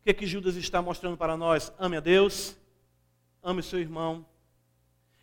O 0.00 0.04
que, 0.04 0.10
é 0.10 0.14
que 0.14 0.26
Judas 0.26 0.56
está 0.56 0.82
mostrando 0.82 1.16
para 1.16 1.36
nós? 1.36 1.72
Ame 1.78 1.96
a 1.96 2.00
Deus, 2.00 2.56
ame 3.42 3.60
o 3.60 3.62
seu 3.62 3.78
irmão, 3.78 4.26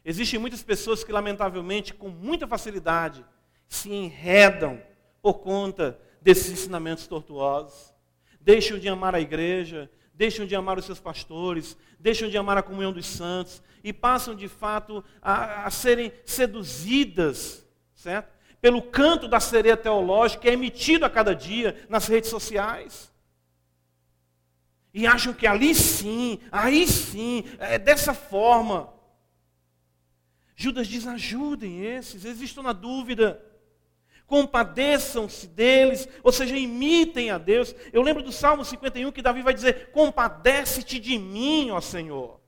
Existem 0.03 0.39
muitas 0.39 0.63
pessoas 0.63 1.03
que, 1.03 1.11
lamentavelmente, 1.11 1.93
com 1.93 2.09
muita 2.09 2.47
facilidade, 2.47 3.25
se 3.67 3.91
enredam 3.91 4.81
por 5.21 5.39
conta 5.39 5.99
desses 6.21 6.51
ensinamentos 6.51 7.07
tortuosos. 7.07 7.93
Deixam 8.41 8.79
de 8.79 8.87
amar 8.87 9.13
a 9.13 9.21
igreja, 9.21 9.89
deixam 10.13 10.45
de 10.45 10.55
amar 10.55 10.77
os 10.77 10.85
seus 10.85 10.99
pastores, 10.99 11.77
deixam 11.99 12.29
de 12.29 12.37
amar 12.37 12.57
a 12.57 12.63
comunhão 12.63 12.91
dos 12.91 13.05
santos 13.05 13.61
e 13.83 13.93
passam, 13.93 14.35
de 14.35 14.47
fato, 14.47 15.03
a, 15.21 15.65
a 15.65 15.71
serem 15.71 16.11
seduzidas, 16.25 17.65
certo? 17.93 18.33
Pelo 18.59 18.81
canto 18.81 19.27
da 19.27 19.39
sereia 19.39 19.77
teológica 19.77 20.41
que 20.41 20.49
é 20.49 20.53
emitido 20.53 21.05
a 21.05 21.09
cada 21.09 21.33
dia 21.33 21.85
nas 21.87 22.07
redes 22.07 22.29
sociais. 22.29 23.09
E 24.93 25.07
acham 25.07 25.33
que 25.33 25.47
ali 25.47 25.73
sim, 25.73 26.39
aí 26.51 26.87
sim, 26.87 27.45
é 27.59 27.77
dessa 27.77 28.13
forma. 28.13 28.93
Judas 30.61 30.89
diz: 30.89 31.07
ajudem 31.07 31.85
esses, 31.85 32.25
eles 32.25 32.41
estão 32.41 32.61
na 32.61 32.73
dúvida. 32.73 33.41
Compadeçam-se 34.27 35.47
deles, 35.47 36.07
ou 36.21 36.33
seja, 36.33 36.55
imitem 36.57 37.31
a 37.31 37.37
Deus. 37.37 37.73
Eu 37.93 38.01
lembro 38.01 38.21
do 38.21 38.31
Salmo 38.31 38.65
51 38.65 39.09
que 39.13 39.21
Davi 39.21 39.41
vai 39.41 39.53
dizer: 39.53 39.89
Compadece-te 39.91 40.99
de 40.99 41.17
mim, 41.17 41.71
ó 41.71 41.79
Senhor. 41.79 42.41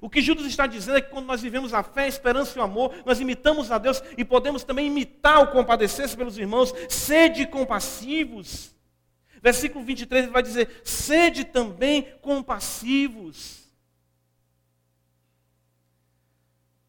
O 0.00 0.08
que 0.08 0.22
Judas 0.22 0.46
está 0.46 0.66
dizendo 0.66 0.96
é 0.96 1.02
que 1.02 1.10
quando 1.10 1.26
nós 1.26 1.42
vivemos 1.42 1.74
a 1.74 1.82
fé, 1.82 2.04
a 2.04 2.08
esperança 2.08 2.58
e 2.58 2.60
o 2.60 2.64
amor, 2.64 2.94
nós 3.04 3.20
imitamos 3.20 3.70
a 3.70 3.76
Deus 3.76 4.02
e 4.16 4.24
podemos 4.24 4.64
também 4.64 4.86
imitar 4.86 5.42
o 5.42 5.52
compadecer-se 5.52 6.16
pelos 6.16 6.38
irmãos. 6.38 6.72
Sede 6.88 7.46
compassivos. 7.46 8.74
Versículo 9.42 9.84
23 9.84 10.24
ele 10.24 10.32
vai 10.32 10.42
dizer: 10.42 10.80
Sede 10.82 11.44
também 11.44 12.14
compassivos. 12.22 13.65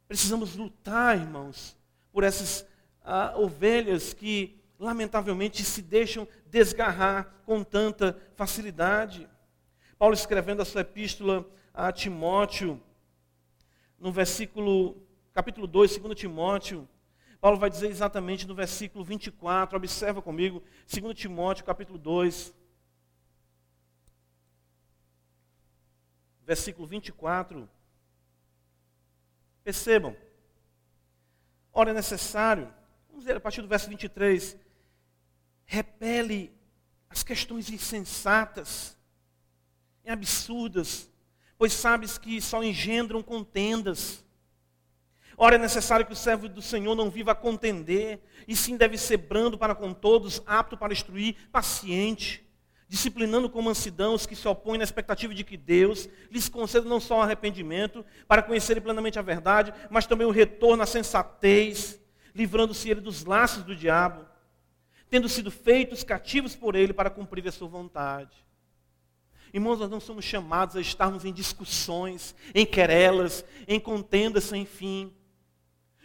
Precisamos 0.08 0.56
lutar, 0.56 1.18
irmãos, 1.18 1.76
por 2.12 2.24
essas 2.24 2.66
ah, 3.04 3.34
ovelhas 3.36 4.14
que, 4.14 4.58
lamentavelmente, 4.80 5.64
se 5.64 5.82
deixam 5.82 6.28
desgarrar 6.46 7.34
com 7.46 7.64
tanta 7.64 8.18
facilidade. 8.36 9.30
Paulo, 9.98 10.14
escrevendo 10.14 10.62
a 10.62 10.66
sua 10.66 10.82
epístola 10.82 11.46
a 11.74 11.92
Timóteo, 11.92 12.82
no 14.00 14.12
versículo, 14.12 14.96
capítulo 15.34 15.68
2, 15.68 15.98
2 15.98 16.18
Timóteo, 16.18 16.88
Paulo 17.42 17.58
vai 17.58 17.70
dizer 17.70 17.90
exatamente 17.90 18.48
no 18.48 18.56
versículo 18.56 19.04
24, 19.04 19.78
observa 19.78 20.22
comigo, 20.22 20.64
2 20.88 21.14
Timóteo, 21.16 21.66
capítulo 21.66 22.00
2, 22.00 22.54
versículo 26.46 26.88
24. 26.88 27.70
Percebam. 29.68 30.16
Ora, 31.74 31.92
é 31.92 31.94
necessário, 31.94 32.74
vamos 33.10 33.26
ver 33.26 33.36
a 33.36 33.40
partir 33.42 33.62
do 33.62 33.68
verso 33.68 33.90
23, 33.90 34.56
repele 35.66 36.58
as 37.10 37.22
questões 37.22 37.70
insensatas 37.70 38.98
e 40.06 40.10
absurdas, 40.10 41.12
pois 41.58 41.74
sabes 41.74 42.18
que 42.18 42.40
só 42.40 42.64
engendram 42.64 43.22
contendas. 43.22 44.24
Ora, 45.36 45.56
é 45.56 45.60
necessário 45.60 46.06
que 46.06 46.14
o 46.14 46.16
servo 46.16 46.48
do 46.48 46.62
Senhor 46.62 46.96
não 46.96 47.10
viva 47.10 47.34
a 47.34 47.36
contender, 47.36 48.22
e 48.48 48.56
sim 48.56 48.78
deve 48.78 48.98
ser 48.98 49.18
brando 49.18 49.58
para 49.58 49.76
com 49.76 49.94
todos, 49.94 50.42
apto 50.46 50.78
para 50.78 50.94
instruir, 50.94 51.36
paciente 51.52 52.47
disciplinando 52.88 53.50
com 53.50 53.62
mansidão 53.62 54.14
os 54.14 54.26
que 54.26 54.36
se 54.36 54.48
opõem 54.48 54.78
na 54.78 54.84
expectativa 54.84 55.34
de 55.34 55.44
que 55.44 55.58
Deus 55.58 56.08
lhes 56.32 56.48
conceda 56.48 56.88
não 56.88 57.00
só 57.00 57.20
o 57.20 57.22
arrependimento, 57.22 58.06
para 58.28 58.42
conhecerem 58.42 58.82
plenamente 58.82 59.20
a 59.20 59.22
verdade, 59.22 59.74
mas 59.90 60.08
também 60.08 60.26
o 60.26 60.32
retorno 60.32 60.84
à 60.84 60.86
sensatez, 60.86 62.00
livrando-se 62.34 62.90
ele 62.90 63.02
dos 63.02 63.26
laços 63.26 63.64
do 63.64 63.76
diabo, 63.76 64.26
tendo 65.10 65.28
sido 65.28 65.52
feitos 65.52 66.04
cativos 66.04 66.56
por 66.56 66.76
ele 66.76 66.94
para 66.94 67.10
cumprir 67.10 67.48
a 67.48 67.52
sua 67.52 67.68
vontade. 67.68 68.46
Irmãos, 69.54 69.80
nós 69.80 69.90
não 69.90 70.00
somos 70.00 70.26
chamados 70.26 70.76
a 70.76 70.82
estarmos 70.82 71.26
em 71.26 71.34
discussões, 71.34 72.36
em 72.54 72.66
querelas, 72.66 73.44
em 73.68 73.80
contendas 73.80 74.44
sem 74.44 74.66
fim. 74.66 75.14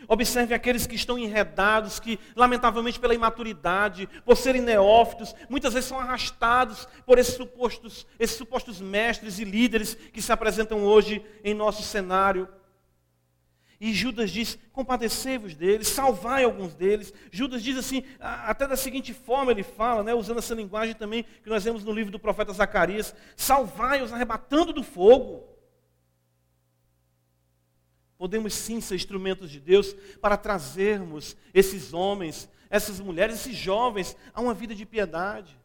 Observe 0.09 0.55
aqueles 0.55 0.86
que 0.86 0.94
estão 0.94 1.18
enredados, 1.18 2.00
que, 2.00 2.18
lamentavelmente, 2.34 3.00
pela 3.00 3.14
imaturidade, 3.14 4.09
por 4.24 4.36
serem 4.36 4.62
neófitos, 4.62 5.34
muitas 5.48 5.74
vezes 5.74 5.88
são 5.88 5.98
arrastados 5.98 6.88
por 7.07 7.18
esses 7.18 7.34
supostos, 7.34 8.07
esses 8.18 8.36
supostos 8.36 8.80
mestres 8.80 9.38
e 9.38 9.44
líderes 9.44 9.94
que 9.94 10.22
se 10.22 10.32
apresentam 10.32 10.84
hoje 10.84 11.24
em 11.44 11.55
nosso 11.55 11.82
cenário. 11.82 12.48
E 13.80 13.92
Judas 13.92 14.30
diz: 14.30 14.57
compadecei-vos 14.72 15.57
deles, 15.57 15.88
salvai 15.88 16.44
alguns 16.44 16.72
deles. 16.72 17.12
Judas 17.32 17.62
diz 17.62 17.76
assim, 17.76 18.05
até 18.20 18.64
da 18.68 18.76
seguinte 18.76 19.12
forma 19.12 19.50
ele 19.50 19.64
fala, 19.64 20.05
né, 20.05 20.14
usando 20.14 20.38
essa 20.38 20.55
linguagem 20.55 20.94
também 20.94 21.24
que 21.42 21.50
nós 21.50 21.64
vemos 21.64 21.82
no 21.82 21.92
livro 21.92 22.12
do 22.12 22.18
profeta 22.18 22.53
Zacarias: 22.53 23.12
salvai-os 23.36 24.12
arrebatando 24.12 24.72
do 24.72 24.84
fogo. 24.84 25.51
Podemos 28.22 28.54
sim 28.54 28.80
ser 28.80 28.94
instrumentos 28.94 29.50
de 29.50 29.58
Deus 29.58 29.96
para 30.20 30.36
trazermos 30.36 31.36
esses 31.52 31.92
homens, 31.92 32.48
essas 32.70 33.00
mulheres, 33.00 33.34
esses 33.34 33.56
jovens 33.56 34.16
a 34.32 34.40
uma 34.40 34.54
vida 34.54 34.76
de 34.76 34.86
piedade. 34.86 35.58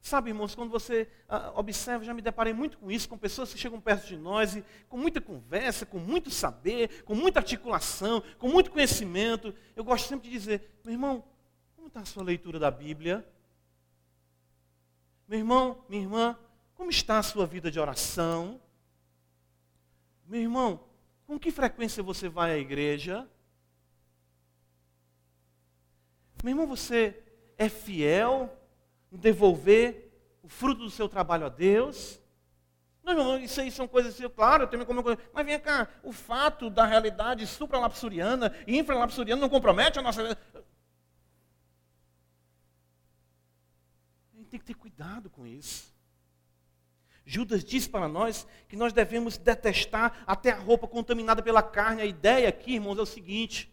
Sabe, 0.00 0.30
irmãos, 0.30 0.56
quando 0.56 0.72
você 0.72 1.08
ah, 1.28 1.52
observa, 1.54 2.04
já 2.04 2.12
me 2.12 2.20
deparei 2.20 2.52
muito 2.52 2.78
com 2.78 2.90
isso, 2.90 3.08
com 3.08 3.16
pessoas 3.16 3.52
que 3.52 3.60
chegam 3.60 3.80
perto 3.80 4.08
de 4.08 4.16
nós 4.16 4.56
e 4.56 4.64
com 4.88 4.96
muita 4.96 5.20
conversa, 5.20 5.86
com 5.86 6.00
muito 6.00 6.32
saber, 6.32 7.04
com 7.04 7.14
muita 7.14 7.38
articulação, 7.38 8.24
com 8.36 8.48
muito 8.48 8.72
conhecimento. 8.72 9.54
Eu 9.76 9.84
gosto 9.84 10.08
sempre 10.08 10.28
de 10.28 10.36
dizer, 10.36 10.80
meu 10.84 10.94
irmão, 10.94 11.22
como 11.76 11.86
está 11.86 12.00
a 12.00 12.06
sua 12.06 12.24
leitura 12.24 12.58
da 12.58 12.72
Bíblia? 12.72 13.24
Meu 15.28 15.38
irmão, 15.38 15.84
minha 15.88 16.02
irmã, 16.02 16.36
como 16.74 16.90
está 16.90 17.20
a 17.20 17.22
sua 17.22 17.46
vida 17.46 17.70
de 17.70 17.78
oração? 17.78 18.60
Meu 20.26 20.40
irmão, 20.40 20.89
com 21.30 21.38
que 21.38 21.52
frequência 21.52 22.02
você 22.02 22.28
vai 22.28 22.50
à 22.50 22.58
igreja? 22.58 23.24
Meu 26.42 26.50
irmão, 26.50 26.66
você 26.66 27.22
é 27.56 27.68
fiel 27.68 28.52
devolver 29.12 30.10
o 30.42 30.48
fruto 30.48 30.80
do 30.80 30.90
seu 30.90 31.08
trabalho 31.08 31.46
a 31.46 31.48
Deus. 31.48 32.18
Não, 33.04 33.14
não, 33.14 33.38
isso 33.38 33.60
aí 33.60 33.70
são 33.70 33.86
coisas, 33.86 34.18
claro, 34.34 34.64
eu 34.64 34.66
tenho 34.66 34.84
como 34.84 35.04
coisa. 35.04 35.20
Mas 35.32 35.46
vem 35.46 35.60
cá, 35.60 35.86
o 36.02 36.10
fato 36.10 36.68
da 36.68 36.84
realidade 36.84 37.46
supralapsuriana 37.46 38.52
e 38.66 38.76
infralapsuriana 38.76 39.40
não 39.40 39.48
compromete 39.48 40.00
a 40.00 40.02
nossa. 40.02 40.22
A 40.22 40.36
gente 44.36 44.48
tem 44.48 44.58
que 44.58 44.66
ter 44.66 44.74
cuidado 44.74 45.30
com 45.30 45.46
isso. 45.46 45.89
Judas 47.30 47.62
diz 47.62 47.86
para 47.86 48.08
nós 48.08 48.44
que 48.66 48.74
nós 48.74 48.92
devemos 48.92 49.38
detestar 49.38 50.24
até 50.26 50.50
a 50.50 50.58
roupa 50.58 50.88
contaminada 50.88 51.40
pela 51.40 51.62
carne. 51.62 52.02
A 52.02 52.04
ideia 52.04 52.48
aqui, 52.48 52.74
irmãos, 52.74 52.98
é 52.98 53.02
o 53.02 53.06
seguinte: 53.06 53.72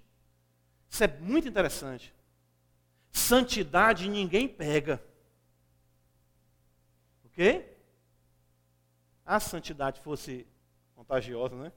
isso 0.88 1.04
é 1.04 1.08
muito 1.08 1.48
interessante. 1.48 2.14
Santidade 3.10 4.08
ninguém 4.08 4.48
pega. 4.48 5.04
Ok? 7.26 7.76
A 9.26 9.40
santidade 9.40 10.02
fosse 10.02 10.46
contagiosa, 10.96 11.56
né? 11.56 11.72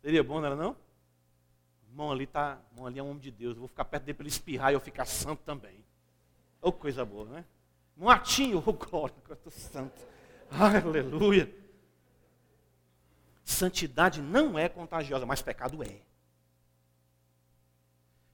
Seria 0.00 0.24
bom, 0.24 0.40
não 0.40 0.46
era 0.46 0.56
não? 0.56 0.74
Irmão 1.86 2.10
ali 2.10 2.26
tá, 2.26 2.58
irmão 2.70 2.86
ali 2.86 2.98
é 2.98 3.02
um 3.02 3.10
homem 3.10 3.20
de 3.20 3.30
Deus. 3.30 3.56
Eu 3.56 3.60
vou 3.60 3.68
ficar 3.68 3.84
perto 3.84 4.04
dele 4.04 4.16
para 4.16 4.22
ele 4.22 4.30
espirrar 4.30 4.70
e 4.70 4.74
eu 4.74 4.80
ficar 4.80 5.04
santo 5.04 5.42
também. 5.44 5.84
Ô 6.62 6.68
oh, 6.68 6.72
coisa 6.72 7.04
boa, 7.04 7.26
né? 7.26 7.44
Um 7.94 8.08
atinho, 8.08 8.62
oh 8.64 8.72
glória, 8.72 9.14
eu 9.28 9.34
estou 9.34 9.52
santo. 9.52 10.17
Aleluia. 10.50 11.52
Santidade 13.44 14.20
não 14.20 14.58
é 14.58 14.68
contagiosa, 14.68 15.24
mas 15.24 15.42
pecado 15.42 15.82
é. 15.82 16.00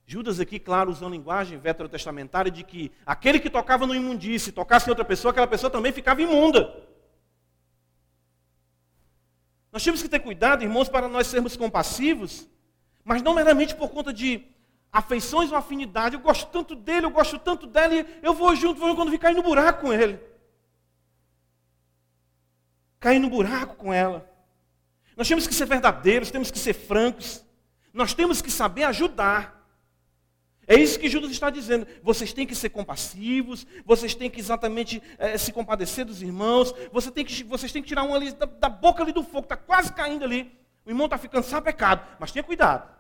Judas 0.06 0.38
aqui, 0.38 0.58
claro, 0.58 0.90
usando 0.90 1.12
linguagem 1.12 1.58
veterotestamentária 1.58 2.50
de 2.50 2.62
que 2.62 2.92
aquele 3.06 3.40
que 3.40 3.48
tocava 3.48 3.86
no 3.86 3.94
imundície, 3.94 4.52
tocasse 4.52 4.86
em 4.86 4.90
outra 4.90 5.04
pessoa, 5.04 5.30
aquela 5.30 5.46
pessoa 5.46 5.70
também 5.70 5.92
ficava 5.92 6.20
imunda. 6.20 6.84
Nós 9.72 9.82
temos 9.82 10.02
que 10.02 10.08
ter 10.08 10.20
cuidado, 10.20 10.62
irmãos, 10.62 10.88
para 10.88 11.08
nós 11.08 11.26
sermos 11.26 11.56
compassivos, 11.56 12.46
mas 13.02 13.22
não 13.22 13.34
meramente 13.34 13.74
por 13.74 13.88
conta 13.88 14.12
de 14.12 14.46
afeições 14.92 15.50
ou 15.50 15.56
afinidade. 15.56 16.16
Eu 16.16 16.20
gosto 16.20 16.50
tanto 16.50 16.76
dele, 16.76 17.06
eu 17.06 17.10
gosto 17.10 17.38
tanto 17.38 17.66
dela, 17.66 17.94
e 17.94 18.06
eu 18.22 18.34
vou 18.34 18.54
junto, 18.54 18.78
vou 18.78 18.94
quando 18.94 19.10
ficar 19.10 19.32
no 19.32 19.42
buraco 19.42 19.82
com 19.82 19.92
ele 19.92 20.33
cair 23.04 23.18
no 23.18 23.28
buraco 23.28 23.76
com 23.76 23.92
ela. 23.92 24.26
Nós 25.14 25.28
temos 25.28 25.46
que 25.46 25.54
ser 25.54 25.66
verdadeiros, 25.66 26.30
temos 26.30 26.50
que 26.50 26.58
ser 26.58 26.72
francos, 26.72 27.44
nós 27.92 28.14
temos 28.14 28.40
que 28.40 28.50
saber 28.50 28.84
ajudar. 28.84 29.62
É 30.66 30.74
isso 30.74 30.98
que 30.98 31.10
Judas 31.10 31.30
está 31.30 31.50
dizendo. 31.50 31.86
Vocês 32.02 32.32
têm 32.32 32.46
que 32.46 32.54
ser 32.54 32.70
compassivos, 32.70 33.66
vocês 33.84 34.14
têm 34.14 34.30
que 34.30 34.40
exatamente 34.40 35.02
é, 35.18 35.36
se 35.36 35.52
compadecer 35.52 36.06
dos 36.06 36.22
irmãos, 36.22 36.74
você 36.90 37.10
tem 37.10 37.26
que, 37.26 37.44
vocês 37.44 37.70
têm 37.70 37.82
que 37.82 37.88
tirar 37.88 38.04
um 38.04 38.14
ali 38.14 38.32
da, 38.32 38.46
da 38.46 38.70
boca 38.70 39.02
ali 39.02 39.12
do 39.12 39.22
fogo, 39.22 39.44
está 39.44 39.56
quase 39.56 39.92
caindo 39.92 40.24
ali. 40.24 40.58
O 40.86 40.88
irmão 40.88 41.04
está 41.04 41.18
ficando 41.18 41.44
sapecado, 41.44 42.02
mas 42.18 42.32
tenha 42.32 42.42
cuidado. 42.42 42.90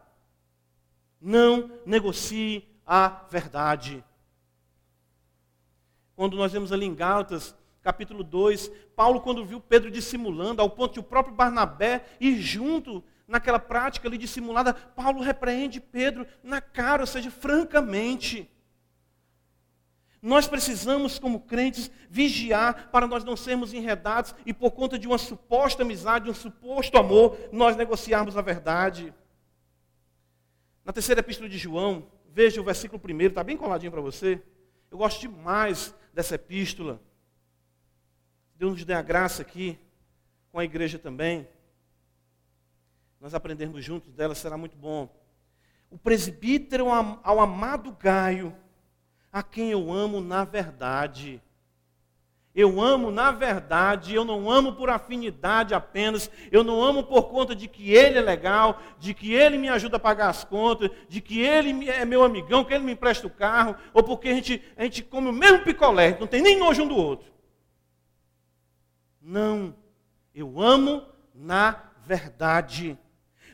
Não 1.18 1.80
negocie 1.86 2.68
a 2.86 3.24
verdade. 3.30 4.04
Quando 6.14 6.36
nós 6.36 6.52
vemos 6.52 6.72
ali 6.72 6.84
em 6.84 6.94
Gálatas, 6.94 7.56
capítulo 7.84 8.24
2, 8.24 8.72
Paulo, 8.96 9.20
quando 9.20 9.44
viu 9.44 9.60
Pedro 9.60 9.90
dissimulando, 9.90 10.62
ao 10.62 10.70
ponto 10.70 10.94
de 10.94 11.00
o 11.00 11.02
próprio 11.02 11.34
Barnabé 11.34 12.06
ir 12.18 12.40
junto 12.40 13.04
naquela 13.28 13.58
prática 13.58 14.08
ali 14.08 14.16
dissimulada, 14.16 14.72
Paulo 14.72 15.20
repreende 15.20 15.80
Pedro 15.80 16.26
na 16.42 16.62
cara, 16.62 17.02
ou 17.02 17.06
seja, 17.06 17.30
francamente. 17.30 18.50
Nós 20.22 20.48
precisamos, 20.48 21.18
como 21.18 21.40
crentes, 21.40 21.90
vigiar 22.08 22.88
para 22.90 23.06
nós 23.06 23.22
não 23.22 23.36
sermos 23.36 23.74
enredados 23.74 24.34
e, 24.46 24.54
por 24.54 24.70
conta 24.70 24.98
de 24.98 25.06
uma 25.06 25.18
suposta 25.18 25.82
amizade, 25.82 26.30
um 26.30 26.34
suposto 26.34 26.96
amor, 26.96 27.36
nós 27.52 27.76
negociarmos 27.76 28.34
a 28.34 28.40
verdade. 28.40 29.12
Na 30.82 30.92
terceira 30.94 31.20
epístola 31.20 31.50
de 31.50 31.58
João, 31.58 32.06
veja 32.30 32.62
o 32.62 32.64
versículo 32.64 32.98
primeiro, 32.98 33.32
está 33.32 33.44
bem 33.44 33.58
coladinho 33.58 33.92
para 33.92 34.00
você. 34.00 34.42
Eu 34.90 34.96
gosto 34.96 35.20
demais 35.20 35.94
dessa 36.14 36.36
epístola. 36.36 36.98
Deus 38.56 38.72
nos 38.72 38.84
dê 38.84 38.94
a 38.94 39.02
graça 39.02 39.42
aqui, 39.42 39.78
com 40.52 40.58
a 40.58 40.64
igreja 40.64 40.98
também. 40.98 41.48
Nós 43.20 43.34
aprendermos 43.34 43.84
juntos 43.84 44.12
dela 44.12 44.34
será 44.34 44.56
muito 44.56 44.76
bom. 44.76 45.08
O 45.90 45.98
presbítero 45.98 46.88
ao 46.88 47.40
amado 47.40 47.92
Gaio, 47.92 48.54
a 49.32 49.42
quem 49.42 49.70
eu 49.70 49.92
amo 49.92 50.20
na 50.20 50.44
verdade. 50.44 51.42
Eu 52.54 52.80
amo 52.80 53.10
na 53.10 53.32
verdade, 53.32 54.14
eu 54.14 54.24
não 54.24 54.48
amo 54.48 54.74
por 54.74 54.88
afinidade 54.88 55.74
apenas, 55.74 56.30
eu 56.52 56.62
não 56.62 56.80
amo 56.80 57.02
por 57.02 57.24
conta 57.24 57.52
de 57.52 57.66
que 57.66 57.90
ele 57.90 58.16
é 58.16 58.22
legal, 58.22 58.80
de 58.96 59.12
que 59.12 59.34
ele 59.34 59.58
me 59.58 59.68
ajuda 59.68 59.96
a 59.96 60.00
pagar 60.00 60.28
as 60.28 60.44
contas, 60.44 60.88
de 61.08 61.20
que 61.20 61.40
ele 61.40 61.90
é 61.90 62.04
meu 62.04 62.22
amigão, 62.22 62.64
que 62.64 62.72
ele 62.72 62.84
me 62.84 62.92
empresta 62.92 63.26
o 63.26 63.30
carro, 63.30 63.74
ou 63.92 64.04
porque 64.04 64.28
a 64.28 64.34
gente, 64.34 64.62
a 64.76 64.84
gente 64.84 65.02
come 65.02 65.28
o 65.28 65.32
mesmo 65.32 65.64
picolé, 65.64 66.16
não 66.20 66.28
tem 66.28 66.40
nem 66.40 66.56
nojo 66.56 66.84
um 66.84 66.88
do 66.88 66.96
outro. 66.96 67.33
Não. 69.24 69.74
Eu 70.34 70.60
amo 70.60 71.02
na 71.34 71.82
verdade. 72.04 72.98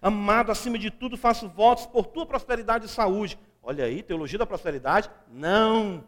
Amado, 0.03 0.51
acima 0.51 0.77
de 0.77 0.91
tudo, 0.91 1.17
faço 1.17 1.49
votos 1.49 1.87
por 1.87 2.07
tua 2.07 2.27
prosperidade 2.27 2.87
e 2.87 2.89
saúde. 2.89 3.39
Olha 3.63 3.85
aí, 3.85 4.03
teologia 4.03 4.39
da 4.39 4.47
prosperidade? 4.47 5.09
Não. 5.31 6.03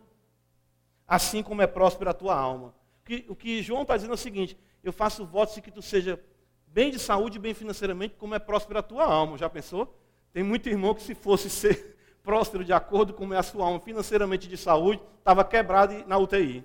Assim 1.06 1.42
como 1.42 1.62
é 1.62 1.66
próspera 1.66 2.10
a 2.10 2.14
tua 2.14 2.34
alma. 2.34 2.74
O 3.00 3.04
que, 3.04 3.24
o 3.28 3.36
que 3.36 3.62
João 3.62 3.82
está 3.82 3.94
dizendo 3.94 4.12
é 4.12 4.14
o 4.14 4.18
seguinte: 4.18 4.58
eu 4.82 4.92
faço 4.92 5.24
votos 5.24 5.54
de 5.54 5.62
que 5.62 5.70
tu 5.70 5.80
seja 5.80 6.18
bem 6.66 6.90
de 6.90 6.98
saúde 6.98 7.38
bem 7.38 7.54
financeiramente, 7.54 8.16
como 8.18 8.34
é 8.34 8.40
próspera 8.40 8.80
a 8.80 8.82
tua 8.82 9.04
alma. 9.04 9.38
Já 9.38 9.48
pensou? 9.48 9.96
Tem 10.32 10.42
muito 10.42 10.68
irmão 10.68 10.94
que, 10.94 11.02
se 11.02 11.14
fosse 11.14 11.48
ser 11.48 11.96
próspero 12.24 12.64
de 12.64 12.72
acordo 12.72 13.12
com 13.12 13.32
é 13.32 13.38
a 13.38 13.42
sua 13.42 13.66
alma 13.66 13.78
financeiramente 13.78 14.48
de 14.48 14.56
saúde, 14.56 15.00
estava 15.18 15.44
quebrado 15.44 16.04
na 16.08 16.18
UTI 16.18 16.64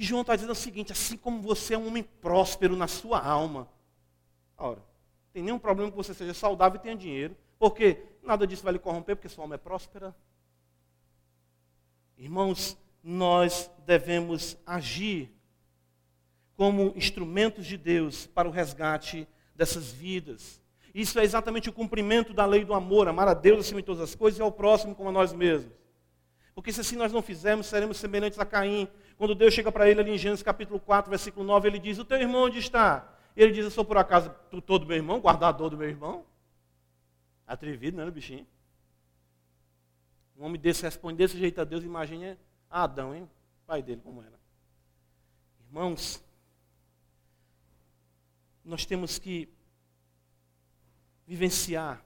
que 0.00 0.06
João 0.06 0.22
está 0.22 0.34
dizendo 0.34 0.48
é 0.48 0.52
o 0.52 0.56
seguinte: 0.56 0.92
assim 0.92 1.14
como 1.14 1.42
você 1.42 1.74
é 1.74 1.78
um 1.78 1.86
homem 1.86 2.02
próspero 2.02 2.74
na 2.74 2.88
sua 2.88 3.20
alma, 3.20 3.68
ora, 4.56 4.82
tem 5.30 5.42
nenhum 5.42 5.58
problema 5.58 5.90
que 5.90 5.96
você 5.96 6.14
seja 6.14 6.32
saudável 6.32 6.80
e 6.80 6.82
tenha 6.82 6.96
dinheiro, 6.96 7.36
porque 7.58 8.02
nada 8.22 8.46
disso 8.46 8.62
vai 8.62 8.72
lhe 8.72 8.78
corromper, 8.78 9.14
porque 9.14 9.28
sua 9.28 9.44
alma 9.44 9.56
é 9.56 9.58
próspera. 9.58 10.16
Irmãos, 12.16 12.78
nós 13.04 13.70
devemos 13.84 14.56
agir 14.64 15.30
como 16.56 16.94
instrumentos 16.96 17.66
de 17.66 17.76
Deus 17.76 18.26
para 18.26 18.48
o 18.48 18.50
resgate 18.50 19.28
dessas 19.54 19.92
vidas. 19.92 20.62
Isso 20.94 21.18
é 21.18 21.24
exatamente 21.24 21.68
o 21.68 21.74
cumprimento 21.74 22.32
da 22.32 22.46
lei 22.46 22.64
do 22.64 22.72
amor, 22.72 23.06
amar 23.06 23.28
a 23.28 23.34
Deus 23.34 23.66
acima 23.66 23.82
de 23.82 23.86
todas 23.86 24.02
as 24.02 24.14
coisas 24.14 24.40
e 24.40 24.42
ao 24.42 24.50
próximo 24.50 24.94
como 24.94 25.10
a 25.10 25.12
nós 25.12 25.34
mesmos. 25.34 25.74
Porque 26.60 26.74
se 26.74 26.82
assim 26.82 26.94
nós 26.94 27.10
não 27.10 27.22
fizermos, 27.22 27.68
seremos 27.68 27.96
semelhantes 27.96 28.38
a 28.38 28.44
Caim, 28.44 28.86
quando 29.16 29.34
Deus 29.34 29.54
chega 29.54 29.72
para 29.72 29.88
ele 29.88 29.98
ali 29.98 30.10
em 30.10 30.18
Gênesis 30.18 30.42
capítulo 30.42 30.78
4, 30.78 31.08
versículo 31.08 31.42
9, 31.46 31.66
ele 31.66 31.78
diz: 31.78 31.98
O 31.98 32.04
teu 32.04 32.20
irmão 32.20 32.42
onde 32.42 32.58
está? 32.58 33.16
Ele 33.34 33.50
diz: 33.50 33.64
Eu 33.64 33.70
sou 33.70 33.82
por 33.82 33.96
acaso 33.96 34.30
tutor 34.50 34.78
do 34.78 34.84
meu 34.84 34.98
irmão, 34.98 35.20
guardador 35.20 35.70
do 35.70 35.78
meu 35.78 35.88
irmão? 35.88 36.22
Atrevido, 37.46 37.96
não 37.96 38.06
é, 38.06 38.10
bichinho? 38.10 38.46
Um 40.36 40.44
homem 40.44 40.60
desse 40.60 40.82
responde 40.82 41.16
desse 41.16 41.38
jeito 41.38 41.58
a 41.62 41.64
Deus, 41.64 41.82
imagine 41.82 42.36
Adão, 42.68 43.14
hein? 43.14 43.26
Pai 43.66 43.82
dele, 43.82 44.02
como 44.04 44.22
era. 44.22 44.38
Irmãos, 45.66 46.22
nós 48.62 48.84
temos 48.84 49.18
que 49.18 49.48
vivenciar 51.26 52.04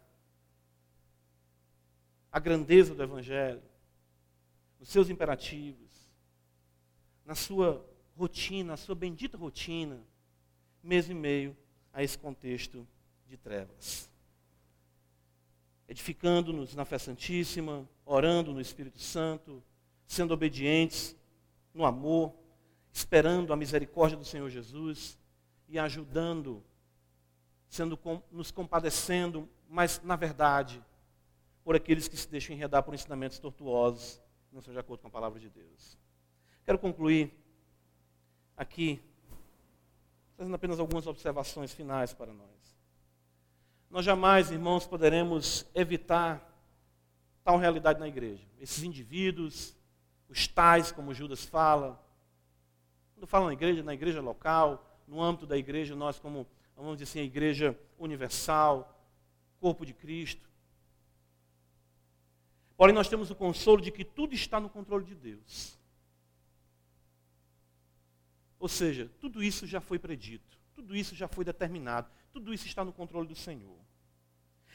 a 2.30 2.38
grandeza 2.38 2.94
do 2.94 3.02
Evangelho, 3.02 3.60
os 4.84 4.90
seus 4.90 5.08
imperativos 5.08 5.88
na 7.24 7.34
sua 7.34 7.82
rotina, 8.18 8.72
na 8.72 8.76
sua 8.76 8.94
bendita 8.94 9.38
rotina, 9.38 9.98
mesmo 10.82 11.14
em 11.14 11.16
meio 11.16 11.56
a 11.90 12.02
esse 12.02 12.18
contexto 12.18 12.86
de 13.26 13.38
trevas. 13.38 14.10
Edificando-nos 15.88 16.74
na 16.74 16.84
fé 16.84 16.98
santíssima, 16.98 17.88
orando 18.04 18.52
no 18.52 18.60
Espírito 18.60 18.98
Santo, 18.98 19.64
sendo 20.06 20.34
obedientes 20.34 21.16
no 21.72 21.86
amor, 21.86 22.34
esperando 22.92 23.54
a 23.54 23.56
misericórdia 23.56 24.18
do 24.18 24.24
Senhor 24.24 24.50
Jesus 24.50 25.18
e 25.66 25.78
ajudando, 25.78 26.62
sendo 27.70 27.98
nos 28.30 28.50
compadecendo, 28.50 29.48
mas 29.66 30.02
na 30.04 30.14
verdade, 30.14 30.84
por 31.64 31.74
aqueles 31.74 32.06
que 32.06 32.18
se 32.18 32.28
deixam 32.28 32.54
enredar 32.54 32.82
por 32.82 32.92
ensinamentos 32.92 33.38
tortuosos, 33.38 34.22
não 34.54 34.62
seja 34.62 34.74
de 34.74 34.78
acordo 34.78 35.00
com 35.00 35.08
a 35.08 35.10
palavra 35.10 35.40
de 35.40 35.50
Deus. 35.50 35.98
Quero 36.64 36.78
concluir 36.78 37.34
aqui, 38.56 39.02
fazendo 40.36 40.54
apenas 40.54 40.78
algumas 40.78 41.06
observações 41.06 41.74
finais 41.74 42.14
para 42.14 42.32
nós. 42.32 42.48
Nós 43.90 44.04
jamais, 44.04 44.50
irmãos, 44.50 44.86
poderemos 44.86 45.66
evitar 45.74 46.40
tal 47.42 47.58
realidade 47.58 47.98
na 47.98 48.08
igreja. 48.08 48.46
Esses 48.60 48.82
indivíduos 48.82 49.76
os 50.28 50.48
tais, 50.48 50.90
como 50.90 51.14
Judas 51.14 51.44
fala. 51.44 52.00
Quando 53.14 53.26
fala 53.26 53.46
na 53.46 53.52
igreja, 53.52 53.82
na 53.82 53.94
igreja 53.94 54.20
local, 54.20 55.00
no 55.06 55.22
âmbito 55.22 55.46
da 55.46 55.56
igreja, 55.56 55.94
nós 55.94 56.18
como, 56.18 56.46
vamos 56.76 56.96
dizer 56.96 57.04
assim, 57.04 57.20
a 57.20 57.24
igreja 57.24 57.78
universal, 57.98 58.98
corpo 59.60 59.84
de 59.84 59.92
Cristo. 59.92 60.48
Porém, 62.84 62.94
nós 62.94 63.08
temos 63.08 63.30
o 63.30 63.34
consolo 63.34 63.80
de 63.80 63.90
que 63.90 64.04
tudo 64.04 64.34
está 64.34 64.60
no 64.60 64.68
controle 64.68 65.06
de 65.06 65.14
Deus. 65.14 65.78
Ou 68.58 68.68
seja, 68.68 69.10
tudo 69.22 69.42
isso 69.42 69.66
já 69.66 69.80
foi 69.80 69.98
predito, 69.98 70.58
tudo 70.74 70.94
isso 70.94 71.14
já 71.14 71.26
foi 71.26 71.46
determinado, 71.46 72.10
tudo 72.30 72.52
isso 72.52 72.66
está 72.66 72.84
no 72.84 72.92
controle 72.92 73.26
do 73.26 73.34
Senhor. 73.34 73.78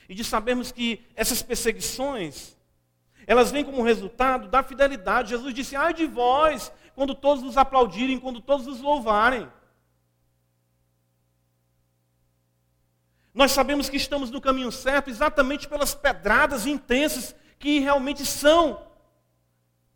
E 0.10 0.16
de 0.16 0.24
sabermos 0.24 0.72
que 0.72 1.06
essas 1.16 1.44
perseguições, 1.44 2.58
elas 3.28 3.52
vêm 3.52 3.64
como 3.64 3.84
resultado 3.84 4.48
da 4.48 4.64
fidelidade. 4.64 5.30
Jesus 5.30 5.54
disse: 5.54 5.76
ai 5.76 5.94
de 5.94 6.08
vós, 6.08 6.72
quando 6.96 7.14
todos 7.14 7.44
nos 7.44 7.58
aplaudirem, 7.58 8.20
quando 8.20 8.42
todos 8.42 8.66
nos 8.66 8.82
louvarem. 8.82 9.48
Nós 13.36 13.52
sabemos 13.52 13.88
que 13.88 13.98
estamos 13.98 14.32
no 14.32 14.42
caminho 14.42 14.72
certo 14.72 15.12
exatamente 15.12 15.68
pelas 15.68 15.94
pedradas 15.94 16.66
intensas 16.66 17.36
que 17.60 17.80
realmente 17.80 18.26
são 18.26 18.88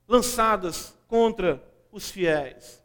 lançadas 0.07 0.95
contra 1.07 1.63
os 1.91 2.11
fiéis. 2.11 2.83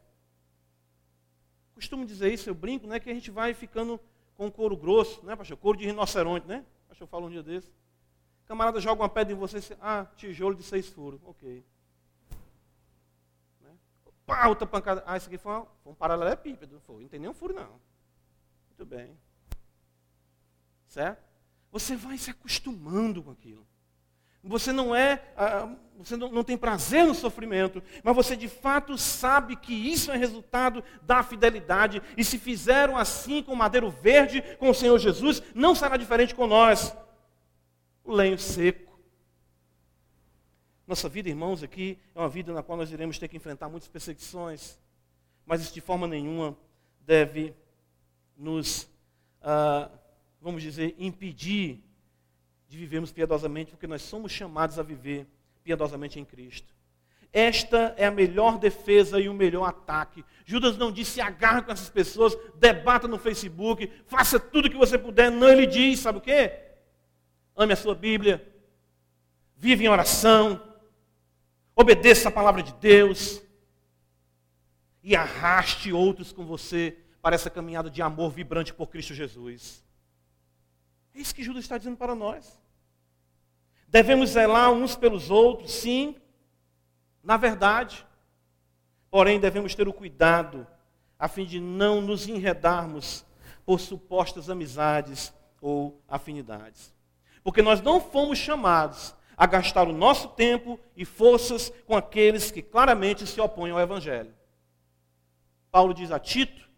Costumo 1.75 2.05
dizer 2.05 2.33
isso, 2.33 2.49
eu 2.49 2.55
brinco, 2.55 2.87
né, 2.87 2.99
que 2.99 3.09
a 3.09 3.13
gente 3.13 3.29
vai 3.29 3.53
ficando 3.53 3.99
com 4.35 4.49
couro 4.49 4.75
grosso, 4.75 5.23
né, 5.25 5.35
pastor? 5.35 5.57
Couro 5.57 5.77
de 5.77 5.85
rinoceronte, 5.85 6.47
né? 6.47 6.65
Pastor 6.87 7.07
fala 7.07 7.25
um 7.25 7.29
dia 7.29 7.43
desse. 7.43 7.71
Camarada 8.45 8.79
joga 8.79 9.03
uma 9.03 9.09
pedra 9.09 9.33
em 9.33 9.37
você, 9.37 9.61
você 9.61 9.77
ah, 9.81 10.07
tijolo 10.15 10.55
de 10.55 10.63
seis 10.63 10.87
furos, 10.87 11.21
ok. 11.23 11.63
Né? 13.61 13.69
Pá, 14.25 14.47
outra 14.47 14.65
pancada. 14.65 15.03
Ah, 15.05 15.17
isso 15.17 15.27
aqui 15.27 15.37
foi, 15.37 15.51
uma, 15.51 15.65
foi 15.83 15.91
um 15.91 15.95
paralelepípedo, 15.95 16.79
foi. 16.81 17.03
Não 17.03 17.09
tem 17.09 17.19
nenhum 17.19 17.33
furo, 17.33 17.53
não. 17.53 17.79
Muito 18.69 18.85
bem. 18.85 19.15
Certo? 20.87 21.23
Você 21.71 21.95
vai 21.95 22.17
se 22.17 22.31
acostumando 22.31 23.21
com 23.21 23.31
aquilo. 23.31 23.67
Você 24.43 24.71
não 24.71 24.95
é, 24.95 25.21
ah, 25.35 25.69
você 25.97 26.15
não, 26.15 26.43
tem 26.43 26.57
prazer 26.57 27.05
no 27.05 27.13
sofrimento, 27.13 27.83
mas 28.03 28.15
você 28.15 28.35
de 28.35 28.47
fato 28.47 28.97
sabe 28.97 29.57
que 29.57 29.73
isso 29.73 30.11
é 30.11 30.17
resultado 30.17 30.81
da 31.01 31.21
fidelidade. 31.21 32.01
E 32.15 32.23
se 32.23 32.39
fizeram 32.39 32.95
assim 32.95 33.43
com 33.43 33.51
o 33.51 33.57
madeiro 33.57 33.89
verde, 33.89 34.41
com 34.57 34.69
o 34.69 34.73
Senhor 34.73 34.97
Jesus, 34.97 35.43
não 35.53 35.75
será 35.75 35.97
diferente 35.97 36.33
com 36.33 36.47
nós. 36.47 36.95
O 38.03 38.13
lenho 38.13 38.39
seco. 38.39 38.97
Nossa 40.87 41.09
vida, 41.09 41.27
irmãos, 41.27 41.61
aqui 41.61 41.99
é 42.15 42.19
uma 42.19 42.29
vida 42.29 42.53
na 42.53 42.63
qual 42.63 42.77
nós 42.77 42.91
iremos 42.91 43.19
ter 43.19 43.27
que 43.27 43.37
enfrentar 43.37 43.67
muitas 43.67 43.89
perseguições, 43.89 44.79
mas 45.45 45.61
isso 45.61 45.73
de 45.73 45.81
forma 45.81 46.07
nenhuma 46.07 46.57
deve 47.01 47.53
nos, 48.37 48.89
ah, 49.41 49.89
vamos 50.41 50.63
dizer, 50.63 50.95
impedir 50.97 51.83
de 52.69 52.77
vivermos 52.77 53.11
piedosamente, 53.11 53.71
porque 53.71 53.87
nós 53.87 54.03
somos 54.03 54.31
chamados 54.31 54.77
a 54.77 54.83
viver 54.83 55.27
piedosamente 55.63 56.19
em 56.19 56.23
Cristo. 56.23 56.71
Esta 57.33 57.95
é 57.97 58.05
a 58.05 58.11
melhor 58.11 58.59
defesa 58.59 59.19
e 59.19 59.27
o 59.27 59.33
melhor 59.33 59.65
ataque. 59.65 60.23
Judas 60.45 60.77
não 60.77 60.91
disse 60.91 61.11
se 61.13 61.21
agarre 61.21 61.63
com 61.63 61.71
essas 61.71 61.89
pessoas, 61.89 62.37
debata 62.55 63.07
no 63.07 63.17
Facebook, 63.17 63.91
faça 64.05 64.39
tudo 64.39 64.67
o 64.67 64.71
que 64.71 64.77
você 64.77 64.97
puder. 64.97 65.31
Não, 65.31 65.49
ele 65.49 65.65
diz, 65.65 65.99
sabe 65.99 66.19
o 66.19 66.21
quê? 66.21 66.59
Ame 67.55 67.73
a 67.73 67.75
sua 67.75 67.95
Bíblia, 67.95 68.47
vive 69.57 69.85
em 69.85 69.89
oração, 69.89 70.61
obedeça 71.75 72.29
a 72.29 72.31
palavra 72.31 72.61
de 72.61 72.73
Deus 72.73 73.41
e 75.03 75.15
arraste 75.15 75.91
outros 75.91 76.31
com 76.31 76.45
você 76.45 76.97
para 77.21 77.35
essa 77.35 77.49
caminhada 77.49 77.89
de 77.89 78.01
amor 78.01 78.31
vibrante 78.31 78.73
por 78.73 78.87
Cristo 78.87 79.13
Jesus. 79.13 79.83
É 81.19 81.21
isso 81.21 81.35
que 81.35 81.43
Judas 81.43 81.65
está 81.65 81.77
dizendo 81.77 81.97
para 81.97 82.15
nós. 82.15 82.57
Devemos 83.89 84.29
zelar 84.29 84.71
uns 84.71 84.95
pelos 84.95 85.29
outros, 85.29 85.69
sim, 85.69 86.15
na 87.21 87.35
verdade. 87.35 88.07
Porém, 89.11 89.37
devemos 89.37 89.75
ter 89.75 89.85
o 89.85 89.91
cuidado 89.91 90.65
a 91.19 91.27
fim 91.27 91.43
de 91.43 91.59
não 91.59 91.99
nos 91.99 92.25
enredarmos 92.25 93.25
por 93.65 93.81
supostas 93.81 94.49
amizades 94.49 95.33
ou 95.59 96.01
afinidades. 96.07 96.95
Porque 97.43 97.61
nós 97.61 97.81
não 97.81 97.99
fomos 97.99 98.37
chamados 98.37 99.13
a 99.35 99.45
gastar 99.45 99.89
o 99.89 99.93
nosso 99.93 100.29
tempo 100.29 100.79
e 100.95 101.03
forças 101.03 101.69
com 101.85 101.97
aqueles 101.97 102.49
que 102.49 102.61
claramente 102.61 103.27
se 103.27 103.41
opõem 103.41 103.73
ao 103.73 103.79
Evangelho. 103.81 104.33
Paulo 105.69 105.93
diz 105.93 106.11
a 106.11 106.19
Tito 106.19 106.69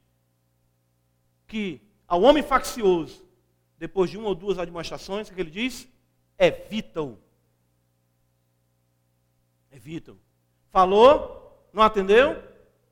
que 1.45 1.79
ao 2.07 2.23
homem 2.23 2.41
faccioso 2.41 3.20
depois 3.81 4.11
de 4.11 4.17
uma 4.19 4.27
ou 4.27 4.35
duas 4.35 4.59
administrações, 4.59 5.27
o 5.27 5.33
que 5.33 5.41
ele 5.41 5.49
diz? 5.49 5.87
Evita-o. 6.37 7.17
Evita-o. 9.71 10.19
Falou, 10.69 11.67
não 11.73 11.81
atendeu? 11.81 12.33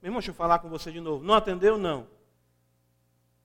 Meu 0.02 0.10
irmão, 0.10 0.20
deixa 0.20 0.32
eu 0.32 0.34
falar 0.34 0.58
com 0.58 0.68
você 0.68 0.92
de 0.92 1.00
novo. 1.00 1.24
Não 1.24 1.36
atendeu? 1.36 1.78
Não. 1.78 2.08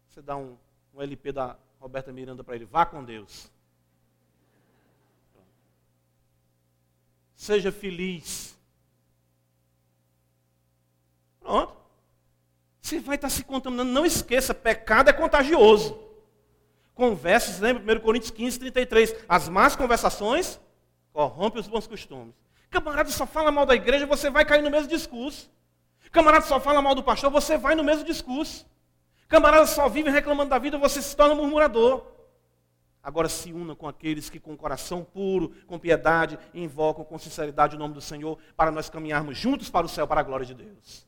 Você 0.08 0.22
dá 0.22 0.38
um, 0.38 0.56
um 0.94 1.02
LP 1.02 1.32
da 1.32 1.58
Roberta 1.78 2.10
Miranda 2.10 2.42
para 2.42 2.56
ele. 2.56 2.64
Vá 2.64 2.86
com 2.86 3.04
Deus. 3.04 3.52
Seja 7.36 7.70
feliz. 7.70 8.58
Pronto. 11.40 11.76
Você 12.80 13.00
vai 13.00 13.16
estar 13.16 13.28
se 13.28 13.44
contaminando. 13.44 13.92
Não 13.92 14.06
esqueça, 14.06 14.54
pecado 14.54 15.10
é 15.10 15.12
contagioso. 15.12 16.03
Conversas, 16.94 17.58
lembra? 17.58 17.96
1 17.96 18.00
Coríntios 18.00 18.30
15, 18.30 18.58
33. 18.58 19.16
As 19.28 19.48
más 19.48 19.74
conversações 19.74 20.60
corrompem 21.12 21.60
os 21.60 21.68
bons 21.68 21.86
costumes. 21.86 22.34
Camarada 22.70 23.10
só 23.10 23.26
fala 23.26 23.50
mal 23.50 23.66
da 23.66 23.74
igreja, 23.74 24.06
você 24.06 24.30
vai 24.30 24.44
cair 24.44 24.62
no 24.62 24.70
mesmo 24.70 24.88
discurso. 24.88 25.50
Camarada 26.10 26.44
só 26.46 26.60
fala 26.60 26.80
mal 26.80 26.94
do 26.94 27.02
pastor, 27.02 27.30
você 27.30 27.56
vai 27.56 27.74
no 27.74 27.84
mesmo 27.84 28.04
discurso. 28.04 28.66
Camarada 29.28 29.66
só 29.66 29.88
vive 29.88 30.10
reclamando 30.10 30.50
da 30.50 30.58
vida, 30.58 30.78
você 30.78 31.02
se 31.02 31.16
torna 31.16 31.34
murmurador. 31.34 32.04
Agora 33.02 33.28
se 33.28 33.52
una 33.52 33.76
com 33.76 33.86
aqueles 33.86 34.30
que 34.30 34.40
com 34.40 34.56
coração 34.56 35.04
puro, 35.04 35.50
com 35.66 35.78
piedade, 35.78 36.38
invocam 36.54 37.04
com 37.04 37.18
sinceridade 37.18 37.76
o 37.76 37.78
nome 37.78 37.94
do 37.94 38.00
Senhor, 38.00 38.38
para 38.56 38.70
nós 38.70 38.88
caminharmos 38.88 39.36
juntos 39.36 39.68
para 39.68 39.84
o 39.84 39.88
céu, 39.88 40.06
para 40.06 40.20
a 40.20 40.24
glória 40.24 40.46
de 40.46 40.54
Deus. 40.54 41.06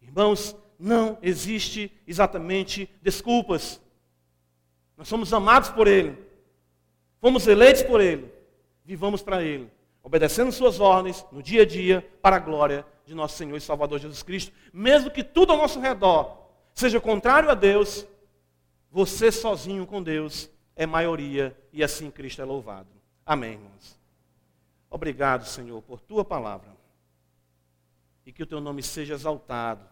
Irmãos, 0.00 0.56
não 0.78 1.18
existe 1.20 1.92
exatamente 2.06 2.90
desculpas. 3.02 3.80
Nós 5.00 5.08
somos 5.08 5.32
amados 5.32 5.70
por 5.70 5.88
Ele. 5.88 6.14
Fomos 7.22 7.46
eleitos 7.46 7.82
por 7.82 8.02
Ele. 8.02 8.30
Vivamos 8.84 9.22
para 9.22 9.42
Ele. 9.42 9.72
Obedecendo 10.02 10.52
Suas 10.52 10.78
ordens 10.78 11.24
no 11.32 11.42
dia 11.42 11.62
a 11.62 11.64
dia 11.64 12.06
para 12.20 12.36
a 12.36 12.38
glória 12.38 12.84
de 13.06 13.14
nosso 13.14 13.34
Senhor 13.34 13.56
e 13.56 13.62
Salvador 13.62 13.98
Jesus 13.98 14.22
Cristo. 14.22 14.52
Mesmo 14.70 15.10
que 15.10 15.24
tudo 15.24 15.52
ao 15.52 15.56
nosso 15.56 15.80
redor 15.80 16.50
seja 16.74 17.00
contrário 17.00 17.48
a 17.48 17.54
Deus, 17.54 18.06
você 18.90 19.32
sozinho 19.32 19.86
com 19.86 20.02
Deus 20.02 20.50
é 20.76 20.84
maioria 20.84 21.56
e 21.72 21.82
assim 21.82 22.10
Cristo 22.10 22.42
é 22.42 22.44
louvado. 22.44 22.90
Amém, 23.24 23.52
irmãos. 23.52 23.98
Obrigado, 24.90 25.46
Senhor, 25.46 25.80
por 25.80 25.98
tua 26.02 26.26
palavra. 26.26 26.76
E 28.26 28.32
que 28.32 28.42
o 28.42 28.46
teu 28.46 28.60
nome 28.60 28.82
seja 28.82 29.14
exaltado. 29.14 29.82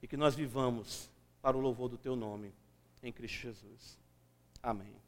E 0.00 0.06
que 0.06 0.16
nós 0.16 0.36
vivamos 0.36 1.10
para 1.42 1.56
o 1.56 1.60
louvor 1.60 1.88
do 1.88 1.98
teu 1.98 2.14
nome 2.14 2.54
em 3.02 3.10
Cristo 3.10 3.48
Jesus. 3.48 4.01
Amém. 4.62 5.01